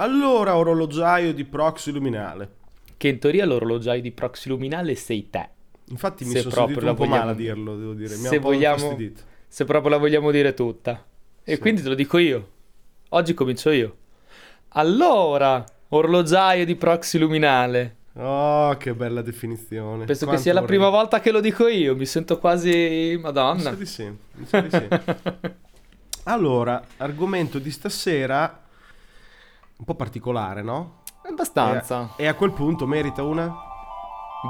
Allora, 0.00 0.56
orologiaio 0.56 1.32
di 1.34 1.44
proxy 1.44 1.90
luminale. 1.92 2.56
Che 2.96 3.08
in 3.08 3.18
teoria 3.18 3.44
l'orologiaio 3.46 4.00
di 4.00 4.10
proxy 4.12 4.48
luminale 4.48 4.94
sei 4.94 5.28
te. 5.30 5.48
Infatti 5.90 6.24
mi 6.24 6.32
Se 6.32 6.40
sono 6.40 6.50
proprio 6.54 6.80
sentito 6.80 6.84
la 6.84 6.90
un 6.92 6.96
po' 6.96 7.04
vogliamo- 7.04 7.24
male 7.24 7.32
a 7.32 7.34
dirlo, 7.40 7.76
devo 7.76 7.92
dire. 7.94 8.16
Mi 8.16 8.26
se 8.26 8.38
vogliamo-. 8.38 8.96
Se 9.48 9.64
proprio 9.64 9.90
la 9.90 9.96
vogliamo 9.96 10.30
dire 10.30 10.54
tutta. 10.54 11.04
E 11.42 11.54
Sì. 11.54 11.60
quindi 11.60 11.82
te 11.82 11.88
lo 11.88 11.94
dico 11.94 12.18
io. 12.18 12.48
Oggi 13.10 13.34
comincio 13.34 13.70
io. 13.70 13.96
Allora, 14.70 15.64
orologiaio 15.88 16.64
di 16.64 16.76
proxy 16.76 17.18
luminale. 17.18 17.96
Oh, 18.14 18.76
che 18.76 18.94
bella 18.94 19.22
definizione. 19.22 20.04
Penso 20.04 20.20
che 20.20 20.24
Quanto 20.26 20.42
sia 20.42 20.52
la 20.52 20.60
vorrei- 20.60 20.76
prima 20.76 20.90
volta 20.90 21.20
che 21.20 21.30
lo 21.30 21.40
dico 21.40 21.66
io. 21.68 21.94
Mi 21.96 22.04
sento 22.04 22.38
quasi. 22.38 22.70
Mi 22.70 23.14
sa 23.14 23.20
Madonna. 23.20 23.70
di 23.72 23.86
sì, 23.86 24.04
mi 24.34 24.46
sa 24.46 24.60
di 24.60 24.70
sì. 24.70 24.88
Allora, 26.24 26.82
argomento 26.98 27.58
di 27.58 27.70
stasera 27.70 28.60
un 29.78 29.84
po' 29.84 29.94
particolare, 29.94 30.62
no? 30.62 31.02
Abbastanza. 31.22 32.10
E 32.16 32.26
a 32.26 32.34
quel 32.34 32.52
punto 32.52 32.86
merita 32.86 33.22
una? 33.22 33.54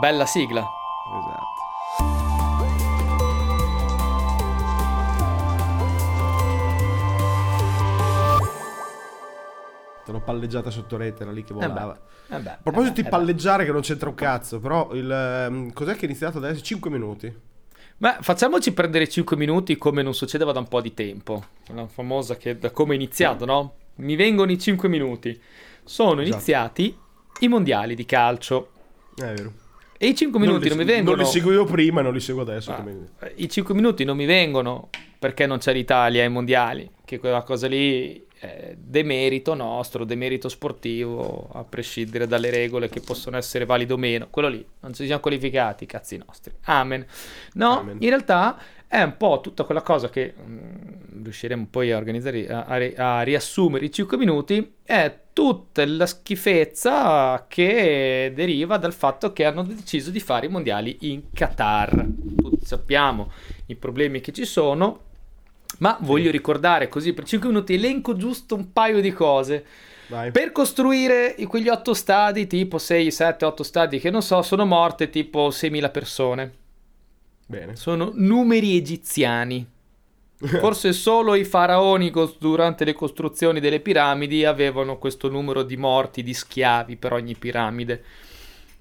Bella 0.01 0.27
sigla. 0.27 0.61
Esatto. 0.61 2.59
L'ho 10.11 10.21
palleggiata 10.21 10.71
sotto 10.71 10.97
rete, 10.97 11.23
era 11.23 11.33
lì 11.33 11.45
che 11.45 11.52
Eh 11.52 11.57
beh, 11.57 11.66
volava. 11.66 11.99
eh 12.30 12.38
beh, 12.38 12.51
A 12.51 12.59
proposito 12.63 12.93
eh 12.93 12.95
beh, 12.95 12.95
di 12.95 13.01
eh 13.01 13.02
beh. 13.02 13.09
palleggiare 13.10 13.65
che 13.66 13.73
non 13.73 13.83
c'entra 13.83 14.09
un 14.09 14.15
cazzo, 14.15 14.59
però 14.59 14.88
il, 14.95 15.10
ehm, 15.10 15.73
cos'è 15.74 15.95
che 15.97 16.01
è 16.01 16.05
iniziato 16.05 16.38
adesso? 16.38 16.63
5 16.63 16.91
minuti. 16.91 17.41
Ma 17.99 18.16
facciamoci 18.21 18.73
prendere 18.73 19.07
5 19.07 19.37
minuti 19.37 19.77
come 19.77 20.01
non 20.02 20.15
succedeva 20.15 20.52
da 20.52 20.60
un 20.60 20.69
po' 20.69 20.80
di 20.80 20.95
tempo. 20.95 21.45
La 21.74 21.87
famosa 21.88 22.37
che 22.37 22.57
da 22.59 22.71
come 22.71 22.93
è 22.93 22.97
iniziato, 22.97 23.45
no? 23.45 23.74
Mi 23.98 24.16
vengono 24.16 24.51
i 24.51 24.59
5 24.59 24.88
minuti. 24.88 25.38
Sono 25.84 26.20
Esatto. 26.20 26.29
iniziati 26.37 26.97
i 27.41 27.48
mondiali 27.48 27.95
di 27.95 28.05
calcio. 28.05 28.71
È 29.15 29.23
vero. 29.23 29.52
E 29.96 30.07
i 30.09 30.15
5 30.15 30.38
minuti 30.38 30.68
non, 30.68 30.79
li, 30.79 30.85
mi 30.85 30.91
vengono. 30.91 31.16
Non 31.16 31.24
li 31.24 31.30
seguivo 31.30 31.65
prima 31.65 32.02
non 32.02 32.13
li 32.13 32.21
seguo 32.21 32.43
adesso. 32.43 32.71
Ah, 32.73 32.85
I 33.35 33.49
5 33.49 33.74
minuti 33.74 34.04
non 34.04 34.16
mi 34.16 34.26
vengono 34.26 34.91
perché 35.19 35.46
non 35.46 35.59
c'è 35.59 35.73
l'Italia 35.73 36.23
ai 36.23 36.29
mondiali, 36.30 36.88
che 37.04 37.19
quella 37.19 37.43
cosa 37.43 37.66
lì 37.66 38.24
è 38.38 38.76
demerito 38.79 39.54
nostro, 39.54 40.04
demerito 40.04 40.49
sportivo, 40.49 41.51
a 41.52 41.65
prescindere 41.65 42.29
dalle 42.29 42.51
regole 42.51 42.88
che 42.88 43.01
possono 43.01 43.37
essere 43.37 43.65
valide 43.65 43.95
o 43.95 43.96
meno. 43.96 44.29
Quello 44.30 44.46
lì, 44.46 44.65
non 44.80 44.95
ci 44.95 45.04
siamo 45.07 45.21
qualificati, 45.21 45.87
cazzi 45.87 46.16
nostri. 46.24 46.52
Amen. 46.66 47.04
No, 47.54 47.80
Amen. 47.80 47.96
in 47.99 48.09
realtà 48.09 48.57
è 48.89 49.03
un 49.03 49.17
po' 49.19 49.41
tutta 49.43 49.65
quella 49.65 49.83
cosa 49.83 50.09
che 50.09 50.33
mm, 50.35 51.23
riusciremo 51.23 51.67
poi 51.71 51.93
a 51.93 51.99
organizzare, 51.99 52.49
a, 52.49 52.65
a 52.65 52.77
ri- 52.79 52.95
a 52.97 53.21
riassumere 53.21 53.85
i 53.85 53.93
5 53.93 54.17
minuti, 54.17 54.77
è 54.83 55.15
tutta 55.35 55.85
la 55.87 56.07
schifezza 56.07 57.45
che 57.47 58.33
deriva 58.35 58.79
dal 58.79 58.95
fatto 58.95 59.33
che 59.35 59.45
hanno 59.45 59.63
deciso 59.63 60.11
di 60.11 60.21
fare 60.21 60.47
i 60.47 60.49
mondiali 60.49 60.97
in 61.01 61.31
Qatar. 61.33 62.07
Tutti 62.37 62.65
sappiamo 62.65 63.31
i 63.66 63.77
problemi 63.77 64.22
che 64.22 64.33
ci 64.33 64.47
sono, 64.47 65.00
ma 65.78 65.99
voglio 66.00 66.31
ricordare 66.31 66.89
così 66.89 67.12
per 67.12 67.25
5 67.25 67.47
minuti 67.50 67.75
elenco 67.75 68.16
giusto 68.16 68.55
un 68.55 68.72
paio 68.72 69.03
di 69.03 69.12
cose. 69.12 69.65
Vai. 70.06 70.31
Per 70.31 70.50
costruire 70.53 71.37
quegli 71.47 71.69
8 71.69 71.93
stadi, 71.93 72.47
tipo 72.47 72.78
6, 72.78 73.11
7, 73.11 73.44
8 73.44 73.62
stadi 73.62 73.99
che 73.99 74.09
non 74.09 74.22
so, 74.22 74.41
sono 74.41 74.65
morte 74.65 75.11
tipo 75.11 75.49
6.000 75.49 75.91
persone. 75.91 76.53
Bene. 77.50 77.77
Sono 77.77 78.12
numeri 78.15 78.77
egiziani. 78.77 79.66
Forse 80.38 80.93
solo 80.93 81.34
i 81.34 81.44
faraoni 81.44 82.12
durante 82.38 82.84
le 82.84 82.93
costruzioni 82.93 83.59
delle 83.59 83.81
piramidi 83.81 84.44
avevano 84.44 84.99
questo 84.99 85.28
numero 85.31 85.62
di 85.62 85.76
morti, 85.78 86.22
di 86.22 86.34
schiavi 86.34 86.97
per 86.97 87.12
ogni 87.15 87.34
piramide. 87.34 88.04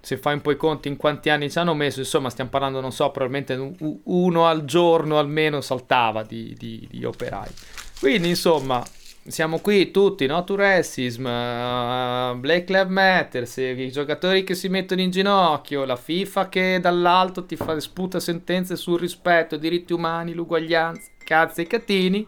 Se 0.00 0.18
fai 0.18 0.34
un 0.34 0.42
po' 0.42 0.50
i 0.52 0.56
conti 0.56 0.86
in 0.88 0.96
quanti 0.96 1.30
anni 1.30 1.50
ci 1.50 1.58
hanno 1.58 1.74
messo, 1.74 1.98
insomma, 2.00 2.30
stiamo 2.30 2.50
parlando, 2.50 2.80
non 2.80 2.92
so, 2.92 3.10
probabilmente 3.10 3.54
un- 3.54 3.98
uno 4.04 4.46
al 4.46 4.64
giorno 4.66 5.18
almeno 5.18 5.60
saltava 5.60 6.22
di, 6.22 6.54
di- 6.56 6.86
di 6.90 7.04
operai. 7.04 7.50
Quindi, 7.98 8.28
insomma, 8.28 8.84
siamo 9.28 9.58
qui 9.60 9.90
tutti, 9.90 10.26
no? 10.26 10.42
To 10.44 10.56
racism, 10.56 11.26
eh, 11.26 12.34
Black 12.36 12.68
Lives 12.70 12.88
Matter, 12.88 13.48
i 13.56 13.90
giocatori 13.90 14.42
che 14.42 14.54
si 14.54 14.68
mettono 14.68 15.00
in 15.00 15.10
ginocchio, 15.10 15.84
la 15.84 15.96
FIFA 15.96 16.48
che 16.48 16.78
dall'alto 16.80 17.44
ti 17.44 17.56
fa 17.56 17.78
sputa 17.78 18.20
sentenze 18.20 18.76
sul 18.76 18.98
rispetto, 18.98 19.56
diritti 19.56 19.92
umani, 19.92 20.32
l'uguaglianza, 20.32 21.10
cazzi 21.18 21.62
e 21.62 21.66
catini. 21.66 22.26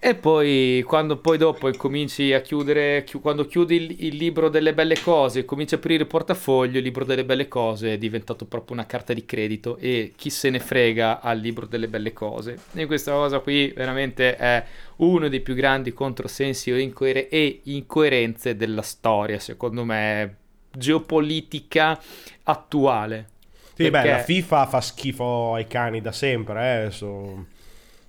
E 0.00 0.14
poi, 0.14 0.84
quando 0.86 1.16
poi 1.18 1.38
dopo 1.38 1.68
cominci 1.72 2.32
a 2.32 2.40
chiudere, 2.40 3.02
chi- 3.02 3.18
quando 3.18 3.46
chiudi 3.46 3.74
il, 3.74 3.96
il 4.06 4.16
libro 4.16 4.48
delle 4.48 4.72
belle 4.72 5.00
cose, 5.00 5.44
cominci 5.44 5.74
a 5.74 5.78
aprire 5.78 6.02
il 6.04 6.08
portafoglio, 6.08 6.78
il 6.78 6.84
libro 6.84 7.04
delle 7.04 7.24
belle 7.24 7.48
cose 7.48 7.94
è 7.94 7.98
diventato 7.98 8.44
proprio 8.44 8.76
una 8.76 8.86
carta 8.86 9.12
di 9.12 9.24
credito 9.26 9.76
e 9.76 10.12
chi 10.14 10.30
se 10.30 10.50
ne 10.50 10.60
frega 10.60 11.20
al 11.20 11.40
libro 11.40 11.66
delle 11.66 11.88
belle 11.88 12.12
cose. 12.12 12.58
E 12.74 12.86
questa 12.86 13.10
cosa 13.10 13.40
qui 13.40 13.72
veramente 13.74 14.36
è 14.36 14.64
uno 14.98 15.28
dei 15.28 15.40
più 15.40 15.54
grandi 15.54 15.92
controsensi 15.92 16.70
o 16.70 16.78
incoer- 16.78 17.26
e 17.28 17.60
incoerenze 17.64 18.54
della 18.54 18.82
storia, 18.82 19.40
secondo 19.40 19.82
me, 19.84 20.36
geopolitica 20.70 22.00
attuale. 22.44 23.30
Sì, 23.74 23.82
beh, 23.84 23.90
Perché- 23.90 24.10
la 24.10 24.18
FIFA 24.18 24.66
fa 24.66 24.80
schifo 24.80 25.54
ai 25.54 25.66
cani 25.66 26.00
da 26.00 26.12
sempre, 26.12 26.60
eh, 26.62 26.76
adesso, 26.82 27.46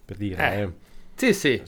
per 0.05 0.17
dire, 0.17 0.53
Eh, 0.53 0.61
eh. 0.61 0.69
Sì, 1.19 1.33
sì. 1.33 1.61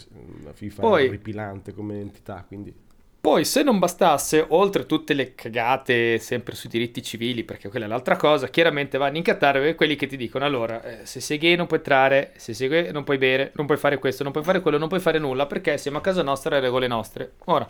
La 0.43 0.53
FIFA 0.53 0.81
Poi- 0.81 1.05
è 1.05 1.07
orripilante 1.07 1.73
come 1.73 1.99
entità, 1.99 2.43
quindi... 2.47 2.73
Poi, 3.21 3.45
se 3.45 3.61
non 3.61 3.77
bastasse, 3.77 4.43
oltre 4.47 4.87
tutte 4.87 5.13
le 5.13 5.35
cagate 5.35 6.17
sempre 6.17 6.55
sui 6.55 6.69
diritti 6.69 7.03
civili, 7.03 7.43
perché 7.43 7.69
quella 7.69 7.85
è 7.85 7.87
l'altra 7.87 8.15
cosa, 8.15 8.47
chiaramente 8.47 8.97
vanno 8.97 9.17
in 9.17 9.23
Qatar 9.23 9.57
e 9.57 9.75
quelli 9.75 9.95
che 9.95 10.07
ti 10.07 10.17
dicono: 10.17 10.43
allora, 10.43 10.81
eh, 10.81 11.05
se 11.05 11.19
sei 11.19 11.37
gay 11.37 11.55
non 11.55 11.67
puoi 11.67 11.77
entrare, 11.77 12.31
se 12.37 12.55
sei 12.55 12.67
gay 12.67 12.91
non 12.91 13.03
puoi 13.03 13.19
bere, 13.19 13.51
non 13.53 13.67
puoi 13.67 13.77
fare 13.77 13.99
questo, 13.99 14.23
non 14.23 14.31
puoi 14.31 14.43
fare 14.43 14.59
quello, 14.61 14.79
non 14.79 14.87
puoi 14.87 14.99
fare 15.01 15.19
nulla 15.19 15.45
perché 15.45 15.77
siamo 15.77 15.99
a 15.99 16.01
casa 16.01 16.23
nostra 16.23 16.57
e 16.57 16.61
regole 16.61 16.87
nostre. 16.87 17.33
Ora, 17.45 17.69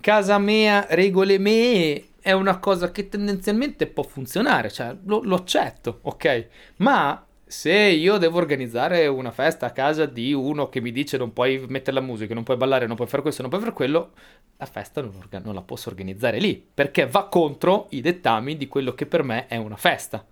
casa 0.00 0.36
mia, 0.38 0.84
regole 0.90 1.38
mie 1.38 2.06
è 2.20 2.32
una 2.32 2.58
cosa 2.58 2.90
che 2.90 3.08
tendenzialmente 3.08 3.86
può 3.86 4.02
funzionare, 4.02 4.68
cioè 4.68 4.96
lo, 5.04 5.20
lo 5.22 5.36
accetto, 5.36 6.00
ok? 6.02 6.46
Ma 6.78 7.24
se 7.52 7.70
io 7.70 8.16
devo 8.16 8.38
organizzare 8.38 9.06
una 9.08 9.30
festa 9.30 9.66
a 9.66 9.72
casa 9.72 10.06
di 10.06 10.32
uno 10.32 10.70
che 10.70 10.80
mi 10.80 10.90
dice 10.90 11.18
non 11.18 11.34
puoi 11.34 11.62
mettere 11.68 11.92
la 11.92 12.00
musica, 12.00 12.32
non 12.32 12.44
puoi 12.44 12.56
ballare, 12.56 12.86
non 12.86 12.96
puoi 12.96 13.06
fare 13.06 13.20
questo, 13.20 13.42
non 13.42 13.50
puoi 13.50 13.62
fare 13.62 13.74
quello, 13.74 14.12
la 14.56 14.64
festa 14.64 15.02
non, 15.02 15.12
orga- 15.18 15.38
non 15.38 15.52
la 15.52 15.60
posso 15.60 15.90
organizzare 15.90 16.38
lì, 16.38 16.66
perché 16.72 17.06
va 17.06 17.28
contro 17.28 17.88
i 17.90 18.00
dettami 18.00 18.56
di 18.56 18.68
quello 18.68 18.94
che 18.94 19.04
per 19.04 19.22
me 19.22 19.46
è 19.48 19.56
una 19.56 19.76
festa. 19.76 20.26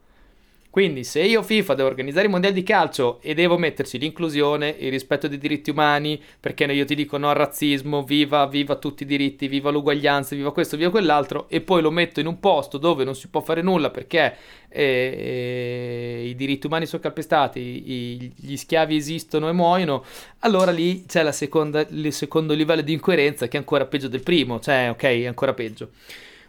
Quindi 0.70 1.02
se 1.02 1.20
io 1.22 1.42
FIFA 1.42 1.74
devo 1.74 1.88
organizzare 1.88 2.28
i 2.28 2.30
mondiali 2.30 2.54
di 2.54 2.62
calcio 2.62 3.18
e 3.22 3.34
devo 3.34 3.58
metterci 3.58 3.98
l'inclusione, 3.98 4.76
il 4.78 4.90
rispetto 4.92 5.26
dei 5.26 5.36
diritti 5.36 5.70
umani, 5.70 6.20
perché 6.38 6.62
io 6.64 6.84
ti 6.84 6.94
dico 6.94 7.16
no 7.16 7.28
al 7.28 7.34
razzismo, 7.34 8.04
viva, 8.04 8.46
viva 8.46 8.76
tutti 8.76 9.02
i 9.02 9.06
diritti, 9.06 9.48
viva 9.48 9.70
l'uguaglianza, 9.70 10.36
viva 10.36 10.52
questo, 10.52 10.76
viva 10.76 10.90
quell'altro, 10.90 11.48
e 11.48 11.60
poi 11.60 11.82
lo 11.82 11.90
metto 11.90 12.20
in 12.20 12.26
un 12.26 12.38
posto 12.38 12.78
dove 12.78 13.02
non 13.02 13.16
si 13.16 13.26
può 13.26 13.40
fare 13.40 13.62
nulla 13.62 13.90
perché 13.90 14.36
eh, 14.68 16.26
i 16.28 16.36
diritti 16.36 16.66
umani 16.66 16.86
sono 16.86 17.02
calpestati, 17.02 17.58
i- 17.60 18.32
gli 18.36 18.56
schiavi 18.56 18.94
esistono 18.94 19.48
e 19.48 19.52
muoiono, 19.52 20.04
allora 20.40 20.70
lì 20.70 21.04
c'è 21.04 21.30
seconda- 21.32 21.84
il 21.90 22.12
secondo 22.12 22.54
livello 22.54 22.82
di 22.82 22.92
incoerenza 22.92 23.48
che 23.48 23.56
è 23.56 23.60
ancora 23.60 23.86
peggio 23.86 24.06
del 24.06 24.22
primo, 24.22 24.60
cioè 24.60 24.88
ok, 24.90 25.02
è 25.02 25.26
ancora 25.26 25.52
peggio. 25.52 25.90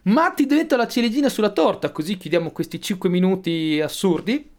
Ma 0.04 0.32
ti 0.32 0.48
metto 0.50 0.76
la 0.76 0.88
ciliegina 0.88 1.30
sulla 1.30 1.52
torta, 1.52 1.92
così 1.92 2.18
chiudiamo 2.18 2.50
questi 2.52 2.82
5 2.82 3.08
minuti 3.08 3.80
assurdi, 3.80 4.50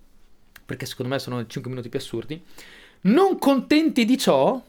perché 0.64 0.86
secondo 0.86 1.12
me 1.12 1.18
sono 1.18 1.40
i 1.40 1.48
5 1.48 1.68
minuti 1.68 1.88
più 1.88 1.98
assurdi. 1.98 2.40
Non 3.02 3.38
contenti 3.38 4.04
di 4.04 4.16
ciò, 4.16 4.62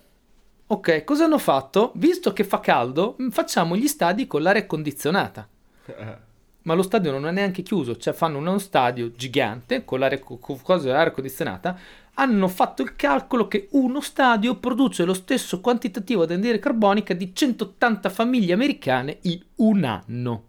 ok, 0.66 1.04
cosa 1.04 1.26
hanno 1.26 1.38
fatto? 1.38 1.92
Visto 1.96 2.34
che 2.34 2.44
fa 2.44 2.60
caldo, 2.60 3.16
mm, 3.22 3.30
facciamo 3.30 3.76
gli 3.76 3.88
stadi 3.88 4.26
con 4.26 4.42
l'aria 4.42 4.66
condizionata. 4.66 5.48
Ma 6.66 6.74
lo 6.74 6.82
stadio 6.82 7.12
non 7.12 7.28
è 7.28 7.32
neanche 7.32 7.62
chiuso, 7.62 7.98
cioè 7.98 8.14
fanno 8.14 8.40
uno 8.40 8.58
stadio 8.58 9.12
gigante 9.12 9.86
con 9.86 10.00
l'aria, 10.00 10.20
co- 10.20 10.38
co- 10.38 10.60
cosa, 10.64 10.92
l'aria 10.92 11.12
condizionata. 11.12 11.78
Hanno 12.16 12.48
fatto 12.48 12.82
il 12.82 12.96
calcolo 12.96 13.48
che 13.48 13.68
uno 13.72 14.02
stadio 14.02 14.56
produce 14.56 15.04
lo 15.04 15.14
stesso 15.14 15.60
quantitativo 15.60 16.26
di 16.26 16.34
anidride 16.34 16.60
carbonica 16.60 17.14
di 17.14 17.36
180 17.36 18.10
famiglie 18.10 18.54
americane 18.54 19.18
in 19.24 19.40
un 19.58 19.84
anno. 19.84 20.44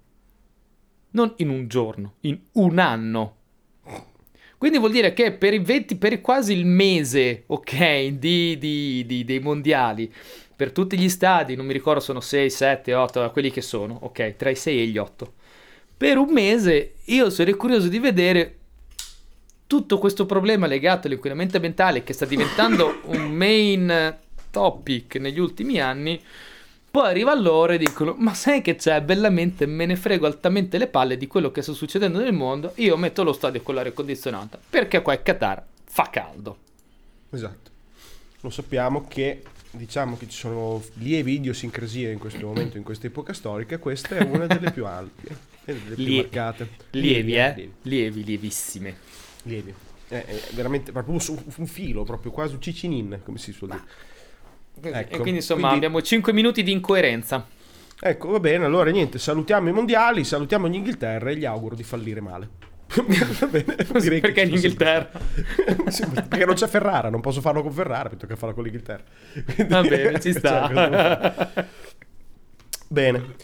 Non 1.15 1.33
in 1.37 1.49
un 1.49 1.69
giorno, 1.69 2.15
in 2.21 2.39
un 2.53 2.79
anno. 2.79 3.37
Quindi 4.59 4.79
vuol 4.79 4.93
dire 4.93 5.13
che 5.13 5.33
per 5.33 5.55
i 5.55 5.59
20, 5.59 5.97
per 5.97 6.21
quasi 6.21 6.55
il 6.55 6.65
mese, 6.67 7.45
ok, 7.47 8.07
di, 8.07 8.57
di- 8.59 9.05
di- 9.07 9.25
dei 9.25 9.39
mondiali, 9.39 10.13
per 10.57 10.73
tutti 10.73 10.99
gli 10.99 11.09
stadi, 11.09 11.55
non 11.55 11.67
mi 11.67 11.73
ricordo 11.73 12.01
sono 12.01 12.21
6, 12.21 12.51
7, 12.51 12.95
8, 12.95 13.31
quelli 13.31 13.51
che 13.51 13.61
sono, 13.61 13.99
ok, 14.03 14.37
tra 14.37 14.51
i 14.51 14.57
6 14.57 14.81
e 14.81 14.87
gli 14.87 14.99
8. 14.99 15.33
Per 15.97 16.17
un 16.17 16.33
mese 16.33 16.95
io 17.05 17.31
sarei 17.31 17.55
curioso 17.55 17.89
di 17.89 17.99
vedere 17.99 18.57
tutto 19.67 19.99
questo 19.99 20.27
problema 20.27 20.67
legato 20.67 21.07
all'inquinamento 21.07 21.57
ambientale 21.57 22.03
che 22.03 22.13
sta 22.13 22.25
diventando 22.27 23.01
un 23.07 23.31
main 23.31 24.17
topic 24.51 25.17
negli 25.17 25.39
ultimi 25.39 25.81
anni, 25.81 26.21
Poi 26.95 27.09
arriva 27.09 27.35
loro 27.35 27.73
e 27.73 27.79
dicono: 27.79 28.15
Ma 28.17 28.35
sai 28.35 28.63
che 28.63 28.77
c'è? 28.77 29.03
Bellamente 29.03 29.67
me 29.67 29.85
ne 29.85 29.97
frego 29.97 30.27
altamente 30.27 30.79
le 30.79 30.87
palle 30.87 31.17
di 31.17 31.27
quello 31.27 31.51
che 31.51 31.61
sta 31.61 31.73
succedendo 31.73 32.21
nel 32.21 32.33
mondo. 32.33 32.71
Io 32.77 32.97
metto 32.97 33.25
lo 33.25 33.33
stadio 33.33 33.63
con 33.63 33.75
l'aria 33.75 33.91
condizionata 33.91 34.61
perché 34.71 35.03
qua 35.03 35.15
in 35.15 35.23
Qatar 35.25 35.65
fa 35.87 36.09
caldo. 36.09 36.57
Esatto. 37.31 37.71
Lo 38.43 38.51
sappiamo 38.51 39.09
che 39.09 39.43
diciamo 39.73 40.17
che 40.17 40.29
ci 40.29 40.39
sono 40.39 40.81
lievi 40.99 41.33
idiosincrasie 41.33 42.13
in 42.13 42.21
questo 42.21 42.47
momento, 42.47 42.77
in 42.77 42.85
questa 42.85 43.09
epoca 43.09 43.33
storica. 43.33 43.79
Questa 43.79 44.15
è 44.17 44.23
una 44.23 44.47
delle 44.47 44.71
più 44.71 44.87
alte 44.87 45.37
e 45.65 45.75
delle 45.75 45.95
più 45.97 46.05
Lie- 46.05 46.21
marcate. 46.23 46.69
Lievi, 46.91 47.35
eh? 47.35 47.55
Lievi. 47.57 47.73
Lievi, 47.83 48.25
lievissime. 48.25 48.97
Lievi. 49.43 49.75
È, 50.07 50.25
è 50.25 50.41
veramente 50.53 50.93
proprio 50.93 51.19
un 51.57 51.67
filo, 51.67 52.05
proprio 52.05 52.31
quasi 52.31 52.55
un 52.55 52.61
cicinin, 52.61 53.21
come 53.25 53.39
si 53.39 53.51
suol 53.51 53.71
dire. 53.71 54.13
Ecco, 54.81 55.15
e 55.15 55.19
quindi 55.19 55.37
insomma 55.41 55.69
quindi- 55.69 55.77
abbiamo 55.87 56.03
5 56.03 56.33
minuti 56.33 56.63
di 56.63 56.73
incoerenza. 56.73 57.47
Ecco, 58.01 58.29
va 58.31 58.41
bene, 58.41 58.65
allora 58.65 58.91
niente, 58.91 59.19
salutiamo 59.19 59.69
i 59.69 59.73
mondiali, 59.73 60.25
salutiamo 60.25 60.67
l'Inghilterra 60.67 61.31
e 61.31 61.37
gli 61.37 61.45
auguro 61.45 61.75
di 61.75 61.83
fallire 61.85 62.21
male. 62.21 62.49
va 62.95 63.47
bene, 63.47 63.77
direi 64.01 64.21
Perché 64.21 64.43
in 64.43 64.51
ci 64.51 64.59
sono 64.59 64.73
Inghilterra? 64.73 65.11
sempre- 65.89 65.91
Sì, 65.91 66.05
perché 66.29 66.45
non 66.45 66.55
c'è 66.55 66.67
Ferrara, 66.67 67.09
non 67.09 67.21
posso 67.23 67.41
farlo 67.41 67.63
con 67.63 67.73
Ferrara, 67.73 68.09
piuttosto 68.09 68.27
che 68.35 68.37
farlo 68.39 68.55
con 68.55 68.65
l'Inghilterra. 68.65 69.03
Quindi- 69.55 69.73
Va 69.73 69.81
bene, 69.83 70.21
ci 70.21 70.33
Cioè, 70.33 70.41
cosa 70.43 70.67
devo 70.69 70.97
fare? 70.97 71.49
sta. 71.51 71.67
Bene, 72.95 73.35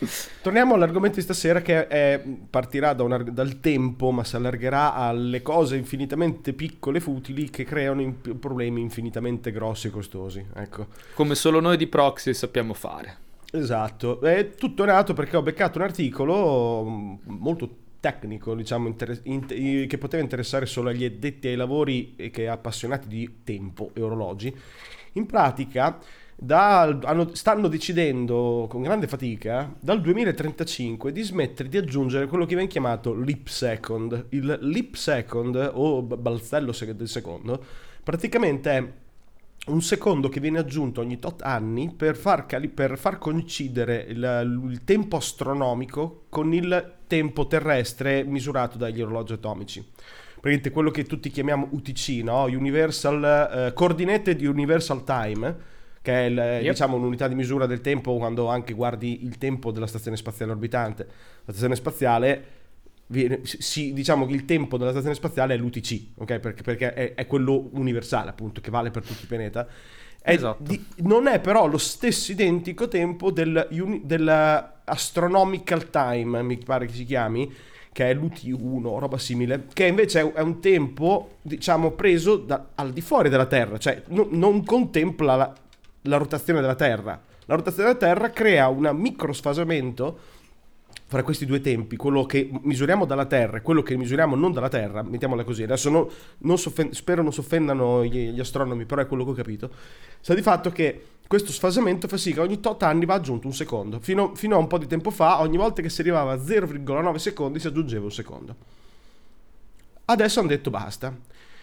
torniamo 0.42 0.74
all'argomento 0.74 1.16
di 1.16 1.22
stasera 1.22 1.60
che 1.60 1.88
è- 1.88 2.22
partirà 2.48 2.92
da 2.92 3.02
ar- 3.04 3.24
dal 3.32 3.58
tempo, 3.58 4.12
ma 4.12 4.22
si 4.22 4.36
allargherà 4.36 4.94
alle 4.94 5.42
cose 5.42 5.74
infinitamente 5.74 6.52
piccole 6.52 6.98
e 6.98 7.00
futili 7.00 7.50
che 7.50 7.64
creano 7.64 8.00
in- 8.00 8.20
problemi 8.38 8.80
infinitamente 8.80 9.50
grossi 9.50 9.88
e 9.88 9.90
costosi. 9.90 10.46
Ecco. 10.54 10.86
Come 11.14 11.34
solo 11.34 11.58
noi 11.58 11.76
di 11.76 11.88
proxy 11.88 12.32
sappiamo 12.32 12.74
fare. 12.74 13.16
Esatto, 13.50 14.20
è 14.20 14.50
tutto 14.54 14.84
nato 14.84 15.14
perché 15.14 15.36
ho 15.36 15.42
beccato 15.42 15.78
un 15.78 15.84
articolo 15.84 16.84
mm, 16.88 17.14
molto 17.24 17.74
tecnico, 17.98 18.54
diciamo, 18.54 18.86
inter- 18.86 19.20
int- 19.24 19.50
i- 19.50 19.86
che 19.88 19.98
poteva 19.98 20.22
interessare 20.22 20.64
solo 20.64 20.90
agli 20.90 21.04
addetti 21.04 21.48
ai 21.48 21.56
lavori 21.56 22.14
e 22.14 22.30
che 22.30 22.46
appassionati 22.46 23.08
di 23.08 23.38
tempo 23.42 23.90
e 23.94 24.00
orologi. 24.00 24.56
In 25.14 25.26
pratica 25.26 25.98
da- 26.42 26.98
hanno- 27.02 27.34
stanno 27.34 27.68
decidendo 27.68 28.66
con 28.68 28.80
grande 28.80 29.06
fatica 29.06 29.70
dal 29.78 30.00
2035 30.00 31.12
di 31.12 31.20
smettere 31.20 31.68
di 31.68 31.76
aggiungere 31.76 32.26
quello 32.26 32.46
che 32.46 32.54
viene 32.54 32.68
chiamato 32.68 33.14
leap 33.14 33.46
second. 33.46 34.26
Il 34.30 34.58
leap 34.62 34.94
second 34.94 35.70
o 35.74 36.02
balzello 36.02 36.74
del 36.94 37.08
secondo 37.08 37.62
praticamente 38.02 38.70
è 38.70 38.92
un 39.66 39.82
secondo 39.82 40.30
che 40.30 40.40
viene 40.40 40.58
aggiunto 40.58 41.02
ogni 41.02 41.18
tot 41.18 41.42
anni 41.42 41.92
per 41.94 42.16
far, 42.16 42.46
cali- 42.46 42.68
per 42.68 42.96
far 42.96 43.18
coincidere 43.18 44.06
il, 44.08 44.62
il 44.70 44.84
tempo 44.84 45.18
astronomico 45.18 46.24
con 46.30 46.54
il 46.54 46.94
tempo 47.06 47.46
terrestre 47.46 48.24
misurato 48.24 48.78
dagli 48.78 49.02
orologi 49.02 49.34
atomici. 49.34 49.84
Praticamente 50.40 50.70
quello 50.70 50.90
che 50.90 51.04
tutti 51.04 51.28
chiamiamo 51.28 51.68
UTC, 51.72 52.22
no? 52.22 52.44
Universal, 52.44 53.66
eh, 53.68 53.72
coordinate 53.74 54.34
di 54.34 54.46
Universal 54.46 55.04
Time, 55.04 55.56
che 56.02 56.12
è 56.12 56.24
il- 56.26 56.36
Yep. 56.36 56.70
diciamo, 56.70 56.96
un'unità 56.96 57.28
di 57.28 57.34
misura 57.34 57.66
del 57.66 57.80
tempo 57.80 58.16
quando 58.16 58.48
anche 58.48 58.72
guardi 58.72 59.24
il 59.24 59.36
tempo 59.38 59.70
della 59.70 59.86
stazione 59.86 60.16
spaziale 60.16 60.52
orbitante. 60.52 61.04
La 61.44 61.52
stazione 61.52 61.74
spaziale 61.76 62.44
viene- 63.08 63.40
si- 63.44 63.92
diciamo 63.92 64.24
che 64.26 64.32
il 64.34 64.44
tempo 64.44 64.76
della 64.78 64.90
stazione 64.90 65.14
spaziale 65.16 65.54
è 65.54 65.56
l'UTC, 65.56 66.12
ok? 66.18 66.38
Perché, 66.38 66.62
perché 66.62 66.94
è, 66.94 67.14
è 67.14 67.26
quello 67.26 67.68
universale, 67.72 68.30
appunto, 68.30 68.60
che 68.60 68.70
vale 68.70 68.90
per 68.90 69.04
tutto 69.04 69.20
il 69.22 69.26
pianeta. 69.28 69.66
È 70.22 70.32
Esatto. 70.32 70.62
di- 70.62 70.84
non 70.98 71.26
è 71.26 71.40
però 71.40 71.66
lo 71.66 71.78
stesso 71.78 72.30
identico 72.30 72.88
tempo 72.88 73.30
del, 73.30 73.66
uni- 73.72 74.02
della 74.04 74.82
astronomical 74.84 75.90
time, 75.90 76.42
mi 76.42 76.58
pare 76.58 76.86
che 76.86 76.92
si 76.92 77.04
chiami, 77.04 77.50
che 77.92 78.10
è 78.10 78.14
l'UT1, 78.14 78.98
roba 78.98 79.18
simile, 79.18 79.66
che 79.72 79.86
invece 79.86 80.20
è, 80.20 80.32
è 80.34 80.40
un 80.40 80.60
tempo, 80.60 81.36
diciamo, 81.42 81.90
preso 81.92 82.36
da- 82.36 82.68
al 82.76 82.92
di 82.92 83.00
fuori 83.00 83.28
della 83.28 83.46
Terra, 83.46 83.78
cioè 83.78 84.02
no- 84.08 84.28
non 84.30 84.62
contempla 84.64 85.34
la, 85.36 85.54
la 86.02 86.16
rotazione 86.16 86.60
della 86.60 86.74
Terra. 86.74 87.20
La 87.46 87.54
rotazione 87.54 87.88
della 87.88 87.98
Terra 87.98 88.30
crea 88.30 88.68
un 88.68 88.90
microsfasamento 88.94 90.18
fra 91.06 91.24
questi 91.24 91.44
due 91.44 91.60
tempi, 91.60 91.96
quello 91.96 92.24
che 92.24 92.48
misuriamo 92.62 93.04
dalla 93.04 93.26
Terra 93.26 93.56
e 93.58 93.62
quello 93.62 93.82
che 93.82 93.96
misuriamo 93.96 94.36
non 94.36 94.52
dalla 94.52 94.68
Terra, 94.68 95.02
mettiamola 95.02 95.42
così, 95.42 95.64
adesso 95.64 95.90
no- 95.90 96.08
non 96.38 96.56
s'offen- 96.56 96.92
spero 96.92 97.20
non 97.22 97.32
si 97.32 97.40
offendano 97.40 98.04
gli, 98.04 98.30
gli 98.30 98.38
astronomi, 98.38 98.84
però 98.84 99.02
è 99.02 99.06
quello 99.08 99.24
che 99.24 99.30
ho 99.30 99.34
capito, 99.34 99.70
sta 100.20 100.34
di 100.34 100.42
fatto 100.42 100.70
che 100.70 101.04
questo 101.26 101.50
sfasamento 101.50 102.06
fa 102.06 102.16
sì 102.16 102.32
che 102.32 102.38
ogni 102.38 102.60
tot 102.60 102.84
anni 102.84 103.06
va 103.06 103.14
aggiunto 103.14 103.48
un 103.48 103.54
secondo, 103.54 103.98
fino, 103.98 104.36
fino 104.36 104.54
a 104.54 104.58
un 104.58 104.68
po' 104.68 104.78
di 104.78 104.86
tempo 104.86 105.10
fa 105.10 105.40
ogni 105.40 105.56
volta 105.56 105.82
che 105.82 105.88
si 105.88 106.00
arrivava 106.00 106.32
a 106.32 106.36
0,9 106.36 107.16
secondi 107.16 107.58
si 107.58 107.66
aggiungeva 107.66 108.04
un 108.04 108.12
secondo. 108.12 108.56
Adesso 110.04 110.40
hanno 110.40 110.48
detto 110.48 110.70
basta. 110.70 111.16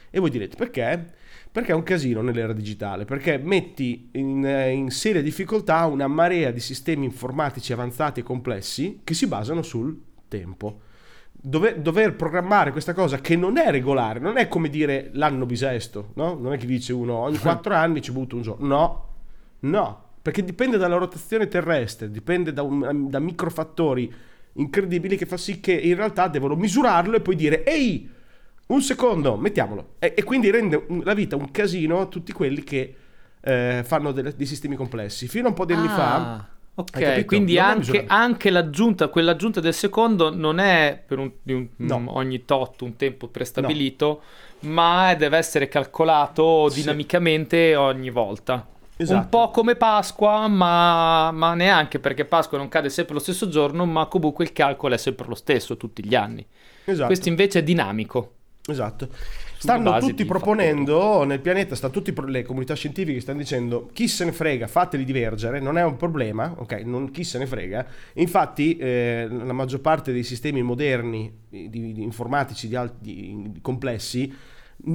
E 0.09 0.19
voi 0.19 0.29
direte 0.29 0.55
perché? 0.55 1.13
Perché 1.57 1.71
è 1.71 1.75
un 1.75 1.81
casino 1.81 2.21
nell'era 2.21 2.53
digitale, 2.53 3.03
perché 3.03 3.39
metti 3.39 4.09
in, 4.11 4.45
eh, 4.45 4.69
in 4.69 4.91
seria 4.91 5.23
difficoltà 5.23 5.87
una 5.87 6.05
marea 6.05 6.51
di 6.51 6.59
sistemi 6.59 7.05
informatici 7.05 7.73
avanzati 7.73 8.19
e 8.19 8.23
complessi 8.23 9.01
che 9.03 9.15
si 9.15 9.25
basano 9.25 9.63
sul 9.63 9.99
tempo. 10.27 10.81
Dove- 11.31 11.81
dover 11.81 12.15
programmare 12.15 12.71
questa 12.71 12.93
cosa 12.93 13.17
che 13.21 13.35
non 13.35 13.57
è 13.57 13.71
regolare, 13.71 14.19
non 14.19 14.37
è 14.37 14.47
come 14.47 14.69
dire 14.69 15.09
l'anno 15.13 15.47
bisesto, 15.47 16.11
no? 16.13 16.35
Non 16.35 16.53
è 16.53 16.57
che 16.59 16.67
dice 16.67 16.93
uno 16.93 17.15
ogni 17.15 17.39
quattro 17.41 17.73
anni 17.73 18.03
ci 18.03 18.11
butto 18.11 18.35
un 18.35 18.43
giorno. 18.43 18.67
No, 18.67 19.07
no, 19.61 20.03
perché 20.21 20.43
dipende 20.43 20.77
dalla 20.77 20.97
rotazione 20.97 21.47
terrestre, 21.47 22.11
dipende 22.11 22.53
da, 22.53 22.61
un- 22.61 23.09
da 23.09 23.17
microfattori 23.17 24.13
incredibili 24.53 25.17
che 25.17 25.25
fa 25.25 25.37
sì 25.37 25.59
che 25.59 25.73
in 25.73 25.95
realtà 25.95 26.27
devono 26.27 26.53
misurarlo 26.53 27.15
e 27.15 27.21
poi 27.21 27.35
dire 27.35 27.63
ehi, 27.63 28.07
un 28.67 28.81
secondo, 28.81 29.35
mettiamolo. 29.37 29.95
E, 29.99 30.13
e 30.15 30.23
quindi 30.23 30.49
rende 30.51 30.85
la 31.03 31.13
vita 31.13 31.35
un 31.35 31.51
casino 31.51 32.01
a 32.01 32.05
tutti 32.05 32.31
quelli 32.33 32.63
che 32.63 32.95
eh, 33.41 33.81
fanno 33.85 34.11
delle- 34.11 34.35
dei 34.35 34.45
sistemi 34.45 34.75
complessi. 34.75 35.27
Fino 35.27 35.45
a 35.45 35.49
un 35.49 35.55
po' 35.55 35.65
di 35.65 35.73
anni 35.73 35.87
fa... 35.87 36.15
Ah, 36.15 36.47
Ok, 36.79 36.95
Hai 36.97 37.01
capito? 37.01 37.25
quindi 37.25 37.57
anche, 37.57 38.03
anche 38.05 38.51
l'aggiunta, 38.51 39.07
quell'aggiunta 39.07 39.59
del 39.59 39.73
secondo 39.73 40.31
non 40.31 40.59
è 40.59 41.01
per 41.07 41.17
un, 41.17 41.31
un- 41.45 41.67
No. 41.77 41.99
mm, 42.01 42.07
ogni 42.09 42.45
tot 42.45 42.81
un 42.81 42.95
tempo 42.95 43.29
prestabilito, 43.29 44.21
ma 44.59 45.15
deve 45.15 45.37
essere 45.39 45.67
calcolato 45.69 46.69
Sì. 46.69 46.81
dinamicamente 46.81 47.75
ogni 47.75 48.11
volta. 48.11 48.63
Esatto. 48.95 49.19
Un 49.19 49.29
po' 49.29 49.49
come 49.49 49.75
Pasqua, 49.75 50.47
ma, 50.47 51.31
ma 51.31 51.55
neanche 51.55 51.97
perché 51.97 52.25
Pasqua 52.25 52.59
non 52.59 52.67
cade 52.69 52.89
sempre 52.91 53.15
lo 53.15 53.21
stesso 53.21 53.49
giorno, 53.49 53.83
ma 53.87 54.05
comunque 54.05 54.43
il 54.43 54.53
calcolo 54.53 54.93
è 54.93 54.97
sempre 54.99 55.25
lo 55.27 55.33
stesso 55.35 55.77
tutti 55.77 56.05
gli 56.05 56.13
anni. 56.13 56.45
Esatto. 56.83 57.07
Questo 57.07 57.27
invece 57.27 57.57
è 57.57 57.63
dinamico. 57.63 58.33
Esatto. 58.67 59.09
Stanno 59.57 59.97
tutti 59.97 60.23
proponendo 60.25 61.23
nel 61.23 61.39
pianeta, 61.39 61.73
stanno 61.73 61.93
tutte 61.93 62.13
le 62.27 62.43
comunità 62.43 62.75
scientifiche 62.75 63.19
stanno 63.19 63.39
dicendo 63.39 63.89
chi 63.91 64.07
se 64.07 64.25
ne 64.25 64.31
frega, 64.31 64.67
fateli 64.67 65.03
divergere, 65.03 65.59
non 65.59 65.77
è 65.77 65.83
un 65.83 65.97
problema, 65.97 66.53
ok? 66.55 66.73
Non, 66.83 67.09
chi 67.09 67.23
se 67.23 67.39
ne 67.39 67.47
frega. 67.47 67.85
Infatti, 68.13 68.77
eh, 68.77 69.27
la 69.29 69.53
maggior 69.53 69.81
parte 69.81 70.11
dei 70.11 70.23
sistemi 70.23 70.61
moderni 70.61 71.45
di, 71.49 71.69
di 71.69 72.03
informatici 72.03 72.67
di 72.67 72.75
alti 72.75 73.49
di 73.49 73.59
complessi 73.61 74.31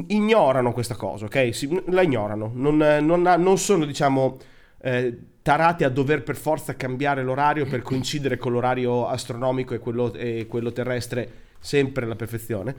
ignorano 0.08 0.72
questa 0.72 0.94
cosa, 0.94 1.24
ok? 1.24 1.52
Si- 1.52 1.82
la 1.88 2.02
ignorano, 2.02 2.52
non, 2.54 2.76
non 2.76 3.22
non 3.22 3.58
sono, 3.58 3.84
diciamo, 3.84 4.38
eh, 4.80 5.18
tarati 5.42 5.82
a 5.82 5.88
dover 5.88 6.22
per 6.22 6.36
forza 6.36 6.76
cambiare 6.76 7.24
l'orario 7.24 7.66
per 7.66 7.82
coincidere 7.82 8.36
con 8.36 8.52
l'orario 8.52 9.08
astronomico 9.08 9.74
e 9.74 9.80
quello, 9.80 10.12
e 10.14 10.46
quello 10.48 10.70
terrestre 10.70 11.50
sempre 11.58 12.04
alla 12.04 12.16
perfezione. 12.16 12.74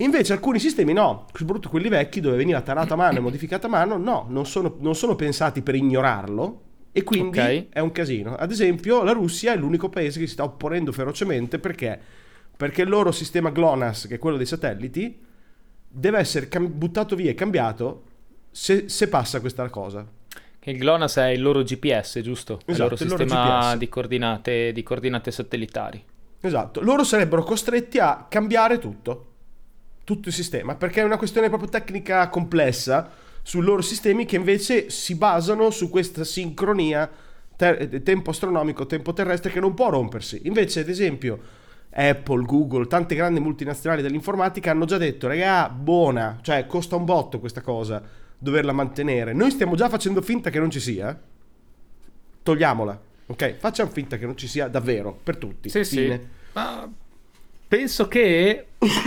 Invece 0.00 0.32
alcuni 0.32 0.58
sistemi 0.58 0.92
no, 0.92 1.26
soprattutto 1.32 1.68
quelli 1.68 1.88
vecchi 1.88 2.20
dove 2.20 2.36
veniva 2.36 2.60
tarato 2.62 2.94
a 2.94 2.96
mano 2.96 3.18
e 3.18 3.20
modificato 3.20 3.66
a 3.66 3.70
mano, 3.70 3.96
no, 3.98 4.26
non 4.28 4.46
sono, 4.46 4.76
non 4.80 4.94
sono 4.94 5.14
pensati 5.14 5.60
per 5.62 5.74
ignorarlo 5.74 6.62
e 6.92 7.02
quindi 7.04 7.38
Ok. 7.38 7.66
è 7.70 7.80
un 7.80 7.92
casino. 7.92 8.34
Ad 8.34 8.50
esempio 8.50 9.02
la 9.02 9.12
Russia 9.12 9.52
è 9.52 9.56
l'unico 9.56 9.88
paese 9.90 10.18
che 10.18 10.26
si 10.26 10.32
sta 10.32 10.44
opponendo 10.44 10.90
ferocemente 10.92 11.58
perché? 11.58 11.98
Perché 12.56 12.82
il 12.82 12.88
loro 12.88 13.12
sistema 13.12 13.50
GLONASS, 13.50 14.06
che 14.06 14.14
è 14.14 14.18
quello 14.18 14.36
dei 14.36 14.46
satelliti, 14.46 15.18
deve 15.88 16.18
essere 16.18 16.48
cam- 16.48 16.68
buttato 16.70 17.14
via 17.16 17.30
e 17.30 17.34
cambiato 17.34 18.02
se, 18.50 18.88
se 18.88 19.08
passa 19.08 19.40
questa 19.40 19.68
cosa. 19.68 20.06
Che 20.58 20.70
il 20.70 20.78
GLONASS 20.78 21.16
è 21.18 21.26
il 21.28 21.40
loro 21.42 21.62
GPS, 21.62 22.20
giusto? 22.20 22.60
È 22.64 22.70
il 22.72 22.78
loro 22.78 22.94
Esatto, 22.94 23.02
il 23.04 23.08
loro 23.10 23.22
sistema 23.22 23.58
GPS. 23.60 23.76
di 23.78 23.88
coordinate, 23.88 24.72
di 24.72 24.82
coordinate 24.82 25.30
satellitari. 25.30 26.04
Esatto, 26.40 26.80
loro 26.82 27.04
sarebbero 27.04 27.42
costretti 27.42 27.98
a 27.98 28.26
cambiare 28.28 28.78
tutto, 28.78 29.29
tutto 30.04 30.28
il 30.28 30.34
sistema, 30.34 30.74
perché 30.74 31.00
è 31.00 31.04
una 31.04 31.16
questione 31.16 31.48
proprio 31.48 31.68
tecnica 31.68 32.28
complessa 32.28 33.10
sui 33.42 33.62
loro 33.62 33.82
sistemi 33.82 34.24
che 34.24 34.36
invece 34.36 34.90
si 34.90 35.14
basano 35.14 35.70
su 35.70 35.88
questa 35.88 36.24
sincronia 36.24 37.10
ter- 37.56 38.02
tempo 38.02 38.30
astronomico, 38.30 38.86
tempo 38.86 39.12
terrestre 39.12 39.50
che 39.50 39.60
non 39.60 39.74
può 39.74 39.90
rompersi. 39.90 40.42
Invece, 40.44 40.80
ad 40.80 40.88
esempio, 40.88 41.38
Apple, 41.90 42.44
Google, 42.44 42.86
tante 42.86 43.14
grandi 43.14 43.40
multinazionali 43.40 44.02
dell'informatica 44.02 44.70
hanno 44.70 44.84
già 44.84 44.96
detto, 44.96 45.26
regà, 45.26 45.68
buona, 45.68 46.38
cioè 46.42 46.66
costa 46.66 46.96
un 46.96 47.04
botto 47.04 47.40
questa 47.40 47.60
cosa, 47.60 48.02
doverla 48.38 48.72
mantenere. 48.72 49.32
Noi 49.32 49.50
stiamo 49.50 49.74
già 49.74 49.88
facendo 49.88 50.22
finta 50.22 50.50
che 50.50 50.58
non 50.58 50.70
ci 50.70 50.80
sia, 50.80 51.18
togliamola. 52.42 53.00
Ok, 53.26 53.56
facciamo 53.58 53.90
finta 53.90 54.16
che 54.18 54.26
non 54.26 54.36
ci 54.36 54.48
sia 54.48 54.68
davvero 54.68 55.18
per 55.22 55.36
tutti. 55.36 55.68
Sì, 55.68 55.84
Fine. 55.84 56.18
sì. 56.20 56.26
Ma 56.52 56.88
penso 57.70 58.08
che, 58.08 58.66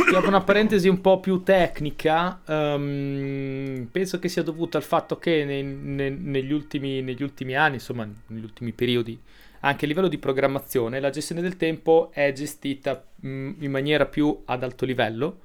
dopo 0.10 0.29
una 0.29 0.41
parentesi 0.41 0.88
un 0.88 1.01
po' 1.01 1.20
più 1.20 1.43
tecnica, 1.43 2.41
ehm, 2.48 3.89
penso 3.91 4.20
che 4.20 4.29
sia 4.29 4.41
dovuto 4.41 4.77
al 4.77 4.84
fatto 4.84 5.17
che 5.17 5.43
nei- 5.43 5.63
ne- 5.63 6.10
negli, 6.10 6.53
ultimi, 6.53 7.01
negli 7.01 7.24
ultimi 7.24 7.58
anni, 7.58 7.74
insomma, 7.74 8.08
negli 8.27 8.43
ultimi 8.43 8.72
periodi, 8.72 9.20
anche 9.60 9.84
a 9.84 9.88
livello 9.89 10.08
di 10.08 10.17
programmazione, 10.17 11.01
la 11.01 11.10
gestione 11.10 11.41
del 11.41 11.58
tempo 11.58 12.10
è 12.13 12.32
gestita 12.32 13.05
mh, 13.20 13.51
in 13.60 13.70
maniera 13.70 14.05
più 14.05 14.43
ad 14.46 14.63
alto 14.63 14.86
livello. 14.86 15.39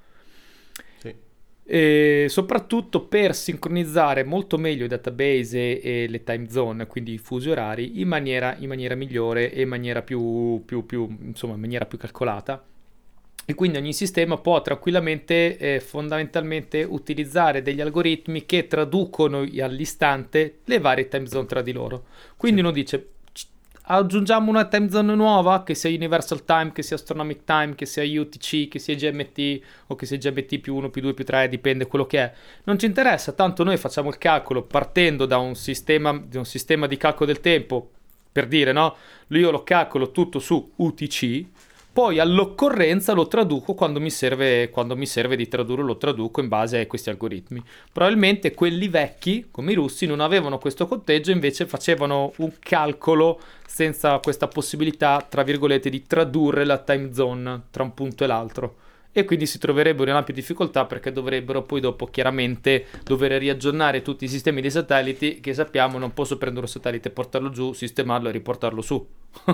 E 1.71 2.27
soprattutto 2.29 3.01
per 3.07 3.35
sincronizzare 3.35 4.23
molto 4.23 4.59
meglio 4.59 4.85
i 4.85 4.89
database 4.89 5.81
e, 5.81 6.05
e 6.05 6.09
le 6.09 6.23
time 6.23 6.49
zone, 6.49 6.87
quindi 6.87 7.15
i 7.15 7.19
fusi 7.19 7.51
orari, 7.51 8.01
in 8.01 8.07
maniera, 8.07 8.55
in 8.59 8.69
maniera 8.69 8.95
migliore 8.95 9.53
e 9.53 9.63
in 9.63 9.69
maniera 9.69 10.03
più, 10.03 10.63
più, 10.65 10.87
più, 10.87 11.09
insomma, 11.23 11.55
in 11.55 11.61
maniera 11.61 11.85
più 11.85 11.99
calcolata. 11.99 12.65
E 13.51 13.55
quindi 13.55 13.79
ogni 13.79 13.95
sistema 13.95 14.37
può 14.37 14.61
tranquillamente, 14.61 15.57
eh, 15.57 15.81
fondamentalmente, 15.81 16.83
utilizzare 16.83 17.63
degli 17.63 17.81
algoritmi 17.81 18.45
che 18.45 18.67
traducono 18.67 19.39
all'istante 19.63 20.59
le 20.67 20.79
varie 20.79 21.09
time 21.09 21.27
zone 21.27 21.47
tra 21.47 21.63
di 21.63 21.73
loro. 21.73 22.05
Quindi 22.37 22.61
Sì. 22.61 22.67
uno 22.67 22.75
dice, 22.75 23.09
"C- 23.33 23.47
aggiungiamo 23.85 24.51
una 24.51 24.67
time 24.67 24.91
zone 24.91 25.15
nuova, 25.15 25.63
che 25.63 25.75
sia 25.75 25.89
Universal 25.89 26.45
Time, 26.45 26.73
che 26.73 26.83
sia 26.83 26.97
Astronomic 26.97 27.45
Time, 27.45 27.75
che 27.75 27.87
sia 27.87 28.03
UTC, 28.21 28.69
che 28.69 28.79
sia 28.79 28.95
GMT 28.95 29.63
o 29.87 29.95
che 29.95 30.05
sia 30.05 30.19
GMT 30.19 30.59
più 30.59 30.75
1, 30.75 30.91
più 30.91 31.01
2, 31.01 31.15
più 31.15 31.25
3, 31.25 31.49
dipende 31.49 31.87
quello 31.87 32.05
che 32.05 32.19
è. 32.19 32.33
Non 32.65 32.79
ci 32.79 32.85
interessa, 32.85 33.33
tanto 33.33 33.65
noi 33.65 33.79
facciamo 33.79 34.11
il 34.11 34.19
calcolo 34.19 34.61
partendo 34.65 35.25
da 35.25 35.39
un 35.39 35.55
sistema, 35.55 36.13
di 36.23 36.37
un 36.37 36.45
sistema 36.45 36.87
di 36.87 36.99
calcolo 36.99 37.25
del 37.25 37.41
tempo, 37.41 37.93
per 38.31 38.47
dire, 38.47 38.73
no? 38.73 38.95
Io 39.29 39.51
lo 39.51 39.63
calcolo 39.63 40.11
tutto 40.11 40.39
su 40.39 40.71
UTC, 40.77 41.47
poi 41.93 42.19
all'occorrenza 42.19 43.13
lo 43.13 43.27
traduco 43.27 43.75
quando 43.75 43.99
mi 44.01 44.11
serve, 44.11 44.71
quando 44.71 44.97
mi 44.97 45.07
serve 45.07 45.37
di 45.37 45.49
tradurre, 45.49 45.83
lo 45.83 45.97
traduco 45.97 46.41
in 46.41 46.49
base 46.49 46.81
a 46.81 46.87
questi 46.87 47.11
algoritmi. 47.11 47.63
Probabilmente 47.93 48.55
quelli 48.55 48.89
vecchi, 48.89 49.49
come 49.51 49.73
i 49.73 49.75
russi, 49.75 50.07
non 50.07 50.21
avevano 50.21 50.59
questo 50.59 50.87
conteggio, 50.87 51.33
invece 51.33 51.67
facevano 51.67 52.33
un 52.37 52.53
calcolo 52.61 53.41
senza 53.67 54.19
questa 54.19 54.47
possibilità, 54.49 55.27
tra 55.29 55.43
virgolette, 55.43 55.91
di 55.91 56.07
tradurre 56.07 56.65
la 56.65 56.79
time 56.79 57.13
zone 57.13 57.63
tra 57.71 57.83
un 57.83 57.95
punto 57.95 58.25
e 58.25 58.27
l'altro. 58.27 58.77
E 59.11 59.25
quindi 59.25 59.47
si 59.47 59.59
troverebbero 59.59 60.11
in 60.11 60.17
ampia 60.17 60.33
difficoltà 60.35 60.85
perché 60.85 61.11
dovrebbero 61.11 61.63
poi 61.63 61.81
dopo 61.81 62.07
chiaramente 62.07 62.87
dover 63.03 63.33
riaggiornare 63.33 64.03
tutti 64.03 64.25
i 64.27 64.29
sistemi 64.29 64.61
dei 64.61 64.71
satelliti 64.71 65.41
che 65.41 65.55
sappiamo 65.55 65.99
non 65.99 66.13
posso 66.15 66.37
prendere 66.39 66.67
un 66.67 66.71
satellite, 66.71 67.11
portarlo 67.11 67.51
giù, 67.51 67.73
sistemarlo 67.73 68.29
e 68.29 68.33
riportarlo 68.33 68.81
su. 68.83 69.05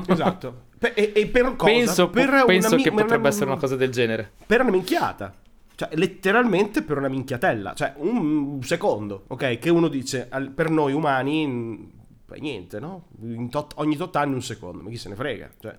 Esatto. 0.07 0.63
E, 0.95 1.13
e 1.15 1.27
per 1.29 1.57
cosa? 1.57 1.73
Penso, 1.73 2.11
per 2.11 2.29
una 2.29 2.45
penso 2.45 2.77
mi- 2.77 2.83
che 2.83 2.91
una- 2.91 3.03
potrebbe 3.03 3.29
essere 3.29 3.47
una 3.47 3.57
cosa 3.59 3.77
del 3.77 3.91
genere. 3.91 4.33
Per 4.47 4.61
una 4.61 4.71
minchiata. 4.71 5.35
Cioè, 5.77 5.89
letteralmente 5.95 6.83
per 6.83 6.99
una 6.99 7.09
minchiatella. 7.09 7.73
Cioè, 7.75 7.95
un 7.97 8.61
secondo, 8.63 9.25
ok? 9.29 9.59
Che 9.59 9.71
uno 9.71 9.89
dice, 9.89 10.27
al- 10.31 10.51
per 10.51 10.69
noi 10.71 10.93
umani, 10.93 11.91
niente, 12.37 12.79
no? 12.81 13.07
Tot- 13.51 13.73
ogni 13.77 13.97
tot 13.97 14.15
anni 14.17 14.35
un 14.35 14.43
secondo, 14.43 14.83
ma 14.83 14.91
chi 14.91 14.97
se 14.99 15.09
ne 15.09 15.15
frega? 15.15 15.51
Cioè, 15.61 15.75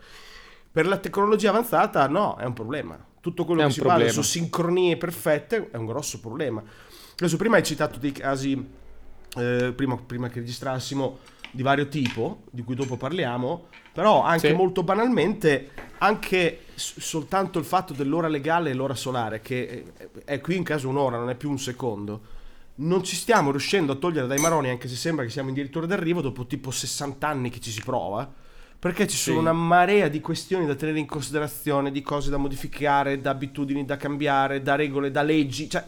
per 0.72 0.88
la 0.88 0.98
tecnologia 0.98 1.50
avanzata, 1.50 2.08
no, 2.08 2.36
è 2.38 2.46
un 2.46 2.54
problema. 2.54 2.98
Tutto 3.26 3.44
quello 3.44 3.66
che 3.66 3.72
si 3.74 3.80
problema. 3.80 4.04
basa 4.04 4.22
su 4.22 4.28
sincronie 4.28 4.98
perfette 4.98 5.70
è 5.72 5.78
un 5.78 5.88
grosso 5.88 6.20
problema. 6.20 6.62
Adesso, 7.18 7.38
prima 7.38 7.56
hai 7.56 7.64
citato 7.64 7.98
dei 7.98 8.12
casi, 8.12 8.52
eh, 9.38 9.74
prima, 9.76 9.98
prima 9.98 10.30
che 10.30 10.42
registrassimo, 10.42 11.18
di 11.50 11.64
vario 11.64 11.88
tipo, 11.88 12.44
di 12.52 12.62
cui 12.64 12.76
dopo 12.76 12.98
parliamo, 12.98 13.70
però 13.92 14.22
anche 14.22 14.50
Sì. 14.50 14.54
molto 14.54 14.84
banalmente, 14.84 15.72
anche 15.98 16.66
soltanto 16.76 17.58
il 17.58 17.66
fatto 17.66 17.94
dell'ora 17.94 18.28
legale 18.28 18.70
e 18.70 18.74
l'ora 18.76 18.94
solare, 18.94 19.42
che 19.42 19.86
è, 19.98 20.08
è 20.26 20.40
qui 20.40 20.58
in 20.58 20.64
caso 20.64 20.88
un'ora, 20.88 21.18
non 21.18 21.32
è 21.32 21.36
più 21.36 21.50
un 21.50 21.58
secondo, 21.58 22.22
non 22.76 23.04
ci 23.04 23.16
stiamo 23.16 23.50
riuscendo 23.50 23.94
a 23.94 23.96
togliere 23.96 24.28
dai 24.28 24.38
maroni, 24.38 24.70
anche 24.70 24.88
se 24.88 24.96
sembra 24.96 25.26
che 25.26 25.32
siamo 25.32 25.50
addirittura 25.50 25.88
d'arrivo, 25.88 26.22
dopo 26.22 26.46
tipo 26.46 26.70
60 26.70 27.28
anni 27.28 27.50
che 27.50 27.60
ci 27.60 27.72
si 27.72 27.82
prova, 27.82 28.32
perché 28.78 29.08
ci 29.08 29.18
sono 29.18 29.36
Sì. 29.38 29.42
una 29.42 29.54
marea 29.54 30.08
di 30.08 30.22
questioni 30.22 30.66
da 30.66 30.76
tenere 30.76 31.00
in 31.00 31.06
considerazione, 31.08 31.92
di 31.92 32.02
cose 32.02 32.30
da 32.30 32.38
modificare, 32.38 33.20
da 33.22 33.32
abitudini 33.32 33.86
da 33.86 33.98
cambiare, 33.98 34.62
da 34.62 34.76
regole, 34.76 35.12
da 35.12 35.22
leggi, 35.24 35.70
cioè 35.70 35.84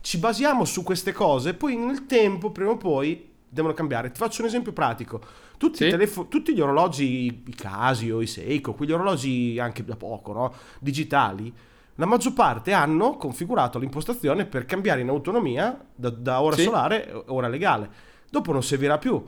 ci 0.00 0.18
basiamo 0.18 0.64
su 0.64 0.82
queste 0.82 1.12
cose, 1.12 1.54
poi 1.54 1.76
nel 1.76 2.06
tempo, 2.06 2.50
prima 2.50 2.70
o 2.70 2.76
poi, 2.76 3.30
devono 3.48 3.74
cambiare. 3.74 4.10
Ti 4.10 4.18
faccio 4.18 4.40
un 4.42 4.48
esempio 4.48 4.72
pratico. 4.72 5.20
Tutti, 5.58 5.76
Sì. 5.78 5.86
i, 5.86 5.90
telefo- 5.90 6.26
tutti 6.26 6.54
gli 6.54 6.60
orologi, 6.60 7.42
i 7.46 7.54
Casio, 7.54 8.20
i 8.20 8.26
Seiko, 8.26 8.72
quegli 8.74 8.90
orologi 8.92 9.58
anche 9.60 9.84
da 9.84 9.94
poco, 9.94 10.32
no? 10.32 10.52
digitali, 10.80 11.52
la 11.96 12.06
maggior 12.06 12.32
parte 12.32 12.72
hanno 12.72 13.16
configurato 13.16 13.78
l'impostazione 13.78 14.46
per 14.46 14.64
cambiare 14.64 15.02
in 15.02 15.08
autonomia 15.10 15.78
da, 15.94 16.08
da 16.08 16.40
ora 16.40 16.56
Sì. 16.56 16.62
solare 16.62 17.10
a 17.12 17.22
ora 17.26 17.46
legale. 17.48 17.90
Dopo 18.30 18.50
non 18.52 18.62
servirà 18.62 18.96
più. 18.98 19.22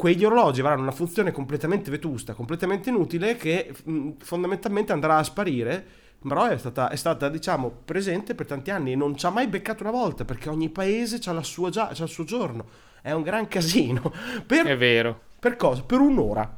Quegli 0.00 0.24
orologi 0.24 0.60
avranno 0.60 0.80
una 0.80 0.92
funzione 0.92 1.30
completamente 1.30 1.90
vetusta, 1.90 2.32
completamente 2.32 2.88
inutile, 2.88 3.36
che 3.36 3.70
mh, 3.84 4.12
fondamentalmente 4.20 4.92
andrà 4.92 5.18
a 5.18 5.22
sparire 5.22 5.86
però 6.26 6.46
è 6.46 6.56
stata, 6.58 6.88
è 6.90 6.96
stata, 6.96 7.28
diciamo, 7.28 7.70
presente 7.84 8.34
per 8.34 8.46
tanti 8.46 8.70
anni 8.70 8.92
e 8.92 8.96
non 8.96 9.14
ci 9.16 9.24
ha 9.26 9.30
mai 9.30 9.46
beccato 9.46 9.82
una 9.82 9.92
volta 9.92 10.24
perché 10.24 10.48
ogni 10.48 10.68
paese 10.70 11.18
ha 11.28 11.32
la 11.32 11.42
sua 11.42 11.68
gia- 11.70 11.90
c'ha 11.92 12.02
il 12.04 12.08
suo 12.08 12.24
giorno. 12.24 12.64
È 13.02 13.10
un 13.12 13.22
gran 13.22 13.46
casino. 13.48 14.10
Per, 14.46 14.66
È 14.66 14.76
vero. 14.76 15.20
per 15.38 15.56
cosa? 15.56 15.82
Per 15.82 15.98
un'ora. 16.00 16.50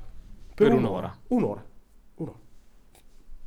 Per 0.55 0.73
un'ora. 0.73 1.17
Un'ora. 1.29 1.65
Un'ora. 2.17 2.39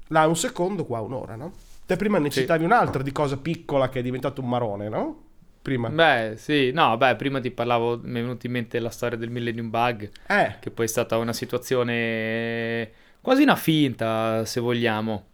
Là 0.08 0.28
un 0.28 0.36
secondo, 0.36 0.86
qua 0.86 1.00
un'ora, 1.02 1.36
no? 1.36 1.52
Te 1.86 1.96
prima 1.96 2.18
ne 2.18 2.32
Sì. 2.32 2.42
citavi 2.42 2.64
un'altra 2.66 3.02
di 3.02 3.12
cosa 3.12 3.38
piccola 3.38 3.90
che 3.90 4.00
è 4.00 4.02
diventato 4.02 4.42
un 4.42 4.50
marone, 4.50 4.90
no? 4.90 5.24
Prima. 5.66 5.90
Beh, 5.90 6.36
sì, 6.38 6.70
no, 6.72 6.96
beh, 6.96 7.16
prima 7.16 7.40
ti 7.40 7.50
parlavo, 7.50 8.00
mi 8.04 8.20
è 8.20 8.22
venuta 8.22 8.46
in 8.46 8.52
mente 8.52 8.78
la 8.78 8.92
storia 8.92 9.18
del 9.18 9.32
Millennium 9.32 9.72
Bug, 9.72 10.12
Eh, 10.28 10.58
che 10.60 10.70
poi 10.70 10.86
è 10.86 10.88
stata 10.88 11.18
una 11.18 11.34
situazione 11.34 12.92
quasi 13.20 13.42
una 13.42 13.56
finta, 13.56 14.46
se 14.46 14.60
vogliamo. 14.60 15.26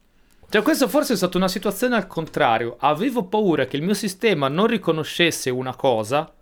Cioè, 0.48 0.62
questa 0.62 0.88
forse 0.88 1.14
è 1.14 1.16
stata 1.18 1.36
una 1.36 1.50
situazione 1.50 1.98
al 1.98 2.08
contrario. 2.08 2.78
Avevo 2.80 3.26
paura 3.26 3.66
che 3.66 3.76
il 3.76 3.84
mio 3.84 3.94
sistema 3.94 4.48
non 4.48 4.68
riconoscesse 4.68 5.50
una 5.50 5.76
cosa, 5.76 6.34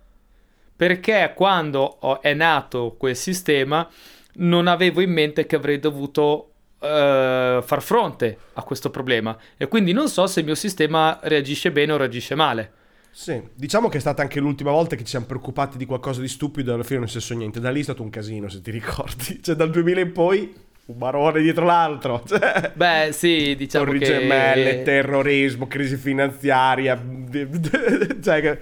perché 0.76 1.32
quando 1.34 2.20
è 2.20 2.32
nato 2.32 2.94
quel 2.96 3.16
sistema 3.16 3.88
non 4.34 4.68
avevo 4.68 5.00
in 5.00 5.10
mente 5.10 5.46
che 5.46 5.56
avrei 5.56 5.80
dovuto 5.80 6.52
eh, 6.78 7.60
far 7.60 7.82
fronte 7.82 8.38
a 8.52 8.62
questo 8.62 8.88
problema. 8.90 9.36
E 9.56 9.66
quindi 9.66 9.92
non 9.92 10.08
so 10.08 10.28
se 10.28 10.38
il 10.38 10.46
mio 10.46 10.54
sistema 10.54 11.18
reagisce 11.22 11.72
bene 11.72 11.90
o 11.90 11.96
reagisce 11.96 12.36
male. 12.36 12.78
Sì. 13.10 13.40
Diciamo 13.54 13.88
che 13.88 13.98
è 13.98 14.00
stata 14.00 14.22
anche 14.22 14.40
l'ultima 14.40 14.70
volta 14.70 14.96
che 14.96 15.02
ci 15.02 15.10
siamo 15.10 15.26
preoccupati 15.26 15.76
di 15.76 15.86
qualcosa 15.86 16.20
di 16.20 16.28
stupido 16.28 16.70
e 16.70 16.74
alla 16.74 16.82
fine 16.82 17.00
non 17.00 17.08
è 17.08 17.10
successo 17.10 17.34
niente. 17.34 17.60
Da 17.60 17.70
lì 17.70 17.80
è 17.80 17.82
stato 17.82 18.02
un 18.02 18.10
casino, 18.10 18.48
se 18.48 18.60
ti 18.60 18.70
ricordi. 18.70 19.40
Cioè, 19.42 19.54
dal 19.54 19.70
2000 19.70 20.00
in 20.00 20.12
poi, 20.12 20.52
un 20.86 20.96
marone 20.96 21.40
dietro 21.40 21.64
l'altro. 21.64 22.22
Cioè... 22.26 22.72
Beh, 22.74 23.10
sì, 23.12 23.54
diciamo 23.56 23.86
Torri 23.86 23.98
che... 23.98 24.04
gemelle, 24.04 24.82
terrorismo, 24.82 25.66
crisi 25.66 25.96
finanziaria. 25.96 27.00
cioè, 28.22 28.58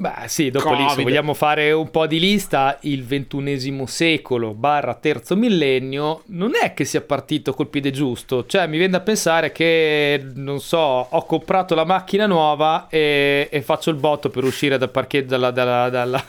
Beh, 0.00 0.28
sì, 0.28 0.48
dopo 0.50 0.70
lì, 0.74 0.82
se 0.82 0.86
Covid. 0.90 1.02
vogliamo 1.02 1.34
fare 1.34 1.72
un 1.72 1.90
po' 1.90 2.06
di 2.06 2.20
lista, 2.20 2.78
il 2.82 3.02
ventunesimo 3.04 3.84
secolo 3.86 4.54
barra 4.54 4.94
terzo 4.94 5.34
millennio 5.34 6.22
non 6.26 6.52
è 6.54 6.72
che 6.72 6.84
sia 6.84 7.00
partito 7.00 7.52
col 7.52 7.66
piede 7.66 7.90
giusto. 7.90 8.46
Cioè, 8.46 8.68
mi 8.68 8.76
viene 8.76 8.92
da 8.92 9.00
pensare 9.00 9.50
che, 9.50 10.24
non 10.34 10.60
so, 10.60 10.78
ho 10.78 11.24
comprato 11.26 11.74
la 11.74 11.84
macchina 11.84 12.26
nuova 12.26 12.86
e, 12.88 13.48
e 13.50 13.60
faccio 13.60 13.90
il 13.90 13.96
botto 13.96 14.30
per 14.30 14.44
uscire 14.44 14.78
dal 14.78 14.90
parcheggio, 14.90 15.30
dalla- 15.30 15.50
dalla- 15.50 15.88
dalla- 15.90 16.24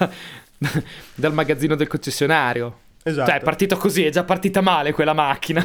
dal 1.13 1.33
magazzino 1.33 1.75
del 1.75 1.87
concessionario. 1.87 2.75
Esatto. 3.03 3.29
Cioè, 3.29 3.39
è 3.39 3.43
partito 3.43 3.77
così, 3.77 4.03
è 4.03 4.09
già 4.09 4.23
partita 4.23 4.61
male 4.61 4.93
quella 4.93 5.13
macchina. 5.13 5.63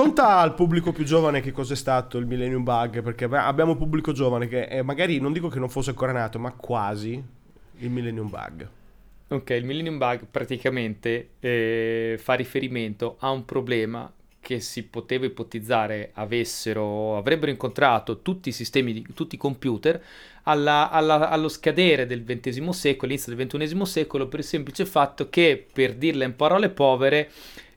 Racconta 0.00 0.38
al 0.38 0.54
pubblico 0.54 0.92
più 0.92 1.04
giovane 1.04 1.42
che 1.42 1.52
cos'è 1.52 1.76
stato 1.76 2.16
il 2.16 2.24
Millennium 2.24 2.62
Bug, 2.62 3.02
perché 3.02 3.24
abbi- 3.24 3.36
abbiamo 3.36 3.72
un 3.72 3.76
pubblico 3.76 4.12
giovane 4.12 4.48
che 4.48 4.62
eh, 4.62 4.80
magari 4.80 5.20
non 5.20 5.30
dico 5.30 5.48
che 5.48 5.58
non 5.58 5.68
fosse 5.68 5.90
ancora 5.90 6.10
nato, 6.10 6.38
ma 6.38 6.52
quasi 6.52 7.22
il 7.80 7.90
Millennium 7.90 8.30
Bug. 8.30 8.66
Ok, 9.28 9.50
il 9.50 9.66
Millennium 9.66 9.98
Bug 9.98 10.24
praticamente 10.30 11.32
eh, 11.38 12.16
fa 12.18 12.32
riferimento 12.32 13.16
a 13.18 13.28
un 13.28 13.44
problema 13.44 14.10
che 14.40 14.60
si 14.60 14.84
poteva 14.84 15.26
ipotizzare 15.26 16.12
avessero, 16.14 17.18
avrebbero 17.18 17.50
incontrato 17.50 18.22
tutti 18.22 18.48
i 18.48 18.52
sistemi, 18.52 19.04
tutti 19.12 19.34
i 19.34 19.38
computer 19.38 20.02
alla- 20.44 20.88
alla- 20.88 21.28
allo 21.28 21.48
scadere 21.48 22.06
del 22.06 22.24
XX 22.24 22.70
secolo, 22.70 23.04
all'inizio 23.12 23.34
del 23.34 23.46
XXI 23.46 23.84
secolo, 23.84 24.28
per 24.28 24.38
il 24.38 24.46
semplice 24.46 24.86
fatto 24.86 25.28
che, 25.28 25.66
per 25.70 25.94
dirla 25.94 26.24
in 26.24 26.34
parole 26.36 26.70
povere, 26.70 27.30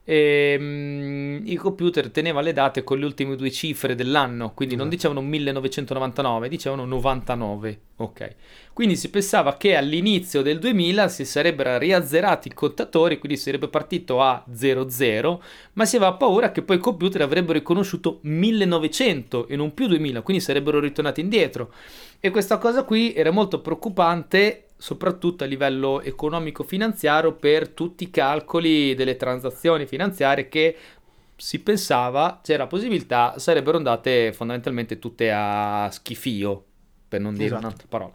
ehm, 0.03 1.41
i 1.45 1.55
computer 1.55 2.09
tenevano 2.09 2.45
le 2.45 2.53
date 2.53 2.83
con 2.83 2.99
le 2.99 3.05
ultime 3.05 3.35
due 3.35 3.51
cifre 3.51 3.95
dell'anno, 3.95 4.53
quindi 4.53 4.75
non 4.75 4.87
Esatto. 4.87 5.07
dicevano 5.09 5.21
1999, 5.27 6.49
dicevano 6.49 6.85
99. 6.85 7.79
Ok. 7.97 8.35
Quindi 8.73 8.95
si 8.95 9.09
pensava 9.09 9.55
che 9.55 9.75
all'inizio 9.75 10.41
del 10.41 10.59
2000 10.59 11.07
si 11.07 11.25
sarebbero 11.25 11.77
riazzerati 11.77 12.47
i 12.49 12.53
contatori, 12.53 13.19
quindi 13.19 13.37
sarebbe 13.37 13.67
partito 13.67 14.21
a 14.21 14.43
00, 14.51 15.41
ma 15.73 15.85
si 15.85 15.95
aveva 15.95 16.13
paura 16.13 16.51
che 16.51 16.63
poi 16.63 16.77
i 16.77 16.79
computer 16.79 17.21
avrebbero 17.21 17.53
riconosciuto 17.53 18.19
1900 18.23 19.47
e 19.47 19.55
non 19.55 19.73
più 19.73 19.87
2000, 19.87 20.21
quindi 20.21 20.43
sarebbero 20.43 20.79
ritornati 20.79 21.21
indietro. 21.21 21.71
E 22.19 22.31
questa 22.31 22.57
cosa 22.57 22.83
qui 22.83 23.13
era 23.13 23.31
molto 23.31 23.61
preoccupante, 23.61 24.62
soprattutto 24.83 25.45
a 25.45 25.47
livello 25.47 26.01
economico-finanziario, 26.01 27.31
per 27.35 27.69
tutti 27.69 28.03
i 28.03 28.09
calcoli 28.09 28.93
delle 28.95 29.15
transazioni 29.15 29.85
finanziarie 29.85 30.49
che 30.49 30.75
si 31.37 31.61
pensava 31.61 32.41
c'era 32.43 32.67
possibilità 32.67 33.35
sarebbero 33.37 33.77
andate 33.77 34.33
fondamentalmente 34.33 34.99
tutte 34.99 35.31
a 35.31 35.87
schifio, 35.89 36.65
per 37.07 37.21
non 37.21 37.31
dire 37.31 37.45
Esatto. 37.45 37.65
un'altra 37.65 37.87
parola. 37.87 38.11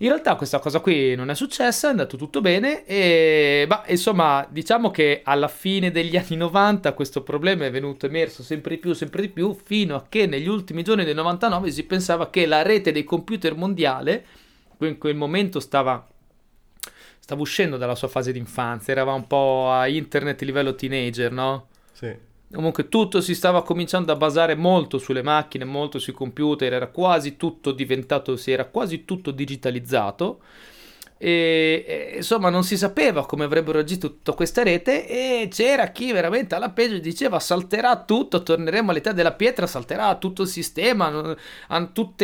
In 0.00 0.08
realtà 0.08 0.34
questa 0.34 0.58
cosa 0.58 0.80
qui 0.80 1.14
non 1.14 1.30
è 1.30 1.34
successa, 1.34 1.86
è 1.86 1.90
andato 1.92 2.18
tutto 2.18 2.42
bene 2.42 2.84
e 2.84 3.64
bah, 3.66 3.84
insomma 3.86 4.46
diciamo 4.50 4.90
che 4.90 5.22
alla 5.24 5.48
fine 5.48 5.90
degli 5.90 6.18
anni 6.18 6.36
90 6.36 6.92
questo 6.92 7.22
problema 7.22 7.64
è 7.64 7.70
venuto 7.70 8.04
emerso 8.04 8.42
sempre 8.42 8.74
di 8.74 8.80
più, 8.82 8.92
sempre 8.92 9.22
di 9.22 9.30
più, 9.30 9.54
fino 9.54 9.96
a 9.96 10.04
che 10.06 10.26
negli 10.26 10.46
ultimi 10.46 10.82
giorni 10.82 11.04
del 11.04 11.14
99 11.14 11.70
si 11.70 11.84
pensava 11.84 12.28
che 12.28 12.44
la 12.44 12.60
rete 12.60 12.92
dei 12.92 13.04
computer 13.04 13.54
mondiale, 13.54 14.44
in 14.80 14.98
quel 14.98 15.14
momento 15.14 15.60
stava, 15.60 16.06
stava 17.18 17.40
uscendo 17.40 17.76
dalla 17.76 17.94
sua 17.94 18.08
fase 18.08 18.32
di 18.32 18.38
infanzia, 18.38 18.92
eravamo 18.92 19.16
un 19.16 19.26
po' 19.26 19.70
a 19.70 19.88
internet 19.88 20.42
livello 20.42 20.74
teenager, 20.74 21.32
no? 21.32 21.68
Sì. 21.92 22.14
Comunque 22.52 22.88
tutto 22.88 23.20
si 23.20 23.34
stava 23.34 23.62
cominciando 23.62 24.12
a 24.12 24.16
basare 24.16 24.54
molto 24.54 24.98
sulle 24.98 25.22
macchine, 25.22 25.64
molto 25.64 25.98
sui 25.98 26.12
computer, 26.12 26.72
era 26.72 26.86
quasi 26.88 27.36
tutto 27.36 27.72
diventato, 27.72 28.36
si 28.36 28.52
era 28.52 28.66
quasi 28.66 29.04
tutto 29.04 29.30
digitalizzato. 29.32 30.40
E, 31.18 31.84
e, 31.86 32.16
insomma 32.16 32.50
non 32.50 32.62
si 32.62 32.76
sapeva 32.76 33.24
come 33.24 33.44
avrebbero 33.44 33.78
agito 33.78 34.08
tutta 34.08 34.32
questa 34.32 34.62
rete 34.62 35.08
e 35.08 35.48
c'era 35.50 35.86
chi 35.88 36.12
veramente 36.12 36.54
alla 36.54 36.68
peggio 36.70 36.98
diceva 36.98 37.40
salterà 37.40 38.02
tutto, 38.04 38.42
torneremo 38.42 38.90
all'età 38.90 39.12
della 39.12 39.32
pietra, 39.32 39.66
salterà 39.66 40.14
tutto 40.16 40.42
il 40.42 40.48
sistema, 40.48 41.34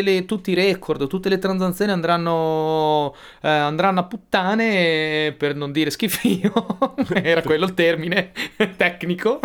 le- 0.02 0.24
tutti 0.26 0.50
i 0.50 0.54
record, 0.54 1.06
tutte 1.06 1.30
le 1.30 1.38
transazioni 1.38 1.90
andranno, 1.90 3.14
eh, 3.40 3.48
andranno 3.48 4.00
a 4.00 4.04
puttane 4.04 5.34
per 5.38 5.54
non 5.54 5.72
dire 5.72 5.90
schifio, 5.90 6.52
era 7.14 7.42
quello 7.42 7.64
il 7.64 7.74
termine 7.74 8.32
tecnico. 8.76 9.40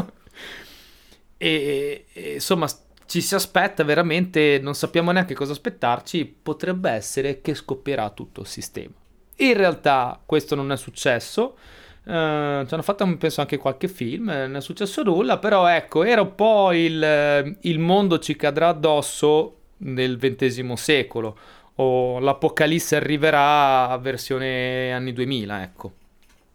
E, 1.38 2.06
e, 2.14 2.34
insomma, 2.34 2.68
ci 3.06 3.22
si 3.22 3.36
aspetta 3.36 3.84
veramente, 3.84 4.60
non 4.62 4.76
sappiamo 4.76 5.12
neanche 5.12 5.34
cosa 5.34 5.54
aspettarci. 5.54 6.26
Potrebbe 6.26 6.90
essere 6.92 7.42
che 7.42 7.54
scoppierà 7.56 8.10
tutto 8.10 8.42
il 8.42 8.48
sistema. 8.48 8.94
In 9.38 9.54
realtà, 9.54 10.20
questo 10.26 10.56
non 10.56 10.72
è 10.72 10.78
successo. 10.78 11.58
Eh, 12.04 12.64
ci 12.68 12.74
hanno 12.74 12.82
fatto, 12.82 13.18
penso, 13.18 13.42
anche 13.42 13.58
qualche 13.58 13.88
film. 13.88 14.30
eh, 14.30 14.48
Non 14.48 14.58
è 14.58 14.62
successo 14.62 15.04
nulla. 15.04 15.38
Però, 15.38 15.68
ecco, 15.68 16.04
era 16.04 16.22
un 16.22 16.36
po' 16.36 16.72
il, 16.74 17.04
eh, 17.04 17.58
il 17.62 17.80
mondo 17.80 18.20
ci 18.20 18.36
cadrà 18.36 18.70
addosso 18.70 19.56
nel 19.78 20.18
XX 20.18 20.74
secolo. 20.74 21.38
O 21.76 22.20
l'apocalisse 22.20 22.96
arriverà 22.96 23.90
a 23.90 23.98
versione 23.98 24.92
anni 24.92 25.14
2000, 25.14 25.62
ecco. 25.62 25.92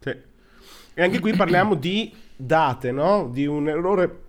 Sì. 0.01 0.11
E 0.95 1.03
anche 1.03 1.21
qui 1.21 1.33
parliamo 1.35 1.75
di 1.77 2.13
date, 2.35 2.91
no? 2.91 3.29
Di 3.33 3.47
un 3.47 3.69
errore, 3.69 4.21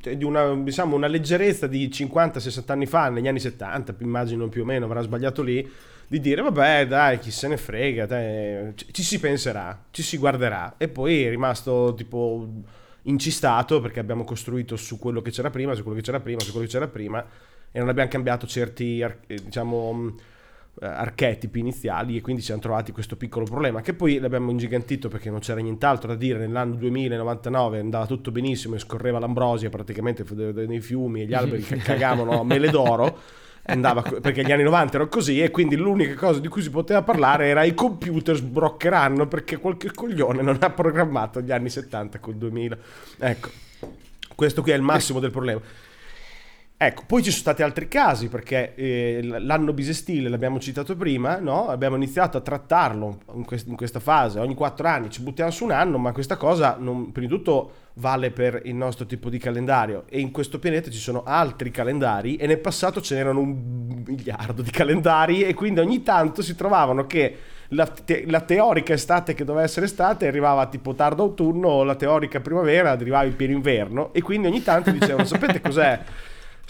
cioè 0.00 0.16
di 0.16 0.24
una, 0.24 0.54
diciamo, 0.54 0.96
una 0.96 1.08
leggerezza 1.08 1.66
di 1.66 1.88
50-60 1.88 2.72
anni 2.72 2.86
fa, 2.86 3.10
negli 3.10 3.28
anni 3.28 3.38
70, 3.38 3.96
immagino 3.98 4.48
più 4.48 4.62
o 4.62 4.64
meno, 4.64 4.86
avrà 4.86 5.02
sbagliato 5.02 5.42
lì, 5.42 5.70
di 6.10 6.18
dire 6.18 6.42
vabbè 6.42 6.88
dai, 6.88 7.20
chi 7.20 7.30
se 7.30 7.46
ne 7.46 7.56
frega, 7.56 8.04
dai, 8.04 8.72
ci, 8.74 9.04
si 9.04 9.20
penserà, 9.20 9.80
ci 9.92 10.02
si 10.02 10.16
guarderà. 10.16 10.74
E 10.76 10.88
poi 10.88 11.22
è 11.22 11.30
rimasto 11.30 11.94
tipo 11.96 12.48
incistato 13.02 13.80
perché 13.80 14.00
abbiamo 14.00 14.24
costruito 14.24 14.74
su 14.74 14.98
quello 14.98 15.22
che 15.22 15.30
c'era 15.30 15.50
prima, 15.50 15.72
su 15.74 15.82
quello 15.82 15.96
che 15.96 16.02
c'era 16.02 16.18
prima, 16.18 16.40
su 16.40 16.50
quello 16.50 16.66
che 16.66 16.72
c'era 16.72 16.88
prima 16.88 17.24
e 17.70 17.78
non 17.78 17.88
abbiamo 17.88 18.10
cambiato 18.10 18.44
certi, 18.48 18.98
eh, 18.98 19.18
diciamo, 19.40 20.16
eh, 20.80 20.86
archetipi 20.86 21.60
iniziali 21.60 22.16
e 22.16 22.22
quindi 22.22 22.40
ci 22.40 22.48
siamo 22.48 22.62
trovati 22.62 22.90
questo 22.90 23.16
piccolo 23.16 23.44
problema 23.44 23.80
che 23.80 23.94
poi 23.94 24.18
l'abbiamo 24.18 24.50
ingigantito 24.50 25.08
perché 25.08 25.30
non 25.30 25.38
c'era 25.38 25.60
nient'altro 25.60 26.08
da 26.08 26.16
dire 26.16 26.40
nell'anno 26.40 26.74
2099 26.74 27.78
andava 27.78 28.06
tutto 28.06 28.32
benissimo 28.32 28.74
e 28.74 28.80
scorreva 28.80 29.20
l'ambrosia 29.20 29.68
praticamente 29.68 30.24
nei 30.66 30.80
fiumi 30.80 31.22
e 31.22 31.26
gli 31.26 31.34
alberi 31.34 31.62
che 31.62 31.76
cagavano 31.84 32.40
a 32.40 32.44
mele 32.44 32.68
d'oro 32.68 33.38
andava 33.70 34.02
perché 34.02 34.44
gli 34.44 34.52
anni 34.52 34.62
90 34.62 34.94
erano 34.94 35.10
così 35.10 35.40
e 35.40 35.50
quindi 35.50 35.76
l'unica 35.76 36.14
cosa 36.14 36.40
di 36.40 36.48
cui 36.48 36.62
si 36.62 36.70
poteva 36.70 37.02
parlare 37.02 37.46
era 37.46 37.62
i 37.62 37.74
computer 37.74 38.36
sbroccheranno 38.36 39.26
perché 39.26 39.58
qualche 39.58 39.90
coglione 39.92 40.42
non 40.42 40.58
ha 40.60 40.70
programmato 40.70 41.40
gli 41.40 41.52
anni 41.52 41.70
70 41.70 42.18
col 42.18 42.34
2000 42.34 42.78
ecco 43.18 43.50
questo 44.34 44.62
qui 44.62 44.72
è 44.72 44.74
il 44.74 44.82
massimo 44.82 45.20
del 45.20 45.30
problema 45.30 45.60
Ecco, 46.82 47.02
poi 47.06 47.22
ci 47.22 47.28
sono 47.28 47.42
stati 47.42 47.62
altri 47.62 47.88
casi 47.88 48.28
perché 48.28 48.74
eh, 48.74 49.20
l'anno 49.22 49.74
bisestile 49.74 50.30
l'abbiamo 50.30 50.58
citato 50.58 50.96
prima, 50.96 51.38
no? 51.38 51.68
abbiamo 51.68 51.94
iniziato 51.94 52.38
a 52.38 52.40
trattarlo 52.40 53.18
in, 53.34 53.44
quest- 53.44 53.66
in 53.66 53.76
questa 53.76 54.00
fase, 54.00 54.38
ogni 54.38 54.54
quattro 54.54 54.88
anni 54.88 55.10
ci 55.10 55.20
buttiamo 55.20 55.50
su 55.50 55.64
un 55.64 55.72
anno, 55.72 55.98
ma 55.98 56.12
questa 56.12 56.38
cosa 56.38 56.78
non, 56.80 57.12
prima 57.12 57.28
di 57.28 57.34
tutto 57.34 57.72
vale 57.96 58.30
per 58.30 58.62
il 58.64 58.74
nostro 58.74 59.04
tipo 59.04 59.28
di 59.28 59.36
calendario 59.36 60.04
e 60.08 60.20
in 60.20 60.30
questo 60.30 60.58
pianeta 60.58 60.90
ci 60.90 60.96
sono 60.96 61.22
altri 61.22 61.70
calendari 61.70 62.36
e 62.36 62.46
nel 62.46 62.60
passato 62.60 63.02
ce 63.02 63.14
n'erano 63.14 63.40
un 63.40 64.02
miliardo 64.06 64.62
di 64.62 64.70
calendari 64.70 65.42
e 65.42 65.52
quindi 65.52 65.80
ogni 65.80 66.02
tanto 66.02 66.40
si 66.40 66.54
trovavano 66.54 67.06
che 67.06 67.36
la, 67.72 67.86
te- 67.88 68.24
la 68.26 68.40
teorica 68.40 68.94
estate 68.94 69.34
che 69.34 69.44
doveva 69.44 69.66
essere 69.66 69.84
estate 69.84 70.26
arrivava 70.26 70.64
tipo 70.64 70.94
tardo 70.94 71.24
autunno 71.24 71.82
la 71.82 71.94
teorica 71.94 72.40
primavera 72.40 72.92
arrivava 72.92 73.26
in 73.26 73.36
pieno 73.36 73.52
inverno 73.52 74.14
e 74.14 74.22
quindi 74.22 74.46
ogni 74.46 74.62
tanto 74.62 74.90
dicevano 74.90 75.26
sapete 75.26 75.60
cos'è? 75.60 76.00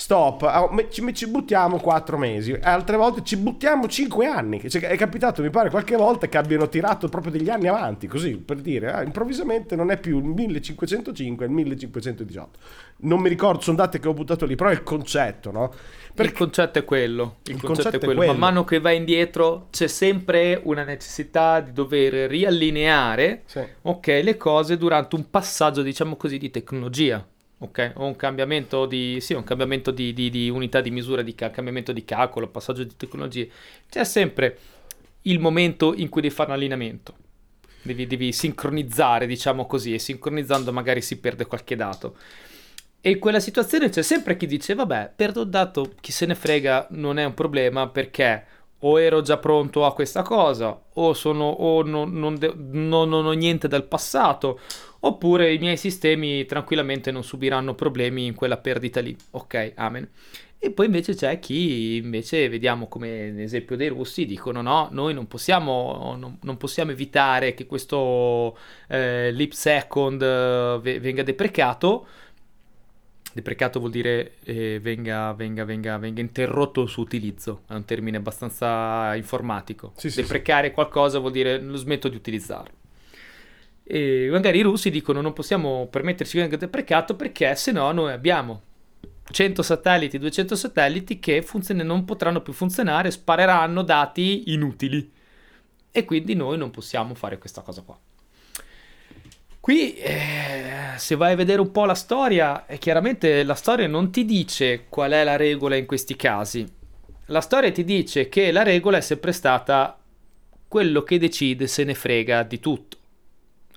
Stop, 0.00 0.44
ah, 0.44 0.70
ci, 0.88 1.26
buttiamo 1.26 1.78
quattro 1.78 2.16
mesi, 2.16 2.58
altre 2.62 2.96
volte 2.96 3.22
ci 3.22 3.36
buttiamo 3.36 3.86
cinque 3.86 4.26
anni. 4.26 4.58
Cioè, 4.66 4.80
è 4.80 4.96
capitato, 4.96 5.42
mi 5.42 5.50
pare, 5.50 5.68
qualche 5.68 5.94
volta 5.94 6.26
che 6.26 6.38
abbiano 6.38 6.70
tirato 6.70 7.06
proprio 7.10 7.30
degli 7.30 7.50
anni 7.50 7.68
avanti, 7.68 8.06
così 8.06 8.38
per 8.38 8.62
dire, 8.62 8.90
ah, 8.90 9.02
improvvisamente 9.02 9.76
non 9.76 9.90
è 9.90 9.98
più 9.98 10.16
il 10.16 10.24
1505, 10.24 11.44
è 11.44 11.48
il 11.48 11.54
1518. 11.54 12.58
Non 13.00 13.20
mi 13.20 13.28
ricordo, 13.28 13.60
sono 13.60 13.76
date 13.76 14.00
che 14.00 14.08
ho 14.08 14.14
buttato 14.14 14.46
lì, 14.46 14.54
però 14.54 14.70
è 14.70 14.72
il 14.72 14.82
concetto, 14.82 15.50
no? 15.50 15.70
Il 16.14 16.32
concetto 16.32 16.78
è 16.78 16.84
quello. 16.84 17.36
Il, 17.44 17.56
Il 17.56 17.60
concetto, 17.60 17.90
concetto 17.90 18.10
è 18.10 18.14
quello. 18.14 18.32
Man 18.32 18.38
mano 18.38 18.64
che 18.64 18.80
vai 18.80 18.96
indietro 18.96 19.66
c'è 19.70 19.86
sempre 19.86 20.58
una 20.64 20.82
necessità 20.82 21.60
di 21.60 21.72
dover 21.72 22.30
riallineare 22.30 23.42
Sì. 23.44 23.60
ok, 23.82 24.06
le 24.22 24.38
cose 24.38 24.78
durante 24.78 25.14
un 25.14 25.28
passaggio, 25.28 25.82
diciamo 25.82 26.16
così, 26.16 26.38
di 26.38 26.50
tecnologia. 26.50 27.22
Ok, 27.62 27.92
o 27.96 28.06
un 28.06 28.16
cambiamento 28.16 28.86
di, 28.86 29.18
sì, 29.20 29.34
un 29.34 29.44
cambiamento 29.44 29.90
di, 29.90 30.14
di- 30.14 30.30
di 30.30 30.48
unità 30.48 30.80
di 30.80 30.90
misura, 30.90 31.20
di 31.20 31.34
ca- 31.34 31.50
cambiamento 31.50 31.92
di 31.92 32.04
calcolo, 32.06 32.48
passaggio 32.48 32.84
di 32.84 32.96
tecnologie. 32.96 33.50
C'è 33.88 34.02
sempre 34.04 34.58
il 35.22 35.38
momento 35.40 35.92
in 35.94 36.08
cui 36.08 36.22
devi 36.22 36.32
fare 36.34 36.48
un 36.50 36.56
allineamento. 36.56 37.14
Devi, 37.82 38.06
devi 38.06 38.32
sincronizzare, 38.32 39.26
diciamo 39.26 39.66
così, 39.66 39.92
e 39.92 39.98
sincronizzando 39.98 40.72
magari 40.72 41.02
si 41.02 41.18
perde 41.20 41.44
qualche 41.46 41.76
dato. 41.76 42.16
E 43.02 43.10
in 43.10 43.18
quella 43.18 43.40
situazione 43.40 43.88
c'è 43.90 44.02
sempre 44.02 44.36
chi 44.36 44.46
dice: 44.46 44.74
Vabbè, 44.74 45.12
perdo 45.16 45.42
un 45.42 45.50
dato, 45.50 45.92
chi 46.00 46.12
se 46.12 46.26
ne 46.26 46.34
frega, 46.34 46.88
non 46.90 47.18
è 47.18 47.24
un 47.24 47.34
problema 47.34 47.88
perché 47.88 48.44
o 48.80 48.98
ero 49.00 49.20
già 49.22 49.36
pronto 49.38 49.84
a 49.84 49.92
questa 49.94 50.22
cosa, 50.22 50.78
o, 50.94 51.12
sono, 51.14 51.44
o 51.44 51.82
non, 51.82 52.12
non 52.12 52.36
de- 52.38 52.54
non- 52.56 53.08
non 53.10 53.26
ho 53.26 53.32
niente 53.32 53.68
dal 53.68 53.84
passato, 53.84 54.60
oppure 55.00 55.52
i 55.52 55.58
miei 55.58 55.76
sistemi 55.76 56.44
tranquillamente 56.46 57.10
non 57.10 57.24
subiranno 57.24 57.74
problemi 57.74 58.26
in 58.26 58.34
quella 58.34 58.58
perdita 58.58 59.00
lì. 59.00 59.16
Ok, 59.32 59.72
amen. 59.76 60.08
E 60.62 60.72
poi 60.72 60.86
invece 60.86 61.14
c'è 61.14 61.38
chi 61.38 61.96
invece 61.96 62.46
vediamo 62.50 62.86
come 62.86 63.30
l'esempio 63.30 63.76
dei 63.76 63.88
russi 63.88 64.26
dicono 64.26 64.60
no, 64.60 64.88
noi 64.92 65.14
non 65.14 65.26
possiamo, 65.26 66.14
non, 66.18 66.36
non 66.42 66.56
possiamo 66.58 66.90
evitare 66.90 67.54
che 67.54 67.64
questo 67.64 68.58
eh, 68.88 69.32
leap 69.32 69.52
second 69.52 70.20
eh, 70.20 70.78
ve- 70.82 71.00
venga 71.00 71.22
deprecato. 71.22 72.06
Deprecato 73.32 73.78
vuol 73.78 73.92
dire 73.92 74.34
eh, 74.42 74.80
venga, 74.82 75.32
venga, 75.32 75.64
venga, 75.64 75.96
venga 75.98 76.20
interrotto 76.20 76.82
il 76.82 76.88
suo 76.88 77.04
utilizzo, 77.04 77.62
è 77.68 77.74
un 77.74 77.84
termine 77.84 78.16
abbastanza 78.18 79.14
informatico. 79.14 79.92
Sì, 79.96 80.10
sì, 80.10 80.20
Deprecare 80.20 80.72
qualcosa 80.72 81.20
vuol 81.20 81.32
dire 81.32 81.58
lo 81.60 81.76
smetto 81.76 82.08
di 82.08 82.16
utilizzarlo. 82.16 82.79
E 83.92 84.28
magari 84.30 84.58
i 84.58 84.62
russi 84.62 84.88
dicono 84.88 85.20
non 85.20 85.32
possiamo 85.32 85.88
permetterci 85.90 86.38
venga 86.38 86.56
deprecato 86.56 87.16
perché 87.16 87.56
se 87.56 87.72
no 87.72 87.90
noi 87.90 88.12
abbiamo 88.12 88.62
100 89.28 89.62
satelliti, 89.62 90.16
200 90.16 90.54
satelliti 90.54 91.18
che 91.18 91.42
funzione- 91.42 91.82
non 91.82 92.04
potranno 92.04 92.40
più 92.40 92.52
funzionare, 92.52 93.10
spareranno 93.10 93.82
dati 93.82 94.52
inutili. 94.52 95.10
E 95.90 96.04
quindi 96.04 96.34
noi 96.34 96.56
non 96.56 96.70
possiamo 96.70 97.14
fare 97.16 97.38
questa 97.38 97.62
cosa 97.62 97.82
qua. 97.82 97.98
Qui, 99.58 99.94
eh, 99.96 100.94
se 100.96 101.16
vai 101.16 101.32
a 101.32 101.36
vedere 101.36 101.60
un 101.60 101.72
po' 101.72 101.84
la 101.84 101.94
storia, 101.94 102.66
eh, 102.66 102.78
chiaramente 102.78 103.42
la 103.42 103.54
storia 103.54 103.88
non 103.88 104.12
ti 104.12 104.24
dice 104.24 104.86
qual 104.88 105.10
è 105.10 105.24
la 105.24 105.34
regola 105.34 105.74
in 105.74 105.86
questi 105.86 106.14
casi. 106.14 106.64
La 107.26 107.40
storia 107.40 107.72
ti 107.72 107.82
dice 107.82 108.28
che 108.28 108.52
la 108.52 108.62
regola 108.62 108.98
è 108.98 109.00
sempre 109.00 109.32
stata 109.32 109.98
quello 110.68 111.02
che 111.02 111.18
decide 111.18 111.66
se 111.66 111.82
ne 111.82 111.94
frega 111.94 112.44
di 112.44 112.60
tutto. 112.60 112.98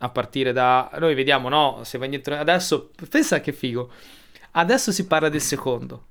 A 0.04 0.10
partire 0.10 0.52
da... 0.52 0.92
Noi 1.00 1.16
vediamo, 1.16 1.48
no? 1.48 1.80
Se 1.84 1.98
vai 1.98 2.08
indietro... 2.08 2.36
Adesso, 2.36 2.92
pensa 3.10 3.39
che 3.39 3.54
figo. 3.54 3.89
Adesso 4.52 4.92
si 4.92 5.08
parla 5.08 5.30
del 5.30 5.39
secondo. 5.42 6.06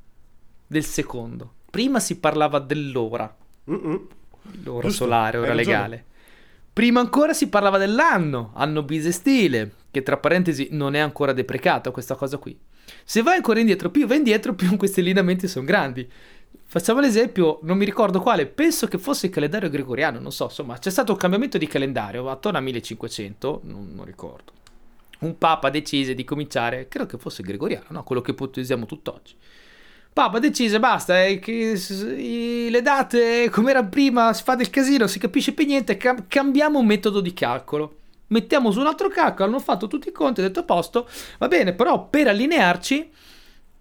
Del 0.66 0.84
secondo. 0.84 1.52
Prima 1.70 2.00
si 2.00 2.18
parlava 2.18 2.58
dell'ora. 2.58 3.36
Mm-mm. 3.70 4.08
L'ora 4.64 4.88
Giusto, 4.88 5.04
solare, 5.04 5.36
ora 5.36 5.52
legale. 5.52 6.06
Prima 6.72 7.00
ancora 7.00 7.34
si 7.34 7.50
parlava 7.50 7.76
dell'anno, 7.76 8.52
anno 8.54 8.82
bisestile, 8.82 9.72
che 9.90 10.02
tra 10.02 10.16
parentesi 10.16 10.68
non 10.70 10.94
è 10.94 10.98
ancora 10.98 11.34
deprecato 11.34 11.90
questa 11.90 12.14
cosa 12.14 12.38
qui. 12.38 12.58
Se 13.04 13.20
vai 13.20 13.36
ancora 13.36 13.60
indietro, 13.60 13.90
più 13.90 14.06
vai 14.06 14.16
indietro, 14.16 14.54
più 14.54 14.74
questi 14.78 15.02
lineamenti 15.02 15.46
sono 15.48 15.66
grandi. 15.66 16.10
Facciamo 16.72 17.00
l'esempio, 17.00 17.58
non 17.64 17.76
mi 17.76 17.84
ricordo 17.84 18.22
quale, 18.22 18.46
penso 18.46 18.86
che 18.86 18.96
fosse 18.96 19.26
il 19.26 19.32
calendario 19.32 19.68
gregoriano, 19.68 20.18
non 20.18 20.32
so, 20.32 20.44
insomma, 20.44 20.78
c'è 20.78 20.88
stato 20.88 21.12
un 21.12 21.18
cambiamento 21.18 21.58
di 21.58 21.66
calendario 21.66 22.30
attorno 22.30 22.56
al 22.56 22.64
1500, 22.64 23.60
non, 23.64 23.92
non 23.94 24.06
ricordo. 24.06 24.52
Un 25.18 25.36
papa 25.36 25.68
decise 25.68 26.14
di 26.14 26.24
cominciare, 26.24 26.88
credo 26.88 27.04
che 27.04 27.18
fosse 27.18 27.42
gregoriano, 27.42 27.84
no? 27.90 28.02
quello 28.04 28.22
che 28.22 28.34
utilizziamo 28.34 28.86
tutt'oggi. 28.86 29.34
Papa 30.14 30.38
decise, 30.38 30.80
basta, 30.80 31.22
eh, 31.22 31.38
che 31.40 31.78
i- 32.16 32.70
le 32.70 32.80
date 32.80 33.50
come 33.50 33.70
era 33.72 33.84
prima, 33.84 34.32
si 34.32 34.42
fa 34.42 34.54
del 34.54 34.70
casino, 34.70 35.06
si 35.06 35.18
capisce 35.18 35.52
più 35.52 35.66
niente, 35.66 35.98
cam- 35.98 36.24
cambiamo 36.26 36.82
metodo 36.82 37.20
di 37.20 37.34
calcolo. 37.34 37.96
Mettiamo 38.28 38.70
su 38.70 38.80
un 38.80 38.86
altro 38.86 39.08
calcolo, 39.10 39.46
hanno 39.46 39.58
fatto 39.60 39.88
tutti 39.88 40.08
i 40.08 40.12
conti, 40.12 40.40
ho 40.40 40.44
detto 40.44 40.60
a 40.60 40.64
posto, 40.64 41.06
va 41.36 41.48
bene, 41.48 41.74
però 41.74 42.08
per 42.08 42.28
allinearci, 42.28 43.10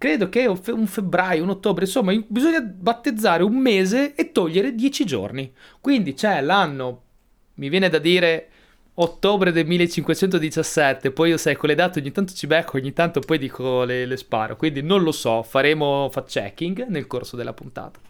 credo 0.02 0.28
che 0.28 0.46
un, 0.46 0.56
fe- 0.56 0.72
un 0.72 0.88
febbraio, 0.88 1.44
un 1.44 1.50
ottobre, 1.50 1.84
insomma, 1.84 2.10
in- 2.10 2.24
bisogna 2.26 2.60
battezzare 2.60 3.44
un 3.44 3.54
mese 3.54 4.16
e 4.16 4.32
togliere 4.32 4.74
dieci 4.74 5.04
giorni. 5.04 5.54
Quindi 5.80 6.14
c'è 6.14 6.40
l'anno, 6.40 7.02
mi 7.54 7.68
viene 7.68 7.88
da 7.88 7.98
dire 7.98 8.48
ottobre 8.94 9.52
del 9.52 9.64
1517, 9.64 11.12
poi 11.12 11.28
io 11.28 11.36
sai 11.36 11.54
con 11.54 11.68
le 11.68 11.76
date 11.76 12.00
ogni 12.00 12.10
tanto 12.10 12.32
ci 12.32 12.48
becco, 12.48 12.78
ogni 12.78 12.92
tanto 12.92 13.20
poi 13.20 13.38
dico 13.38 13.84
le, 13.84 14.04
le 14.04 14.16
sparo, 14.16 14.56
quindi 14.56 14.82
non 14.82 15.04
lo 15.04 15.12
so, 15.12 15.44
faremo 15.44 16.08
fact 16.10 16.30
checking 16.30 16.86
nel 16.88 17.06
corso 17.06 17.36
della 17.36 17.52
puntata. 17.52 18.00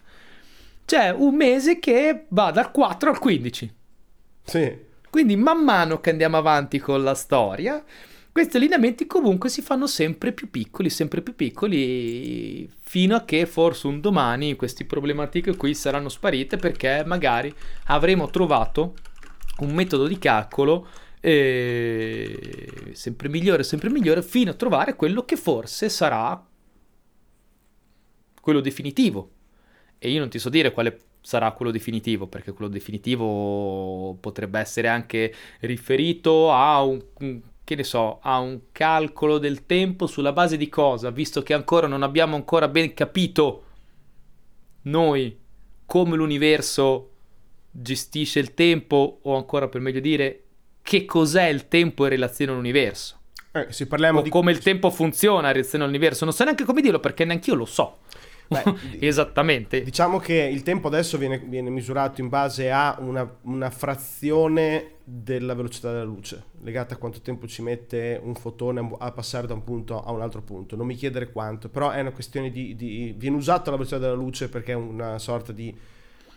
C'è 0.87 1.11
un 1.11 1.35
mese 1.35 1.78
che 1.78 2.24
va 2.28 2.50
dal 2.52 2.70
4 2.70 3.11
al 3.11 3.18
15. 3.18 3.74
Sì. 4.44 4.78
Quindi 5.11 5.37
man 5.37 5.62
mano 5.62 6.00
che 6.00 6.09
andiamo 6.09 6.38
avanti 6.38 6.78
con 6.78 7.02
la 7.02 7.14
storia, 7.14 7.85
questi 8.33 8.57
allineamenti 8.57 9.07
comunque 9.07 9.51
si 9.51 9.61
fanno 9.61 9.87
sempre 9.87 10.33
più 10.33 10.51
piccoli, 10.51 10.88
sempre 10.88 11.21
più 11.21 11.35
piccoli, 11.35 12.68
fino 12.81 13.14
a 13.14 13.25
che 13.25 13.45
forse 13.45 13.87
un 13.87 14.01
domani 14.01 14.57
queste 14.57 14.87
problematiche 14.87 15.55
qui 15.55 15.75
saranno 15.75 16.09
sparite 16.09 16.57
perché 16.57 17.05
magari 17.05 17.55
avremo 17.87 18.31
trovato 18.31 18.95
un 19.59 19.75
metodo 19.75 20.07
di 20.07 20.18
calcolo 20.18 20.88
eh, 21.21 22.90
sempre 22.92 23.29
migliore, 23.29 23.62
sempre 23.62 23.90
migliore, 23.90 24.23
fino 24.23 24.51
a 24.51 24.55
trovare 24.55 24.97
quello 24.97 25.25
che 25.25 25.37
forse 25.37 25.88
sarà 25.88 26.45
quello 28.40 28.61
definitivo. 28.61 29.31
E 29.99 30.11
io 30.11 30.18
non 30.18 30.29
ti 30.29 30.38
so 30.40 30.49
dire 30.49 30.73
quale 30.73 30.99
sarà 31.21 31.53
quello 31.53 31.71
definitivo, 31.71 32.27
perché 32.27 32.53
quello 32.53 32.71
definitivo 32.71 34.16
potrebbe 34.21 34.59
essere 34.59 34.88
anche 34.88 35.33
riferito 35.61 36.51
a 36.51 36.83
un, 36.83 37.01
un- 37.21 37.40
che 37.64 37.75
ne 37.75 37.85
so, 37.85 38.18
a 38.22 38.38
un 38.38 38.61
calcolo 38.72 39.38
del 39.38 39.66
tempo 39.66 40.07
sulla 40.07 40.33
base 40.33 40.57
di 40.57 40.68
cosa, 40.68 41.11
visto 41.11 41.42
che 41.42 41.55
ancora 41.55 41.87
non 41.87 42.03
abbiamo 42.03 42.37
ancora 42.37 42.68
ben 42.68 42.92
capito 42.94 43.64
noi 44.83 45.38
come 45.87 46.16
l'universo 46.16 47.11
gestisce 47.70 48.40
il 48.40 48.55
tempo, 48.55 49.20
o 49.22 49.37
ancora 49.37 49.68
per 49.68 49.81
meglio 49.81 50.01
dire, 50.01 50.42
che 50.83 51.05
cos'è 51.05 51.46
il 51.46 51.68
tempo 51.68 52.05
in 52.05 52.11
relazione 52.11 52.53
all'universo. 52.53 53.20
Eh, 53.53 53.66
se 53.70 53.87
parliamo 53.87 54.20
O 54.20 54.22
di 54.22 54.31
come 54.31 54.51
il 54.51 54.59
tempo 54.59 54.90
funziona 54.90 55.48
in 55.48 55.53
relazione 55.55 55.85
all'universo. 55.85 56.25
Non 56.25 56.35
so 56.35 56.44
neanche 56.44 56.64
come 56.64 56.81
dirlo 56.81 57.01
perché 57.01 57.25
neanche 57.25 57.51
io 57.51 57.57
lo 57.57 57.66
so. 57.66 57.98
Beh, 58.48 58.64
Esattamente. 59.07 59.83
Diciamo 59.83 60.18
che 60.18 60.35
il 60.35 60.62
tempo 60.62 60.88
adesso 60.88 61.18
viene, 61.18 61.38
viene 61.38 61.70
misurato 61.70 62.20
in 62.20 62.29
base 62.29 62.70
a 62.70 62.96
una, 63.01 63.31
una 63.42 63.70
frazione 63.70 64.96
della 65.05 65.55
velocità 65.55 65.91
della 65.91 66.05
luce, 66.05 66.45
legata 66.62 66.95
a 66.95 66.97
quanto 66.97 67.21
tempo 67.21 67.47
ci 67.47 67.62
mette 67.62 68.21
un 68.23 68.35
fotone 68.35 68.95
a, 68.99 69.12
passare 69.12 69.47
da 69.47 69.55
un 69.55 69.65
punto 69.65 70.03
a 70.03 70.11
un 70.12 70.23
altro 70.23 70.43
punto. 70.43 70.77
Non 70.77 70.87
mi 70.87 70.95
chiedere 70.95 71.33
quanto, 71.33 71.69
però 71.69 71.91
è 71.91 72.01
una 72.01 72.12
questione 72.12 72.51
di... 72.51 72.75
di- 72.77 73.15
viene 73.17 73.37
usata 73.37 73.71
la 73.71 73.77
velocità 73.77 73.99
della 73.99 74.15
luce 74.15 74.49
perché 74.49 74.73
è 74.73 74.77
una 74.77 75.19
sorta 75.19 75.53
di 75.53 75.75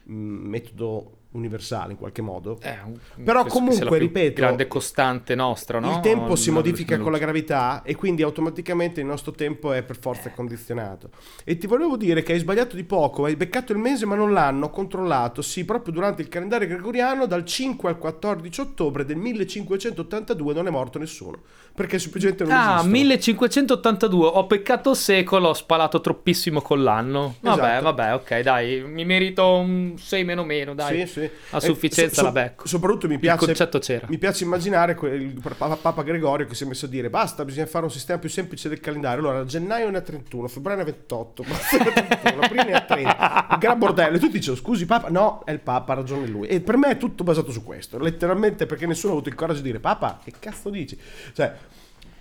mh, 0.03 0.13
metodo 0.13 1.17
universale 1.35 1.91
in 1.91 1.97
qualche 1.97 2.21
modo. 2.21 2.57
Eh, 2.61 2.75
Però 3.23 3.45
comunque, 3.45 3.97
ripeto, 3.97 4.41
grande 4.41 4.67
costante 4.67 5.35
nostra, 5.35 5.79
no? 5.79 5.91
Il 5.91 5.99
tempo 5.99 6.35
si 6.35 6.47
La 6.47 6.55
modifica 6.55 6.97
con 6.97 7.11
la 7.11 7.17
gravità 7.17 7.81
e 7.83 7.95
quindi 7.95 8.23
automaticamente 8.23 9.01
il 9.01 9.05
nostro 9.05 9.31
tempo 9.31 9.73
è 9.73 9.83
per 9.83 9.97
forza 9.99 10.31
condizionato. 10.31 11.09
E 11.43 11.57
ti 11.57 11.67
volevo 11.67 11.97
dire 11.97 12.23
che 12.23 12.33
hai 12.33 12.39
sbagliato 12.39 12.75
di 12.75 12.83
poco, 12.83 13.25
hai 13.25 13.35
beccato 13.35 13.71
il 13.71 13.77
mese 13.77 14.05
ma 14.05 14.15
non 14.15 14.33
l'anno, 14.33 14.69
controllato, 14.69 15.41
sì, 15.41 15.65
proprio 15.65 15.93
durante 15.93 16.21
il 16.21 16.29
calendario 16.29 16.67
gregoriano 16.67 17.25
dal 17.25 17.45
5 17.45 17.89
al 17.89 17.97
14 17.97 18.61
ottobre 18.61 19.05
del 19.05 19.17
1582 19.17 20.53
non 20.53 20.67
è 20.67 20.69
morto 20.69 20.97
nessuno, 20.99 21.41
perché 21.73 21.99
semplicemente 21.99 22.43
non. 22.43 22.53
Ah, 22.53 22.63
esistono. 22.75 22.91
1582. 22.91 24.27
Ho 24.27 24.45
peccato 24.47 24.93
secolo, 24.93 25.49
ho 25.49 25.53
spalato 25.53 26.01
troppissimo 26.01 26.61
con 26.61 26.83
l'anno. 26.83 27.35
Vabbè, 27.41 27.61
Esatto. 27.61 27.83
vabbè, 27.83 28.13
ok, 28.13 28.39
dai. 28.41 28.81
Mi 28.81 29.05
merito 29.05 29.55
un 29.57 29.93
6 29.97 30.23
meno 30.23 30.43
meno, 30.43 30.73
dai. 30.73 31.05
Sì, 31.05 31.21
sì. 31.21 31.24
A 31.51 31.57
Eh, 31.57 31.61
sufficienza 31.61 32.21
la 32.23 32.31
becco. 32.31 32.67
Soprattutto 32.67 33.07
mi 33.07 33.13
Il 33.13 33.19
piace, 33.19 33.45
concetto 33.45 33.79
c'era. 33.79 34.07
mi 34.09 34.17
piace 34.17 34.43
immaginare 34.43 34.97
il 35.13 35.39
Papa, 35.57 35.75
Papa 35.75 36.03
Gregorio 36.03 36.45
che 36.45 36.55
si 36.55 36.63
è 36.63 36.67
messo 36.67 36.85
a 36.85 36.89
dire 36.89 37.09
basta, 37.09 37.43
bisogna 37.45 37.65
fare 37.65 37.85
un 37.85 37.91
sistema 37.91 38.19
più 38.19 38.29
semplice 38.29 38.69
del 38.69 38.79
calendario. 38.79 39.19
Allora, 39.27 39.45
gennaio 39.45 39.89
ne 39.89 39.97
ha 39.97 40.01
31, 40.01 40.47
febbraio 40.47 40.77
ne 40.77 40.83
ha 40.83 40.85
28, 40.85 41.43
marzo 41.47 41.77
ne 41.77 41.83
ha 41.89 41.91
31, 41.91 42.41
aprile 42.41 42.63
ne 42.63 42.73
ha 42.73 42.81
30. 42.81 43.47
Un 43.51 43.57
gran 43.59 43.77
bordello. 43.79 44.17
E 44.17 44.19
tu 44.19 44.27
dici, 44.29 44.55
scusi 44.55 44.85
Papa? 44.85 45.09
No, 45.09 45.41
è 45.45 45.51
il 45.51 45.59
Papa, 45.59 45.93
ha 45.93 45.95
ragione 45.95 46.27
lui. 46.27 46.47
E 46.47 46.61
per 46.61 46.77
me 46.77 46.89
è 46.89 46.97
tutto 46.97 47.23
basato 47.23 47.51
su 47.51 47.63
questo, 47.63 47.97
letteralmente 47.99 48.65
perché 48.65 48.85
nessuno 48.85 49.11
ha 49.13 49.15
avuto 49.15 49.29
il 49.29 49.35
coraggio 49.35 49.59
di 49.61 49.67
dire 49.67 49.79
Papa, 49.79 50.19
che 50.23 50.33
cazzo 50.39 50.69
dici? 50.69 50.97
Cioè, 51.33 51.53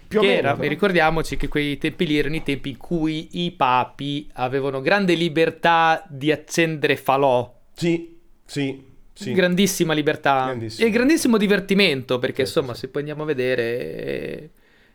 più 0.07 0.21
Che 0.21 0.27
meno. 0.27 0.39
era, 0.39 0.55
però- 0.55 0.69
ricordiamoci 0.69 1.37
che 1.37 1.49
quei 1.49 1.79
tempi 1.79 2.07
lì 2.07 2.19
erano 2.19 2.37
i 2.37 2.43
tempi 2.43 2.69
in 2.71 2.77
cui 2.77 3.29
i 3.45 3.51
papi 3.53 4.29
avevano 4.35 4.81
grande 4.81 5.15
libertà 5.15 6.05
di 6.09 6.31
accendere 6.31 6.97
falò. 6.97 7.53
Sì, 7.75 8.19
sì, 8.45 8.85
sì. 9.15 9.33
grandissima 9.33 9.93
libertà 9.95 10.45
Grandissimo. 10.47 10.87
e 10.87 10.91
grandissimo 10.91 11.37
divertimento 11.39 12.19
perché 12.19 12.45
Certo, 12.45 12.59
insomma 12.59 12.75
sì. 12.75 12.81
se 12.81 12.89
poi 12.89 13.01
andiamo 13.03 13.23
a 13.23 13.27
vedere 13.27 13.63
eh, 13.63 14.51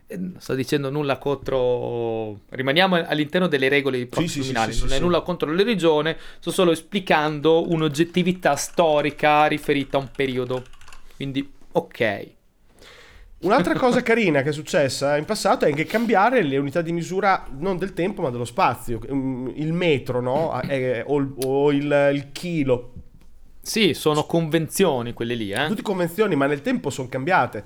eh, 0.08 0.18
non 0.18 0.36
sto 0.40 0.56
dicendo 0.56 0.90
nulla 0.90 1.18
contro 1.18 2.42
rimaniamo 2.50 2.96
all'interno 2.96 3.48
delle 3.48 3.70
regole 3.70 3.98
di 3.98 4.08
Sì, 4.12 4.28
sì, 4.28 4.44
sì, 4.44 4.52
non 4.54 4.92
è 4.92 5.00
nulla 5.00 5.22
contro 5.22 5.50
la 5.50 5.56
religione 5.58 6.18
sto 6.40 6.52
solo 6.52 6.72
esplicando 6.72 7.70
un'oggettività 7.72 8.56
storica 8.56 9.46
riferita 9.46 9.98
a 9.98 10.02
un 10.02 10.10
periodo 10.16 10.64
quindi 11.16 11.50
ok 11.72 12.28
Un'altra 13.42 13.74
cosa 13.80 14.02
carina 14.02 14.42
che 14.42 14.50
è 14.50 14.52
successa 14.52 15.16
in 15.16 15.24
passato 15.26 15.64
è 15.64 15.70
anche 15.70 15.86
cambiare 15.86 16.44
le 16.44 16.58
unità 16.58 16.82
di 16.82 16.92
misura 16.92 17.48
non 17.58 17.78
del 17.78 17.94
tempo 17.94 18.22
ma 18.22 18.30
dello 18.32 18.44
spazio. 18.44 19.00
Mm, 19.10 19.52
Il 19.56 19.72
metro, 19.72 20.20
no? 20.20 20.60
È- 20.60 21.04
o 21.08 21.18
il, 21.20 21.34
o 21.46 21.72
il- 21.72 22.10
il 22.16 22.32
chilo. 22.34 22.94
Sì 23.70 23.94
sono 23.94 24.24
convenzioni 24.26 25.14
quelle 25.14 25.36
lì 25.36 25.52
eh 25.52 25.68
Tutte 25.68 25.82
convenzioni, 25.84 26.36
ma 26.36 26.48
nel 26.48 26.62
tempo 26.62 26.90
sono 26.90 27.08
cambiate. 27.08 27.64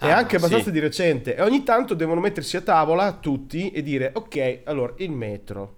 E 0.00 0.10
Ah, 0.10 0.16
anche 0.18 0.36
abbastanza 0.36 0.66
sì. 0.66 0.70
di 0.70 0.78
recente. 0.78 1.34
E 1.36 1.42
ogni 1.42 1.64
tanto 1.64 1.92
devono 1.94 2.20
mettersi 2.20 2.56
a 2.56 2.60
tavola 2.62 3.12
tutti 3.14 3.70
e 3.72 3.82
dire: 3.82 4.12
Ok, 4.14 4.60
allora 4.64 4.94
il 4.98 5.10
metro. 5.10 5.74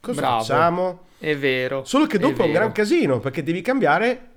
Cosa 0.00 0.20
Bravo. 0.20 0.38
facciamo? 0.40 1.00
è 1.18 1.34
vero 1.34 1.82
Solo 1.84 2.06
che 2.06 2.18
dopo 2.18 2.42
è, 2.42 2.46
un 2.46 2.52
vero. 2.52 2.58
gran 2.60 2.72
casino 2.72 3.18
perché 3.20 3.42
devi 3.42 3.62
cambiare 3.62 4.28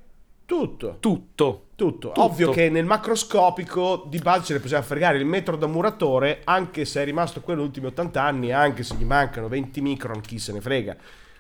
tutto. 0.46 0.98
tutto 1.00 1.68
Tutto. 1.76 2.12
Tutto. 2.12 2.24
Ovvio 2.24 2.50
che 2.50 2.70
nel 2.70 2.86
macroscopico 2.86 4.06
di 4.10 4.18
base 4.20 4.46
ce 4.46 4.54
ne 4.54 4.60
possiamo 4.60 4.84
fregare 4.84 5.18
il 5.18 5.26
metro 5.26 5.56
da 5.58 5.68
muratore, 5.68 6.42
anche 6.46 6.84
se 6.86 7.02
è 7.02 7.06
rimasto 7.06 7.40
quello 7.42 7.62
ultimi 7.62 7.86
80 7.88 8.22
anni, 8.24 8.52
anche 8.52 8.84
se 8.84 8.96
gli 8.96 9.04
mancano 9.06 9.48
20 9.48 9.80
micron, 9.82 10.22
chi 10.22 10.40
se 10.40 10.52
ne 10.54 10.60
frega. 10.62 10.96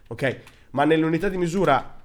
Ok? 0.08 0.38
Ma 0.72 0.84
nelle 0.86 1.04
unità 1.06 1.28
di 1.30 1.38
misura 1.38 1.98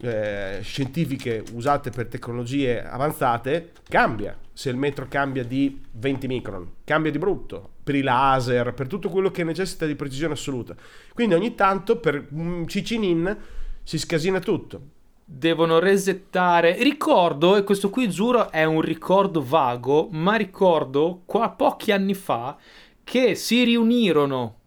eh, 0.00 0.58
scientifiche 0.62 1.44
usate 1.52 1.90
per 1.90 2.06
tecnologie 2.06 2.84
avanzate, 2.84 3.72
cambia. 3.88 4.36
Se 4.52 4.70
il 4.70 4.76
metro 4.76 5.06
cambia 5.08 5.44
di 5.44 5.82
20 5.92 6.26
micron, 6.26 6.70
cambia 6.84 7.10
di 7.10 7.18
brutto. 7.18 7.70
Per 7.82 7.94
i 7.94 8.02
laser, 8.02 8.72
per 8.72 8.86
tutto 8.86 9.08
quello 9.08 9.30
che 9.30 9.44
necessita 9.44 9.84
di 9.86 9.94
precisione 9.94 10.34
assoluta. 10.34 10.74
Quindi 11.12 11.34
ogni 11.34 11.54
tanto 11.54 11.98
per 11.98 12.28
cicinin 12.66 13.36
si 13.82 13.98
scasina 13.98 14.38
tutto. 14.40 14.80
devono 15.24 15.78
resettare. 15.78 16.82
Ricordo, 16.82 17.56
e 17.56 17.64
questo 17.64 17.90
qui 17.90 18.08
giuro 18.10 18.50
è 18.50 18.64
un 18.64 18.80
ricordo 18.80 19.42
vago, 19.42 20.08
ma 20.10 20.36
ricordo 20.36 21.22
qua 21.24 21.50
pochi 21.50 21.92
anni 21.92 22.14
fa 22.14 22.56
che 23.02 23.34
si 23.34 23.64
riunirono 23.64 24.58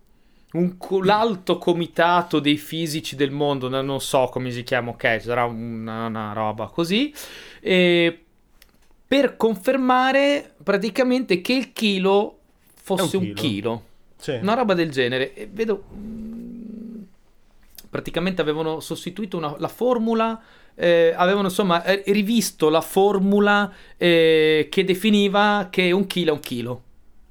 un, 0.54 0.78
l'alto 1.04 1.58
comitato 1.58 2.40
dei 2.40 2.58
fisici 2.58 3.16
del 3.16 3.32
mondo, 3.32 3.68
non 3.70 4.00
so 4.00 4.30
come 4.32 4.52
si 4.52 4.64
chiama, 4.64 4.92
ok, 4.92 5.22
sarà 5.22 5.46
una, 5.46 6.06
una 6.06 6.34
roba 6.34 6.68
così, 6.68 7.14
e 7.60 8.22
per 9.08 9.38
confermare 9.38 10.54
praticamente 10.64 11.42
che 11.42 11.54
il 11.54 11.74
chilo 11.74 12.40
fosse 12.74 13.18
un 13.18 13.22
chilo. 13.22 13.30
Un 13.30 13.36
chilo. 13.36 13.84
Sì. 14.18 14.32
Una 14.42 14.54
roba 14.54 14.74
del 14.74 14.92
genere. 14.92 15.34
E 15.34 15.48
vedo 15.52 15.84
praticamente 17.90 18.42
avevano 18.42 18.80
sostituito 18.80 19.38
una, 19.38 19.56
la 19.58 19.68
formula, 19.68 20.40
eh, 20.76 21.14
avevano 21.16 21.48
insomma 21.48 21.84
eh, 21.84 22.04
rivisto 22.08 22.70
la 22.70 22.82
formula 22.82 23.72
eh, 23.98 24.68
che 24.70 24.84
definiva 24.84 25.70
che 25.72 25.92
un 25.92 26.06
chilo 26.06 26.32
è 26.32 26.34
un 26.34 26.40
chilo. 26.40 26.82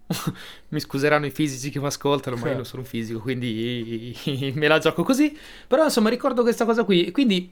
mi 0.68 0.80
scuseranno 0.80 1.26
i 1.26 1.30
fisici 1.30 1.70
che 1.70 1.80
mi 1.80 1.86
ascoltano, 1.86 2.36
ma 2.36 2.48
io 2.48 2.54
non 2.56 2.64
sono 2.64 2.82
un 2.82 2.88
fisico, 2.88 3.20
quindi 3.20 4.16
me 4.54 4.68
la 4.68 4.78
gioco 4.78 5.02
così. 5.02 5.36
Però 5.66 5.84
insomma 5.84 6.08
ricordo 6.08 6.42
questa 6.42 6.64
cosa 6.64 6.84
qui. 6.84 7.10
Quindi 7.10 7.50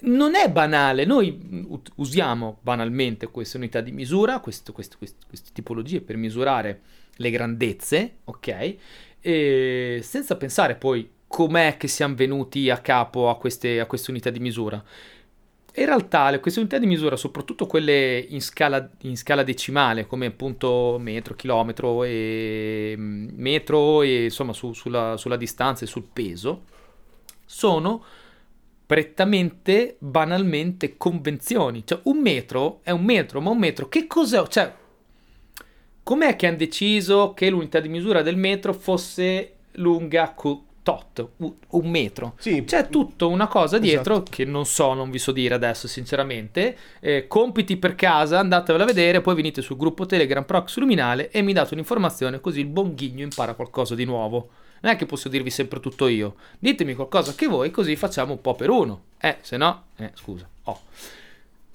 non 0.00 0.34
è 0.34 0.50
banale, 0.50 1.04
noi 1.04 1.68
usiamo 1.96 2.58
banalmente 2.60 3.26
queste 3.28 3.56
unità 3.56 3.80
di 3.80 3.92
misura, 3.92 4.40
questo, 4.40 4.72
questo, 4.72 4.98
queste, 4.98 5.18
queste 5.26 5.50
tipologie 5.52 6.00
per 6.00 6.16
misurare 6.16 6.80
le 7.16 7.30
grandezze, 7.30 8.16
ok? 8.24 8.76
E 9.20 10.00
senza 10.02 10.36
pensare 10.36 10.74
poi 10.74 11.08
com'è 11.26 11.76
che 11.76 11.88
siamo 11.88 12.14
venuti 12.14 12.70
a 12.70 12.78
capo 12.78 13.28
a 13.28 13.36
queste, 13.38 13.80
a 13.80 13.86
queste 13.86 14.10
unità 14.10 14.30
di 14.30 14.40
misura. 14.40 14.82
In 15.76 15.86
realtà 15.86 16.38
queste 16.38 16.60
unità 16.60 16.78
di 16.78 16.86
misura, 16.86 17.16
soprattutto 17.16 17.66
quelle 17.66 18.18
in 18.28 18.40
scala, 18.40 18.88
in 19.02 19.16
scala 19.16 19.42
decimale, 19.42 20.06
come 20.06 20.26
appunto 20.26 20.98
metro, 21.00 21.34
chilometro 21.34 22.04
e 22.04 22.94
mm, 22.96 23.30
metro 23.32 24.02
e 24.02 24.24
insomma 24.24 24.52
su, 24.52 24.72
sulla, 24.72 25.16
sulla 25.16 25.36
distanza 25.36 25.84
e 25.84 25.88
sul 25.88 26.04
peso, 26.12 26.62
sono 27.44 28.04
prettamente, 28.86 29.96
banalmente 29.98 30.96
convenzioni. 30.96 31.84
Cioè 31.84 32.02
un 32.04 32.20
metro 32.20 32.78
è 32.84 32.92
un 32.92 33.02
metro, 33.04 33.40
ma 33.40 33.50
un 33.50 33.58
metro 33.58 33.88
che 33.88 34.06
cos'è? 34.06 34.46
Cioè, 34.46 34.72
com'è 36.04 36.36
che 36.36 36.46
hanno 36.46 36.56
deciso 36.56 37.34
che 37.34 37.50
l'unità 37.50 37.80
di 37.80 37.88
misura 37.88 38.22
del 38.22 38.36
metro 38.36 38.72
fosse 38.72 39.54
lunga 39.72 40.34
co- 40.34 40.66
tot, 40.84 41.30
un 41.38 41.88
metro. 41.88 42.34
Sì. 42.38 42.62
C'è 42.64 42.88
tutta 42.88 43.24
una 43.24 43.48
cosa 43.48 43.78
dietro 43.78 44.16
esatto. 44.16 44.30
che 44.30 44.44
non 44.44 44.66
so, 44.66 44.92
non 44.92 45.10
vi 45.10 45.18
so 45.18 45.32
dire 45.32 45.54
adesso 45.54 45.88
sinceramente. 45.88 46.76
Eh, 47.00 47.26
compiti 47.26 47.78
per 47.78 47.96
casa, 47.96 48.38
andatevela 48.38 48.84
a 48.84 48.86
vedere, 48.86 49.22
poi 49.22 49.34
venite 49.34 49.62
sul 49.62 49.78
gruppo 49.78 50.06
Telegram 50.06 50.44
Prox 50.44 50.76
Luminale 50.76 51.30
e 51.30 51.40
mi 51.42 51.54
date 51.54 51.72
un'informazione 51.72 52.38
così 52.38 52.60
il 52.60 52.66
buon 52.66 52.94
ghigno 52.94 53.24
impara 53.24 53.54
qualcosa 53.54 53.94
di 53.94 54.04
nuovo. 54.04 54.50
Non 54.82 54.92
è 54.92 54.96
che 54.96 55.06
posso 55.06 55.30
dirvi 55.30 55.48
sempre 55.48 55.80
tutto 55.80 56.06
io. 56.06 56.34
Ditemi 56.58 56.94
qualcosa 56.94 57.34
che 57.34 57.46
voi 57.46 57.70
così 57.70 57.96
facciamo 57.96 58.32
un 58.32 58.40
po' 58.42 58.54
per 58.54 58.68
uno. 58.68 59.04
Eh, 59.18 59.38
se 59.40 59.56
no, 59.56 59.84
eh, 59.96 60.10
scusa. 60.14 60.46
Oh. 60.64 60.80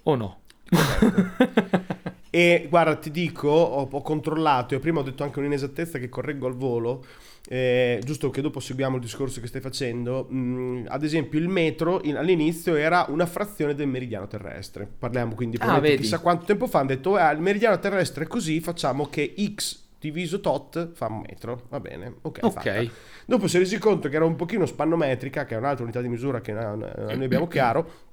O 0.03 0.15
no. 0.15 0.39
e 2.29 2.67
guarda, 2.69 2.95
ti 2.95 3.11
dico, 3.11 3.49
ho, 3.49 3.87
ho 3.91 4.01
controllato 4.01 4.75
e 4.75 4.79
prima 4.79 4.99
ho 4.99 5.03
detto 5.03 5.23
anche 5.23 5.39
un'inesattezza 5.39 5.97
che 5.97 6.09
correggo 6.09 6.47
al 6.47 6.55
volo 6.55 7.03
eh, 7.51 7.99
giusto 8.03 8.29
che 8.29 8.41
dopo 8.41 8.59
seguiamo 8.59 8.97
il 8.97 9.01
discorso 9.01 9.41
che 9.41 9.47
stai 9.47 9.59
facendo, 9.59 10.27
mm, 10.31 10.85
ad 10.87 11.03
esempio 11.03 11.39
il 11.39 11.47
metro 11.47 11.99
in, 12.03 12.15
all'inizio 12.15 12.75
era 12.75 13.07
una 13.09 13.25
frazione 13.25 13.73
del 13.73 13.87
meridiano 13.87 14.27
terrestre, 14.27 14.87
parliamo 14.87 15.33
quindi 15.33 15.57
ah, 15.59 15.79
chissà 15.81 16.19
quanto 16.19 16.45
tempo 16.45 16.67
fa, 16.67 16.79
hanno 16.79 16.89
detto 16.89 17.17
eh, 17.17 17.33
il 17.33 17.39
meridiano 17.39 17.79
terrestre 17.79 18.25
è 18.25 18.27
così, 18.27 18.59
facciamo 18.59 19.07
che 19.07 19.33
x 19.55 19.87
diviso 19.99 20.39
tot 20.39 20.91
fa 20.93 21.07
un 21.07 21.23
metro, 21.27 21.63
va 21.69 21.79
bene, 21.79 22.13
ok. 22.21 22.39
okay. 22.43 22.91
Dopo 23.25 23.47
si 23.47 23.57
è 23.57 23.59
resi 23.59 23.77
conto 23.79 24.09
che 24.09 24.15
era 24.15 24.25
un 24.25 24.35
pochino 24.35 24.65
spannometrica, 24.65 25.45
che 25.45 25.55
è 25.55 25.57
un'altra 25.57 25.83
unità 25.83 26.01
di 26.01 26.07
misura 26.07 26.41
che 26.41 26.53
noi 26.53 27.23
abbiamo 27.23 27.47
chiaro, 27.49 28.07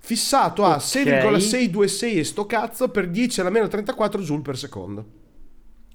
fissato 0.00 0.64
a 0.64 0.74
okay. 0.74 0.80
6,626 0.80 2.18
e 2.18 2.24
sto 2.24 2.46
cazzo 2.46 2.88
per 2.88 3.08
10 3.08 3.40
alla 3.42 3.50
meno 3.50 3.68
34 3.68 4.22
joule 4.22 4.42
per 4.42 4.58
secondo 4.58 5.04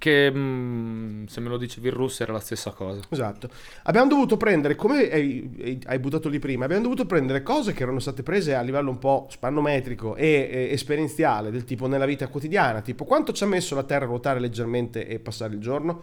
che 0.00 0.30
mh, 0.30 0.38
mm, 0.38 1.24
se 1.26 1.40
me 1.40 1.50
lo 1.50 1.58
dicevi 1.58 1.88
in 1.88 1.94
russo 1.94 2.22
era 2.22 2.32
la 2.32 2.40
stessa 2.40 2.70
cosa. 2.70 3.02
Esatto. 3.10 3.50
Abbiamo 3.82 4.08
dovuto 4.08 4.38
prendere, 4.38 4.74
come 4.74 5.10
hai, 5.10 5.78
hai, 5.84 5.98
buttato 5.98 6.30
lì 6.30 6.38
prima, 6.38 6.64
abbiamo 6.64 6.84
dovuto 6.84 7.04
prendere 7.04 7.42
cose 7.42 7.74
che 7.74 7.82
erano 7.82 7.98
state 7.98 8.22
prese 8.22 8.54
a 8.54 8.62
livello 8.62 8.88
un 8.88 8.98
po' 8.98 9.26
spannometrico 9.28 10.16
e, 10.16 10.48
e 10.50 10.68
esperienziale, 10.72 11.50
del 11.50 11.64
tipo 11.64 11.86
nella 11.86 12.06
vita 12.06 12.28
quotidiana, 12.28 12.80
tipo 12.80 13.04
quanto 13.04 13.32
ci 13.32 13.44
ha 13.44 13.46
messo 13.46 13.74
la 13.74 13.82
Terra 13.82 14.06
a 14.06 14.08
ruotare 14.08 14.40
leggermente 14.40 15.06
e 15.06 15.18
passare 15.18 15.52
il 15.52 15.60
giorno? 15.60 16.02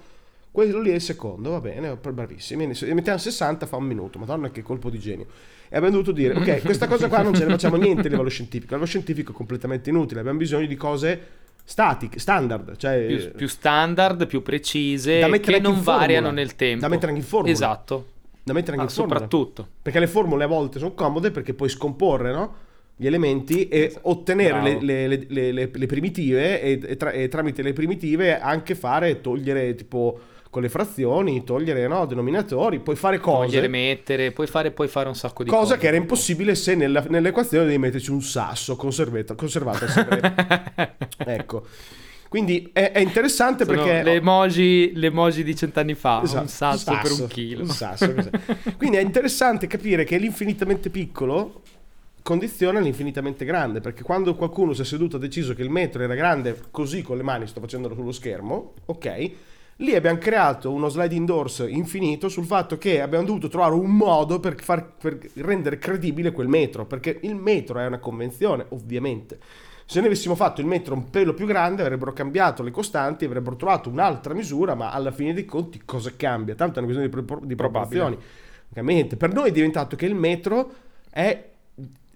Quello 0.52 0.80
lì 0.80 0.92
è 0.92 0.96
il 0.96 1.02
secondo, 1.02 1.50
va 1.50 1.60
bene, 1.60 1.96
bravissimi. 1.96 2.72
E 2.72 2.94
mettiamo 2.94 3.18
60, 3.18 3.66
fa 3.66 3.78
un 3.78 3.86
minuto, 3.86 4.20
madonna 4.20 4.52
che 4.52 4.62
colpo 4.62 4.92
di 4.92 5.00
genio. 5.00 5.26
E 5.70 5.76
abbiamo 5.76 5.96
dovuto 5.98 6.12
dire, 6.12 6.36
ok, 6.36 6.62
questa 6.62 6.88
cosa 6.88 7.08
qua 7.08 7.24
non 7.24 7.34
ce 7.34 7.46
ne 7.46 7.52
facciamo 7.52 7.78
niente 7.78 8.08
a 8.08 8.10
livello 8.12 8.30
scientifico, 8.30 8.74
a 8.74 8.78
livello 8.78 8.90
scientifico 8.90 9.32
è 9.32 9.36
completamente 9.36 9.90
inutile, 9.90 10.20
abbiamo 10.20 10.38
bisogno 10.38 10.68
di 10.68 10.76
cose 10.76 11.46
static, 11.70 12.18
standard, 12.18 12.78
cioè 12.78 13.06
più, 13.08 13.32
più 13.34 13.48
standard, 13.50 14.26
più 14.26 14.42
precise, 14.42 15.20
che 15.42 15.60
non 15.60 15.82
variano 15.82 16.32
nel 16.32 16.56
tempo. 16.56 16.80
Da 16.80 16.88
mettere 16.88 17.08
anche 17.08 17.20
in 17.20 17.28
formula. 17.28 17.52
Esatto. 17.52 18.06
Da 18.42 18.54
mettere 18.54 18.78
anche 18.78 18.86
ah, 18.86 18.90
in 18.90 18.96
formula. 18.96 19.20
Soprattutto. 19.20 19.68
Perché 19.82 20.00
le 20.00 20.08
formule 20.08 20.46
a 20.46 20.48
volte 20.48 20.80
sono 20.80 20.94
comode 20.94 21.30
perché 21.30 21.54
puoi 21.54 21.68
scomporre, 21.68 22.32
no? 22.32 22.54
Gli 22.96 23.06
elementi 23.06 23.68
e 23.68 23.82
esatto. 23.82 24.10
ottenere 24.10 24.80
le, 24.80 25.08
le, 25.08 25.26
le, 25.28 25.70
le, 25.74 25.86
primitive 25.86 26.62
e, 26.62 26.80
e, 26.82 26.96
tra, 26.96 27.12
e 27.12 27.28
tramite 27.28 27.62
le 27.62 27.74
primitive 27.74 28.40
anche 28.40 28.74
fare, 28.74 29.20
togliere 29.20 29.76
tipo 29.76 30.20
con 30.50 30.62
le 30.62 30.70
frazioni, 30.70 31.44
togliere 31.44 31.88
no, 31.88 32.06
denominatori, 32.06 32.80
puoi 32.80 32.96
fare 32.96 33.20
cose. 33.20 33.48
Togliere, 33.48 33.68
mettere, 33.68 34.32
puoi 34.32 34.48
fare, 34.48 34.72
puoi 34.72 34.88
fare 34.88 35.08
un 35.08 35.16
sacco 35.16 35.44
di 35.44 35.50
cosa 35.50 35.62
cose. 35.62 35.74
Cosa 35.74 35.82
che 35.82 35.88
era 35.88 35.98
impossibile 35.98 36.56
se 36.56 36.76
nella, 36.76 37.04
nell'equazione 37.08 37.66
devi 37.66 37.78
metterci 37.78 38.12
un 38.12 38.22
sasso 38.22 38.76
conservato. 38.76 39.36
conservato 39.36 39.86
ecco. 41.18 41.66
Quindi 42.30 42.70
è, 42.74 42.92
è 42.92 43.00
interessante 43.00 43.64
Sono 43.64 43.78
perché... 43.84 44.04
le 44.04 44.16
emoji, 44.16 44.92
le 44.96 45.08
emoji 45.08 45.44
di 45.44 45.56
cent'anni 45.56 45.94
fa, 45.94 46.22
Esatto, 46.24 46.42
un 46.42 46.48
sasso, 46.50 46.98
per 47.02 47.12
un 47.12 47.28
chilo. 47.28 47.62
un 47.62 47.70
sasso? 47.70 48.14
Quindi 48.78 48.98
è 48.98 49.02
interessante 49.02 49.68
capire 49.68 50.04
che 50.04 50.18
l'infinitamente 50.18 50.90
piccolo 50.90 51.62
condiziona 52.22 52.82
l'infinitamente 52.82 53.46
grande, 53.46 53.80
perché 53.80 54.04
quando 54.04 54.36
qualcuno 54.36 54.74
si 54.74 54.82
è 54.82 54.86
seduto 54.86 55.16
ha 55.16 55.20
deciso 55.20 55.54
che 55.54 55.62
il 55.62 55.70
metro 55.70 56.04
era 56.04 56.14
grande 56.14 56.60
così 56.72 57.02
con 57.02 57.16
le 57.16 57.24
mani, 57.24 57.48
sto 57.48 57.62
facendolo 57.62 57.96
sullo 57.96 58.12
schermo, 58.12 58.74
ok? 58.86 59.32
Lì 59.78 59.94
abbiamo 59.94 60.18
creato 60.18 60.72
uno 60.72 60.90
sliding 60.90 61.28
doors 61.28 61.63
infinito 61.68 62.30
sul 62.30 62.46
fatto 62.46 62.80
che 62.80 63.00
abbiamo 63.00 63.26
dovuto 63.26 63.48
trovare 63.48 63.76
un 63.76 63.92
modo 63.92 64.40
per, 64.40 64.60
far, 64.60 64.94
per 65.00 65.20
rendere 65.36 65.78
credibile 65.78 66.32
quel 66.32 66.48
metro, 66.48 66.86
perché 66.86 67.20
il 67.22 67.36
metro 67.36 67.78
è 67.78 67.86
una 67.86 68.00
convenzione, 68.00 68.66
ovviamente. 68.70 69.38
Se 69.86 70.00
noi 70.00 70.08
avessimo 70.08 70.36
fatto 70.36 70.62
il 70.62 70.68
metro 70.68 70.96
un 70.96 71.10
pelo 71.12 71.36
più 71.36 71.46
grande, 71.46 71.84
avrebbero 71.84 72.12
cambiato 72.12 72.63
le 72.63 72.72
costanti, 72.72 73.26
avrebbero 73.26 73.56
trovato 73.56 73.90
un'altra 73.90 74.34
misura, 74.34 74.74
ma 74.74 74.92
alla 74.92 75.12
fine 75.12 75.34
dei 75.34 75.46
conti 75.46 75.82
cosa 75.86 76.12
cambia? 76.16 76.56
Tanto 76.56 76.80
è 76.80 76.84
una 76.84 76.92
questione 76.92 77.10
di, 77.10 77.26
pro- 77.26 77.46
di 77.46 77.56
proporzioni. 77.56 78.18
Ovviamente. 78.72 79.16
Per 79.16 79.32
noi 79.32 79.50
è 79.50 79.52
diventato 79.52 79.96
che 79.96 80.08
il 80.08 80.16
metro 80.16 80.74
è 81.10 81.50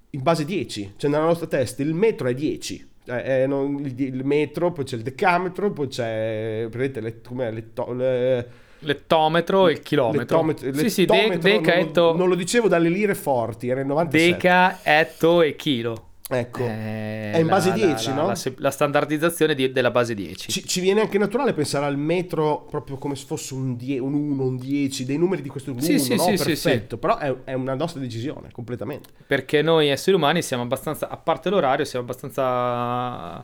in 0.10 0.21
base 0.21 0.43
10, 0.45 0.95
cioè 0.97 1.10
nella 1.10 1.24
nostra 1.24 1.47
testa 1.47 1.84
il 1.84 1.93
metro 1.93 2.28
è 2.28 2.34
10. 2.34 2.89
Eh, 3.06 3.42
eh, 3.44 3.48
non- 3.48 3.80
il, 3.84 4.00
il 4.00 4.24
metro, 4.24 4.72
poi 4.72 4.86
c'è 4.86 4.96
il 4.96 5.02
decametro, 5.02 5.72
poi 5.72 5.88
c'è 5.88 6.68
prendete 6.70 7.02
le, 7.02 7.22
com'è, 7.22 7.52
le, 7.52 7.74
to- 7.74 7.94
le- 7.94 8.48
L'ettometro 8.84 9.68
e 9.68 9.74
il 9.74 9.82
chilometro. 9.82 10.20
l'ettometro- 10.48 10.74
sì, 10.74 10.90
sì, 10.90 11.06
de- 11.06 11.38
deca, 11.38 11.76
non, 11.76 11.84
etto, 11.84 12.16
non 12.16 12.28
lo 12.30 12.36
dicevo 12.36 12.68
dalle 12.68 12.90
lire 12.90 13.14
forti, 13.16 13.68
era 13.70 13.80
il 13.82 13.86
97. 13.88 14.32
deca, 14.34 14.80
etto 14.84 15.42
e 15.42 15.56
chilo. 15.56 16.10
Ecco. 16.34 16.63
Eh, 16.65 17.32
È 17.34 17.38
in 17.39 17.48
base 17.48 17.70
la- 17.70 17.76
10, 17.76 18.08
la- 18.10 18.15
no? 18.15 18.28
La, 18.28 18.36
la 18.58 18.72
standardizzazione 18.72 19.54
di- 19.54 19.72
della 19.72 19.91
base 19.91 20.13
10. 20.15 20.50
Ci, 20.50 20.65
ci 20.65 20.80
viene 20.80 21.02
anche 21.02 21.17
naturale 21.17 21.52
pensare 21.54 21.86
al 21.86 21.98
metro 21.98 22.65
proprio 22.70 22.98
come 22.98 23.15
se 23.15 23.26
fosse 23.26 23.54
un, 23.54 23.76
die- 23.76 24.00
un 24.00 24.13
1, 24.13 24.44
un 24.44 24.58
10, 24.58 25.04
dei 25.06 25.17
numeri 25.17 25.41
di 25.41 25.50
questo 25.50 25.72
1, 25.72 25.82
Sì, 25.82 26.00
sì, 26.00 26.15
no? 26.15 26.24
sì, 26.24 26.38
sì, 26.38 26.44
Perfetto, 26.44 26.98
però 26.98 27.17
è, 27.17 27.36
è 27.44 27.54
una 27.54 27.74
nostra 27.76 28.00
decisione, 28.00 28.50
completamente. 28.52 29.10
Perché 29.28 29.62
noi 29.62 29.89
esseri 29.89 30.15
umani 30.15 30.41
siamo 30.41 30.63
abbastanza, 30.63 31.10
a 31.10 31.17
parte 31.17 31.50
l'orario, 31.50 31.84
siamo 31.86 32.06
abbastanza, 32.06 33.44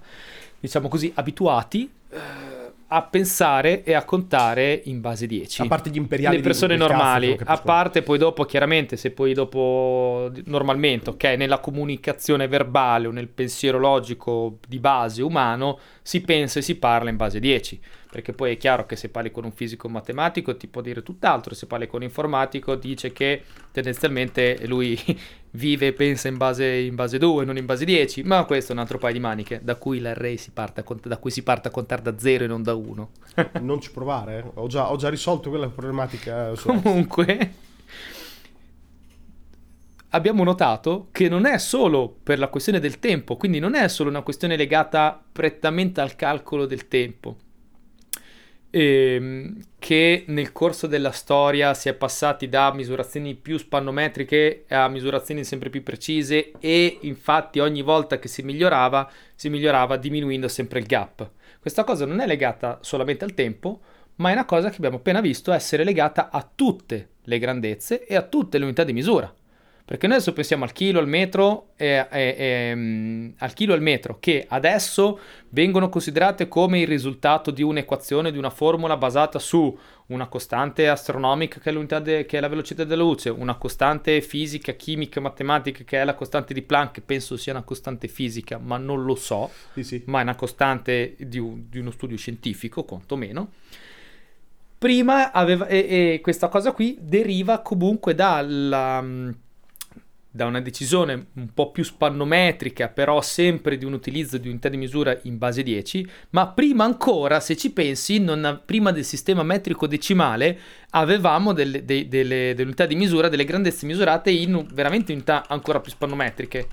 diciamo 0.59 0.87
così, 0.87 1.11
abituati 1.15 1.91
eh, 2.09 2.17
a 2.89 3.01
pensare 3.03 3.83
e 3.83 3.93
a 3.93 4.03
contare 4.05 4.81
in 4.85 5.01
base 5.01 5.27
10. 5.27 5.63
A 5.63 5.67
parte 5.67 5.89
gli 5.89 5.97
imperiali 5.97 6.37
le 6.37 6.41
persone 6.41 6.77
cazzo, 6.77 6.87
normali, 6.87 7.35
che 7.35 7.43
a 7.45 7.57
parte 7.57 8.01
poi 8.01 8.17
dopo 8.17 8.45
chiaramente 8.45 8.95
se 8.95 9.11
poi 9.11 9.33
dopo 9.33 10.31
normalmente, 10.45 11.09
ok, 11.09 11.23
nella 11.37 11.59
comunicazione 11.59 12.47
verbale 12.47 13.07
o 13.07 13.11
nel 13.11 13.27
pensiero 13.27 13.77
logico 13.77 14.59
di 14.65 14.79
base 14.79 15.21
umano 15.21 15.79
si 16.01 16.21
pensa 16.21 16.59
e 16.59 16.61
si 16.61 16.75
parla 16.75 17.09
in 17.09 17.17
base 17.17 17.39
10, 17.39 17.79
perché 18.17 18.33
poi 18.33 18.53
è 18.53 18.57
chiaro 18.57 18.87
che 18.87 18.95
se 18.95 19.09
parli 19.09 19.29
con 19.29 19.43
un 19.43 19.51
fisico 19.51 19.87
matematico 19.87 20.57
ti 20.57 20.65
può 20.65 20.81
dire 20.81 21.03
tutt'altro, 21.03 21.53
se 21.53 21.67
parli 21.67 21.85
con 21.85 21.99
un 21.99 22.07
informatico 22.07 22.73
dice 22.73 23.13
che 23.13 23.43
tendenzialmente 23.71 24.65
lui 24.65 24.99
vive 25.51 25.87
e 25.87 25.93
pensa 25.93 26.27
in 26.27 26.35
base, 26.35 26.65
in 26.65 26.95
base 26.95 27.19
2, 27.19 27.45
non 27.45 27.57
in 27.57 27.67
base 27.67 27.85
10, 27.85 28.23
ma 28.23 28.43
questo 28.45 28.71
è 28.71 28.75
un 28.75 28.81
altro 28.81 28.97
paio 28.97 29.13
di 29.13 29.19
maniche, 29.19 29.59
da 29.61 29.75
cui 29.75 29.99
l'array 29.99 30.37
si 30.37 30.49
parte 30.49 30.83
da 31.03 31.17
cui 31.17 31.29
si 31.29 31.43
parte 31.43 31.67
a 31.67 31.71
contare 31.71 32.01
da 32.01 32.17
0 32.17 32.45
e 32.45 32.47
non 32.47 32.63
da 32.63 32.73
1. 32.73 33.09
Non 33.61 33.79
ci 33.81 33.91
provare, 33.91 34.39
eh. 34.39 34.51
ho, 34.55 34.65
già, 34.65 34.89
ho 34.89 34.95
già 34.95 35.09
risolto 35.09 35.51
quella 35.51 35.69
problematica. 35.69 36.55
so. 36.55 36.73
Comunque, 36.73 37.51
abbiamo 40.09 40.43
notato 40.43 41.09
che 41.11 41.29
non 41.29 41.45
è 41.45 41.59
solo 41.59 42.17
per 42.23 42.39
la 42.39 42.47
questione 42.47 42.79
del 42.79 42.97
tempo, 42.97 43.37
quindi 43.37 43.59
non 43.59 43.75
è 43.75 43.87
solo 43.87 44.09
una 44.09 44.23
questione 44.23 44.55
legata 44.55 45.23
prettamente 45.31 46.01
al 46.01 46.15
calcolo 46.15 46.65
del 46.65 46.87
tempo, 46.87 47.37
ehm, 48.69 49.59
che 49.79 50.23
nel 50.27 50.51
corso 50.51 50.87
della 50.87 51.11
storia 51.11 51.73
si 51.73 51.89
è 51.89 51.93
passati 51.93 52.49
da 52.49 52.73
misurazioni 52.73 53.35
più 53.35 53.57
spannometriche 53.57 54.65
a 54.69 54.87
misurazioni 54.87 55.43
sempre 55.43 55.69
più 55.69 55.83
precise 55.83 56.51
e 56.59 56.97
infatti 57.01 57.59
ogni 57.59 57.81
volta 57.81 58.19
che 58.19 58.27
si 58.27 58.41
migliorava, 58.41 59.09
si 59.35 59.49
migliorava 59.49 59.97
diminuendo 59.97 60.47
sempre 60.47 60.79
il 60.79 60.85
gap. 60.85 61.29
Questa 61.59 61.83
cosa 61.83 62.05
non 62.05 62.19
è 62.19 62.25
legata 62.25 62.79
solamente 62.81 63.23
al 63.23 63.33
tempo, 63.33 63.81
ma 64.15 64.29
è 64.29 64.33
una 64.33 64.45
cosa 64.45 64.69
che 64.69 64.77
abbiamo 64.77 64.97
appena 64.97 65.21
visto 65.21 65.51
essere 65.51 65.83
legata 65.83 66.29
a 66.29 66.47
tutte 66.55 67.09
le 67.23 67.39
grandezze 67.39 68.05
e 68.05 68.15
a 68.15 68.21
tutte 68.21 68.57
le 68.57 68.63
unità 68.63 68.83
di 68.83 68.93
misura. 68.93 69.33
Perché 69.87 70.05
noi 70.07 70.17
adesso 70.17 70.33
pensiamo 70.33 70.65
al 70.65 70.73
chilo, 70.73 70.99
al 70.99 71.07
metro, 71.07 71.69
e, 71.77 72.05
e- 72.11 72.35
e, 72.37 72.75
mm, 72.75 73.29
al 73.37 73.53
chilo 73.53 73.71
e 73.71 73.75
al 73.77 73.81
metro, 73.81 74.17
che 74.19 74.45
adesso 74.45 75.17
vengono 75.51 75.87
considerate 75.87 76.49
come 76.49 76.81
il 76.81 76.87
risultato 76.87 77.51
di 77.51 77.63
un'equazione, 77.63 78.33
di 78.33 78.37
una 78.37 78.49
formula 78.49 78.97
basata 78.97 79.39
su 79.39 79.73
una 80.07 80.27
costante 80.27 80.89
astronomica 80.89 81.61
che 81.61 81.69
è, 81.69 81.71
l'unità 81.71 81.99
de- 81.99 82.25
che 82.25 82.37
è 82.37 82.41
la 82.41 82.49
velocità 82.49 82.83
della 82.83 83.01
luce, 83.01 83.29
una 83.29 83.55
costante 83.55 84.19
fisica, 84.19 84.73
chimica, 84.73 85.21
matematica 85.21 85.85
che 85.85 86.01
è 86.01 86.03
la 86.03 86.15
costante 86.15 86.53
di 86.53 86.63
Planck, 86.63 86.99
penso 86.99 87.37
sia 87.37 87.53
una 87.53 87.63
costante 87.63 88.09
fisica, 88.09 88.57
ma 88.57 88.75
non 88.77 89.05
lo 89.05 89.15
so 89.15 89.49
Sì, 89.73 89.83
sì. 89.85 90.03
ma 90.07 90.19
è 90.19 90.23
una 90.23 90.35
costante 90.35 91.15
di, 91.17 91.39
un- 91.39 91.63
di 91.69 91.79
uno 91.79 91.91
studio 91.91 92.17
scientifico, 92.17 92.83
quantomeno. 92.83 93.51
Prima 94.77 95.31
aveva, 95.31 95.65
e, 95.67 95.77
e 96.15 96.19
questa 96.21 96.49
cosa 96.49 96.73
qui 96.73 96.97
deriva 96.99 97.59
comunque 97.61 98.13
dalla, 98.13 99.01
mm, 99.01 99.29
da 100.37 100.45
una 100.45 100.61
decisione 100.61 101.27
un 101.33 101.49
po' 101.53 101.71
più 101.71 101.83
spannometrica, 101.83 102.87
però 102.89 103.19
sempre 103.21 103.75
di 103.77 103.83
un 103.83 103.93
utilizzo 103.93 104.37
di 104.37 104.47
unità 104.47 104.69
di 104.69 104.77
misura 104.77 105.17
in 105.23 105.37
base 105.39 105.63
10, 105.63 106.07
ma 106.29 106.47
prima 106.47 106.85
ancora, 106.85 107.39
se 107.39 107.57
ci 107.57 107.71
pensi, 107.71 108.19
non 108.19 108.45
a- 108.45 108.55
prima 108.55 108.91
del 108.91 109.03
sistema 109.03 109.41
metrico 109.43 109.87
decimale 109.87 110.59
avevamo 110.91 111.51
delle, 111.53 111.83
dei- 111.83 112.07
delle- 112.07 112.53
delle 112.53 112.63
unità 112.63 112.85
di 112.85 112.95
misura, 112.95 113.27
delle 113.29 113.45
grandezze 113.45 113.85
misurate 113.87 114.29
in 114.29 114.65
veramente 114.71 115.11
unità 115.11 115.45
ancora 115.47 115.79
più 115.81 115.91
spannometriche. 115.91 116.67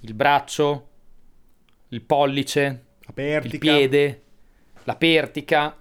Il 0.00 0.14
braccio, 0.14 0.88
il 1.88 2.00
pollice, 2.00 2.84
il 3.52 3.58
piede, 3.58 4.22
la 4.84 4.96
pertica. 4.96 5.76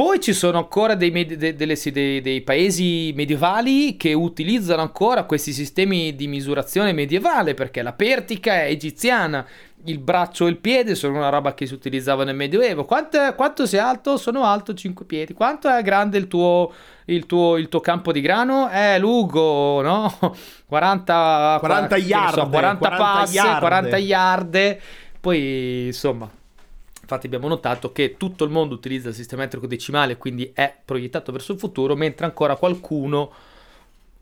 Poi 0.00 0.18
ci 0.18 0.32
sono 0.32 0.56
ancora 0.56 0.94
dei, 0.94 1.10
med- 1.10 1.34
de- 1.34 1.54
delle- 1.54 1.76
dei- 1.92 2.22
dei 2.22 2.40
paesi 2.40 3.12
medievali 3.14 3.98
che 3.98 4.14
utilizzano 4.14 4.80
ancora 4.80 5.24
questi 5.24 5.52
sistemi 5.52 6.16
di 6.16 6.26
misurazione 6.26 6.94
medievale 6.94 7.52
perché 7.52 7.82
la 7.82 7.92
pertica 7.92 8.62
è 8.62 8.70
egiziana, 8.70 9.46
il 9.84 9.98
braccio 9.98 10.46
e 10.46 10.48
il 10.48 10.56
piede 10.56 10.94
sono 10.94 11.18
una 11.18 11.28
roba 11.28 11.52
che 11.52 11.66
si 11.66 11.74
utilizzava 11.74 12.24
nel 12.24 12.34
Medioevo. 12.34 12.86
Quanto, 12.86 13.18
quanto 13.36 13.66
sei 13.66 13.78
alto? 13.78 14.16
Sono 14.16 14.44
alto 14.44 14.72
5 14.72 15.04
piedi. 15.04 15.34
Quanto 15.34 15.68
è 15.68 15.82
grande 15.82 16.16
il 16.16 16.28
tuo, 16.28 16.72
il 17.04 17.26
tuo, 17.26 17.58
il 17.58 17.68
tuo 17.68 17.80
campo 17.80 18.10
di 18.10 18.22
grano? 18.22 18.68
È 18.68 18.98
lungo, 18.98 19.82
no? 19.82 20.16
40, 20.64 21.58
40 21.60 21.88
che 21.88 22.00
ne 22.00 22.00
so, 22.00 22.08
yard, 22.08 22.50
40, 22.50 22.78
40 22.78 22.96
passe, 23.04 23.34
yard. 23.34 23.58
40 23.58 23.96
yard. 23.98 24.78
Poi, 25.20 25.84
insomma, 25.88 26.30
infatti 27.10 27.26
abbiamo 27.26 27.48
notato 27.48 27.90
che 27.90 28.16
tutto 28.16 28.44
il 28.44 28.50
mondo 28.50 28.74
utilizza 28.76 29.08
il 29.08 29.14
sistema 29.14 29.42
metrico 29.42 29.66
decimale, 29.66 30.16
quindi 30.16 30.52
è 30.54 30.72
proiettato 30.84 31.32
verso 31.32 31.52
il 31.52 31.58
futuro, 31.58 31.96
mentre 31.96 32.24
ancora 32.24 32.54
qualcuno 32.54 33.32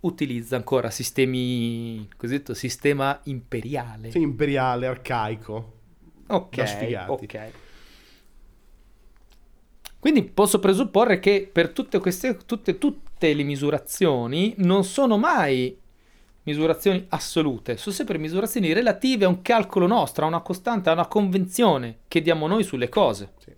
utilizza 0.01 0.57
ancora 0.57 0.91
sistemi, 0.91 2.09
cosiddetto 2.17 2.55
sistema 2.55 3.21
imperiale. 3.25 4.11
Sì, 4.11 4.23
imperiale, 4.23 4.87
arcaico. 4.87 5.73
Ok, 6.29 7.05
ok. 7.09 7.51
Quindi 9.99 10.23
posso 10.23 10.59
presupporre 10.61 11.19
che 11.19 11.49
per 11.51 11.71
tutte 11.71 11.99
queste, 11.99 12.39
tutte, 12.47 12.79
tutte 12.79 13.35
le 13.35 13.43
misurazioni 13.43 14.55
non 14.59 14.85
sono 14.85 15.19
mai 15.19 15.77
misurazioni 16.49 17.05
assolute, 17.11 17.77
sono 17.77 17.95
sempre 17.95 18.17
misurazioni 18.17 18.73
relative 18.73 19.27
a 19.27 19.29
un 19.29 19.43
calcolo 19.43 19.87
nostro, 19.87 20.25
a 20.25 20.29
una 20.29 20.41
costante, 20.41 20.89
a 20.89 20.95
una 20.95 21.07
convenzione 21.07 21.99
che 22.09 22.23
diamo 22.23 22.47
noi 22.47 22.65
sulle 22.65 22.89
cose. 22.89 23.33
Sì. 23.37 23.53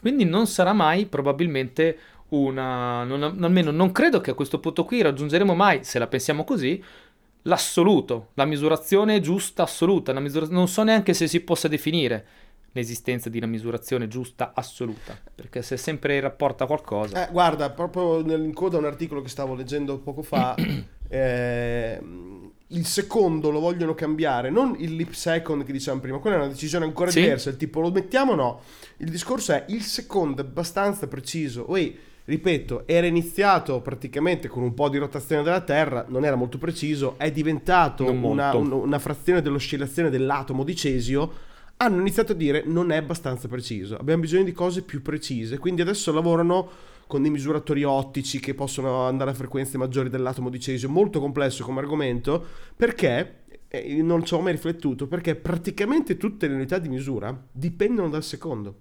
Quindi 0.00 0.24
non 0.24 0.46
sarà 0.46 0.72
mai 0.72 1.04
probabilmente 1.04 1.98
una... 2.28 3.04
non- 3.04 3.22
almeno 3.42 3.70
non 3.70 3.92
credo 3.92 4.20
che 4.20 4.30
a 4.30 4.34
questo 4.34 4.58
punto 4.58 4.84
qui 4.84 5.02
raggiungeremo 5.02 5.54
mai, 5.54 5.84
se 5.84 5.98
la 5.98 6.06
pensiamo 6.06 6.44
così, 6.44 6.82
l'assoluto, 7.42 8.28
la 8.34 8.46
misurazione 8.46 9.20
giusta 9.20 9.64
assoluta. 9.64 10.18
misura- 10.18 10.46
non 10.48 10.68
so 10.68 10.82
neanche 10.82 11.12
se 11.12 11.28
si 11.28 11.40
possa 11.40 11.68
definire 11.68 12.26
l'esistenza 12.72 13.30
di 13.30 13.38
una 13.38 13.46
misurazione 13.46 14.06
giusta 14.06 14.52
assoluta, 14.54 15.18
perché 15.34 15.62
se 15.62 15.76
sempre 15.76 16.14
in 16.16 16.20
rapporto 16.20 16.64
a 16.64 16.66
qualcosa... 16.66 17.26
Eh, 17.26 17.32
guarda, 17.32 17.70
proprio 17.70 18.22
nel- 18.22 18.44
in 18.44 18.52
coda 18.52 18.76
a 18.76 18.80
un 18.80 18.84
articolo 18.86 19.22
che 19.22 19.28
stavo 19.28 19.54
leggendo 19.54 19.98
poco 19.98 20.22
fa, 20.22 20.54
eh, 21.08 22.00
il 22.68 22.84
secondo 22.86 23.50
lo 23.50 23.60
vogliono 23.60 23.94
cambiare, 23.94 24.50
non 24.50 24.74
il 24.78 24.96
leap 24.96 25.12
second 25.12 25.64
che 25.64 25.72
dicevamo 25.72 26.00
prima, 26.00 26.18
quella 26.18 26.36
è 26.36 26.38
una 26.40 26.48
decisione 26.48 26.84
ancora 26.84 27.10
Sì. 27.10 27.20
diversa, 27.20 27.50
il 27.50 27.56
tipo 27.56 27.80
lo 27.80 27.90
mettiamo 27.90 28.32
o 28.32 28.34
no? 28.34 28.60
Il 28.98 29.08
discorso 29.10 29.52
è 29.52 29.64
il 29.68 29.82
secondo 29.82 30.42
è 30.42 30.44
abbastanza 30.44 31.06
preciso, 31.06 31.70
Oi, 31.70 31.96
ripeto, 32.24 32.82
era 32.86 33.06
iniziato 33.06 33.80
praticamente 33.80 34.48
con 34.48 34.64
un 34.64 34.74
po' 34.74 34.88
di 34.88 34.98
rotazione 34.98 35.44
della 35.44 35.60
Terra, 35.60 36.04
non 36.08 36.24
era 36.24 36.34
molto 36.34 36.58
preciso, 36.58 37.14
è 37.18 37.30
diventato 37.30 38.04
una, 38.10 38.54
un- 38.56 38.72
una 38.72 38.98
frazione 38.98 39.42
dell'oscillazione 39.42 40.10
dell'atomo 40.10 40.64
di 40.64 40.74
cesio, 40.74 41.32
hanno 41.78 42.00
iniziato 42.00 42.32
a 42.32 42.34
dire 42.34 42.64
non 42.66 42.90
è 42.90 42.96
abbastanza 42.96 43.46
preciso, 43.48 43.96
abbiamo 43.96 44.22
bisogno 44.22 44.42
di 44.44 44.52
cose 44.52 44.82
più 44.82 45.02
precise, 45.02 45.58
quindi 45.58 45.82
adesso 45.82 46.10
lavorano 46.12 46.68
con 47.06 47.22
dei 47.22 47.30
misuratori 47.30 47.84
ottici 47.84 48.40
che 48.40 48.54
possono 48.54 49.06
andare 49.06 49.30
a 49.30 49.34
frequenze 49.34 49.78
maggiori 49.78 50.08
dell'atomo 50.08 50.50
di 50.50 50.60
cesio, 50.60 50.88
molto 50.88 51.20
complesso 51.20 51.64
come 51.64 51.80
argomento, 51.80 52.44
perché 52.76 53.44
eh, 53.68 54.02
non 54.02 54.24
ci 54.24 54.34
ho 54.34 54.40
mai 54.40 54.52
riflettuto, 54.52 55.06
perché 55.06 55.34
praticamente 55.36 56.16
tutte 56.16 56.48
le 56.48 56.54
unità 56.54 56.78
di 56.78 56.88
misura 56.88 57.36
dipendono 57.52 58.08
dal 58.08 58.24
secondo. 58.24 58.74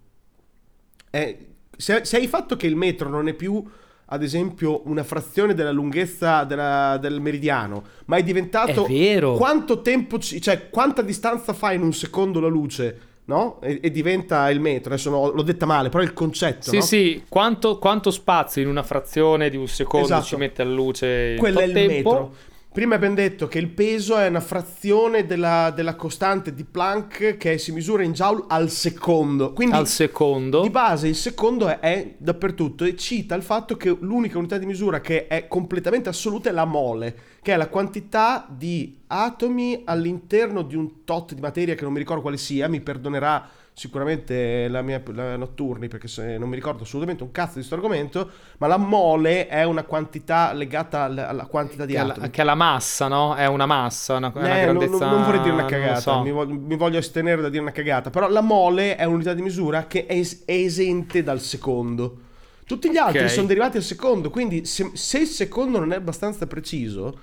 Eh, 1.12 1.48
se, 1.78 2.04
se 2.06 2.18
hai 2.18 2.28
fatto 2.28 2.56
che 2.56 2.68
il 2.68 2.76
metro 2.76 3.10
non 3.10 3.28
è 3.28 3.34
più 3.34 3.64
ad 4.08 4.22
esempio 4.22 4.88
una 4.88 5.04
frazione 5.04 5.54
della 5.56 5.72
lunghezza 5.72 6.44
della, 6.44 6.98
del 7.02 7.20
meridiano, 7.22 7.84
ma 8.06 8.18
è 8.18 8.24
diventato 8.24 8.86
È 8.86 8.90
vero. 8.90 9.34
quanto 9.34 9.82
tempo, 9.82 10.20
ci- 10.20 10.40
cioè 10.40 10.70
quanta 10.70 11.02
distanza 11.02 11.54
fa 11.54 11.72
in 11.72 11.82
un 11.82 11.94
secondo 11.94 12.40
la 12.40 12.48
luce, 12.48 13.00
no? 13.26 13.60
E, 13.62 13.80
e 13.82 13.92
diventa 13.92 14.50
il 14.50 14.60
metro. 14.60 14.94
Adesso 14.94 15.10
no- 15.10 15.30
l'ho 15.32 15.42
detta 15.42 15.66
male, 15.66 15.90
però 15.90 16.02
è 16.04 16.06
il 16.06 16.14
concetto, 16.14 16.70
Sì, 16.70 16.76
no? 16.78 16.82
sì, 16.82 17.24
quanto, 17.28 17.78
quanto 17.80 18.12
spazio 18.12 18.62
in 18.62 18.68
una 18.68 18.84
frazione 18.84 19.50
di 19.50 19.58
un 19.58 19.68
secondo 19.68 20.06
Esatto. 20.08 20.24
ci 20.26 20.36
mette 20.36 20.62
alla 20.62 20.74
luce 20.74 21.32
in 21.34 21.38
Quello 21.40 21.60
è 21.60 21.64
il 21.66 21.74
tempo? 21.74 21.94
metro. 22.12 22.36
Prima 22.76 22.96
abbiamo 22.96 23.16
detto 23.16 23.48
che 23.48 23.58
il 23.58 23.70
peso 23.70 24.18
è 24.18 24.28
una 24.28 24.42
frazione 24.42 25.26
della, 25.26 25.72
della 25.74 25.96
costante 25.96 26.54
di 26.54 26.66
Planck 26.66 27.38
che 27.38 27.58
si 27.58 27.72
misura 27.72 28.04
in 28.04 28.12
joule 28.12 28.44
al 28.50 28.70
secondo. 28.70 29.54
Quindi 29.54 29.76
Al 29.76 29.88
secondo? 29.88 30.60
Di 30.60 30.70
base 30.70 31.08
il 31.08 31.16
secondo 31.16 31.70
è, 31.70 31.80
è 31.80 32.16
dappertutto 32.18 32.84
e 32.84 32.98
cita 32.98 33.34
il 33.34 33.44
fatto 33.44 33.78
che 33.78 33.96
l'unica 33.98 34.38
unità 34.38 34.58
di 34.58 34.66
misura 34.66 35.00
che 35.00 35.28
è 35.28 35.48
completamente 35.48 36.10
assoluta 36.10 36.50
è 36.50 36.52
la 36.52 36.66
mole, 36.66 37.16
che 37.42 37.54
è 37.54 37.56
la 37.56 37.70
quantità 37.70 38.46
di 38.50 38.98
atomi 39.08 39.84
all'interno 39.86 40.62
di 40.62 40.76
un 40.76 41.06
tot 41.06 41.34
di 41.34 41.40
materia 41.40 41.76
che 41.76 41.84
non 41.84 41.94
mi 41.94 42.00
ricordo 42.00 42.22
quale 42.22 42.36
sia, 42.36 42.68
mi 42.68 42.82
perdonerà 42.82 43.50
sicuramente 43.76 44.68
la 44.70 44.82
mia 44.82 45.02
la 45.14 45.36
notturni 45.36 45.88
perché 45.90 46.08
se 46.08 46.38
non 46.38 46.48
mi 46.50 46.56
ricordo 46.56 46.84
assolutamente 46.84 47.24
un 47.24 47.32
cazzo 47.32 47.50
di 47.50 47.56
questo 47.66 47.76
argomento, 47.76 48.30
ma 48.60 48.68
la 48.68 48.78
mole 48.78 49.48
è 49.48 49.64
una 49.64 49.84
quantità 49.84 50.54
legata 50.54 51.04
alla, 51.04 51.28
alla 51.28 51.46
quantità 51.46 51.86
di 51.86 51.94
Che 51.94 52.00
atomi. 52.00 52.30
che 52.32 52.42
ha 52.42 52.44
la 52.46 52.56
massa, 52.56 53.08
no? 53.08 53.36
È 53.36 53.46
una 53.48 53.66
massa, 53.66 54.16
una, 54.16 54.34
è 54.34 54.44
una 54.44 54.60
Eh, 54.60 54.66
non, 54.72 54.78
grandezza... 54.78 55.06
non- 55.06 55.10
non 55.16 55.24
vorrei 55.24 55.40
dire 55.42 55.54
una 55.54 55.66
cagata, 55.66 56.00
so. 56.00 56.22
mi, 56.22 56.32
voglio, 56.32 56.54
mi 56.56 56.76
voglio 56.78 56.98
astenere 56.98 57.42
da 57.42 57.50
dire 57.50 57.62
una 57.62 57.72
cagata, 57.72 58.10
però 58.10 58.28
la 58.30 58.42
mole 58.42 58.96
è 58.96 59.04
un'unità 59.04 59.34
di 59.34 59.42
misura 59.42 59.88
che 59.88 60.06
è, 60.06 60.14
es- 60.18 60.44
è 60.46 60.54
esente 60.54 61.22
dal 61.24 61.40
secondo. 61.42 62.20
Tutti 62.66 62.90
gli 62.90 62.98
altri 62.98 63.26
Ok. 63.26 63.30
sono 63.30 63.46
derivati 63.48 63.78
al 63.78 63.84
secondo, 63.84 64.30
quindi 64.32 64.66
se, 64.66 64.92
se 64.94 65.20
il 65.20 65.28
secondo 65.28 65.80
non 65.80 65.92
è 65.94 65.96
abbastanza 65.98 66.48
preciso, 66.48 67.20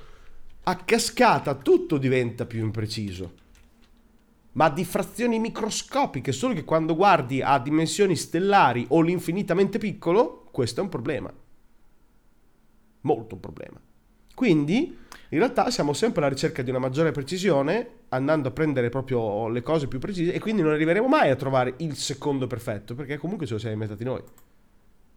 a 0.65 0.77
cascata 0.77 1.55
tutto 1.57 1.99
diventa 1.99 2.47
più 2.47 2.61
impreciso. 2.63 3.33
Ma 4.53 4.69
di 4.69 4.85
frazioni 4.85 5.39
microscopiche, 5.39 6.33
solo 6.33 6.53
che 6.55 6.65
quando 6.65 6.95
guardi 6.95 7.41
a 7.41 7.59
dimensioni 7.59 8.17
stellari 8.17 8.85
o 8.89 9.01
l'infinitamente 9.01 9.79
piccolo, 9.79 10.47
questo 10.51 10.81
è 10.81 10.83
un 10.83 10.91
problema. 10.91 11.33
Molto 13.01 13.35
un 13.35 13.41
problema. 13.41 13.81
Quindi, 14.35 14.99
in 15.29 15.39
realtà 15.39 15.71
siamo 15.71 15.93
sempre 15.93 16.21
alla 16.21 16.31
ricerca 16.31 16.63
di 16.63 16.71
una 16.71 16.79
maggiore 16.79 17.13
precisione, 17.13 17.89
andando 18.11 18.49
a 18.49 18.51
prendere 18.51 18.91
proprio 18.91 19.49
le 19.49 19.63
cose 19.63 19.89
più 19.89 19.99
precise, 19.99 20.33
e 20.33 20.39
quindi 20.39 20.63
non 20.63 20.73
arriveremo 20.73 21.07
mai 21.07 21.31
a 21.31 21.37
trovare 21.37 21.75
il 21.79 21.97
secondo 21.97 22.47
perfetto, 22.47 22.95
perché 22.95 23.17
comunque 23.17 23.47
ce 23.47 23.55
lo 23.55 23.59
siamo 23.59 23.75
inventati 23.75 24.05
noi. 24.05 24.23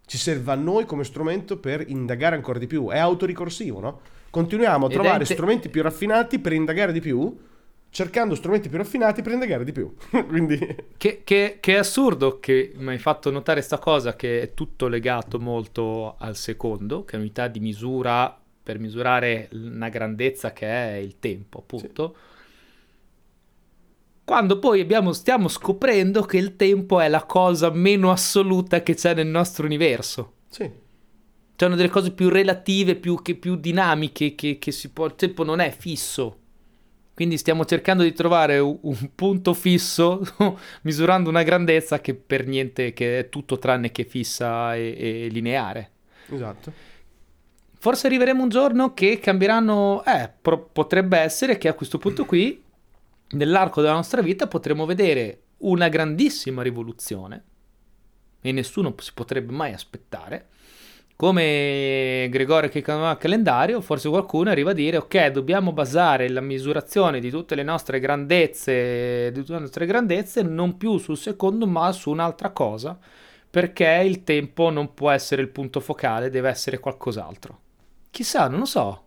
Ci 0.06 0.18
serve 0.18 0.52
a 0.52 0.56
noi 0.56 0.86
come 0.86 1.04
strumento 1.04 1.58
per 1.58 1.84
indagare 1.90 2.36
ancora 2.36 2.60
di 2.60 2.68
più. 2.68 2.90
È 2.90 3.00
autoricorsivo, 3.00 3.80
no? 3.80 4.00
Continuiamo 4.30 4.86
a 4.86 4.88
Ed 4.88 4.94
trovare 4.94 5.22
inte- 5.22 5.34
strumenti 5.34 5.70
più 5.70 5.82
raffinati 5.82 6.40
per 6.40 6.54
indagare 6.54 6.92
di 6.92 7.00
più, 7.00 7.36
cercando 7.96 8.36
strumenti 8.36 8.68
più 8.68 8.78
raffinati 8.78 9.22
per 9.22 9.32
indagare 9.32 9.64
di 9.64 9.72
più. 9.72 9.94
quindi, 10.28 10.58
Che, 10.98 11.22
che- 11.24 11.58
che 11.62 11.74
è 11.76 11.78
assurdo 11.78 12.40
che 12.40 12.74
mi 12.76 12.90
hai 12.90 12.98
fatto 12.98 13.32
notare 13.32 13.62
sta 13.62 13.78
cosa 13.80 14.16
che 14.16 14.42
è 14.42 14.54
tutto 14.54 14.88
legato 14.88 15.40
molto 15.40 16.16
al 16.18 16.36
secondo, 16.36 17.06
che 17.06 17.16
è 17.16 17.20
unità 17.20 17.48
di 17.48 17.60
misura 17.60 18.38
per 18.64 18.80
misurare 18.80 19.48
una 19.54 19.90
grandezza 19.90 20.52
che 20.52 20.68
è 20.68 20.96
il 20.96 21.20
tempo, 21.20 21.60
appunto. 21.60 22.16
Quando 24.26 24.58
poi 24.60 24.82
abbiamo- 24.82 25.14
stiamo 25.14 25.48
scoprendo 25.48 26.24
che 26.24 26.38
il 26.38 26.56
tempo 26.56 27.00
è 27.00 27.08
la 27.08 27.24
cosa 27.26 27.70
meno 27.70 28.12
assoluta 28.12 28.82
che 28.82 28.96
c'è 28.96 29.14
nel 29.14 29.28
nostro 29.28 29.66
universo. 29.66 30.34
sì, 30.50 30.70
C'è 31.56 31.66
una 31.68 31.76
delle 31.76 31.90
cose 31.90 32.12
più 32.12 32.30
relative, 32.30 32.96
più, 32.96 33.22
che, 33.22 33.36
più 33.36 33.56
dinamiche, 33.56 34.36
che, 34.36 34.58
che 34.60 34.72
si 34.72 34.90
può... 34.92 35.06
Il 35.06 35.16
tempo 35.16 35.44
non 35.44 35.60
è 35.60 35.72
fisso. 35.72 36.40
Quindi 37.16 37.38
stiamo 37.38 37.64
cercando 37.64 38.04
di 38.04 38.12
trovare 38.12 38.60
un, 38.60 38.78
un 38.82 39.10
punto 39.16 39.54
fisso, 39.54 40.22
misurando 40.84 41.30
una 41.30 41.44
grandezza 41.44 42.02
che 42.02 42.14
per 42.14 42.46
niente, 42.46 42.92
che 42.92 43.20
è 43.20 43.30
tutto 43.30 43.58
tranne 43.58 43.92
che 43.92 44.04
fissa 44.04 44.76
e, 44.76 44.96
e 44.98 45.28
lineare. 45.30 45.92
esatto. 46.30 46.72
Forse 47.80 48.08
arriveremo 48.08 48.44
un 48.44 48.50
giorno 48.50 48.94
che 48.94 49.20
cambieranno... 49.20 50.04
Eh, 50.06 50.30
pro- 50.42 50.70
potrebbe 50.72 51.18
essere 51.18 51.58
che 51.58 51.70
a 51.70 51.74
questo 51.74 52.00
punto 52.00 52.26
qui, 52.26 52.62
nell'arco 53.30 53.80
della 53.82 53.94
nostra 53.94 54.22
vita, 54.22 54.48
potremo 54.48 54.86
vedere 54.86 55.40
una 55.60 55.88
grandissima 55.88 56.62
rivoluzione, 56.62 57.44
e 58.42 58.52
nessuno 58.52 58.94
si 59.00 59.12
potrebbe 59.14 59.54
mai 59.54 59.72
aspettare, 59.72 60.50
come 61.16 62.28
Gregorio 62.30 62.70
che 62.70 62.82
chiamava 62.82 63.18
calendario, 63.18 63.80
forse 63.82 64.10
qualcuno 64.10 64.50
arriva 64.50 64.72
a 64.72 64.74
dire 64.74 64.98
ok, 64.98 65.28
dobbiamo 65.28 65.72
basare 65.72 66.30
la 66.30 66.42
misurazione 66.42 67.20
di 67.20 67.30
tutte 67.30 67.56
le 67.56 67.64
nostre 67.64 68.00
grandezze, 68.00 69.32
di 69.32 69.40
tutte 69.40 69.54
le 69.54 69.60
nostre 69.60 69.86
grandezze 69.86 70.42
non 70.42 70.76
più 70.78 70.98
sul 70.98 71.18
secondo 71.18 71.68
ma 71.68 71.92
su 71.94 72.10
un'altra 72.10 72.50
cosa, 72.50 72.98
perché 73.50 74.04
il 74.06 74.24
tempo 74.24 74.70
non 74.70 74.94
può 74.94 75.10
essere 75.10 75.42
il 75.42 75.50
punto 75.50 75.80
focale, 75.80 76.30
deve 76.30 76.50
essere 76.50 76.80
qualcos'altro. 76.80 77.60
Chissà, 78.12 78.50
non 78.50 78.60
lo 78.60 78.66
so. 78.66 79.05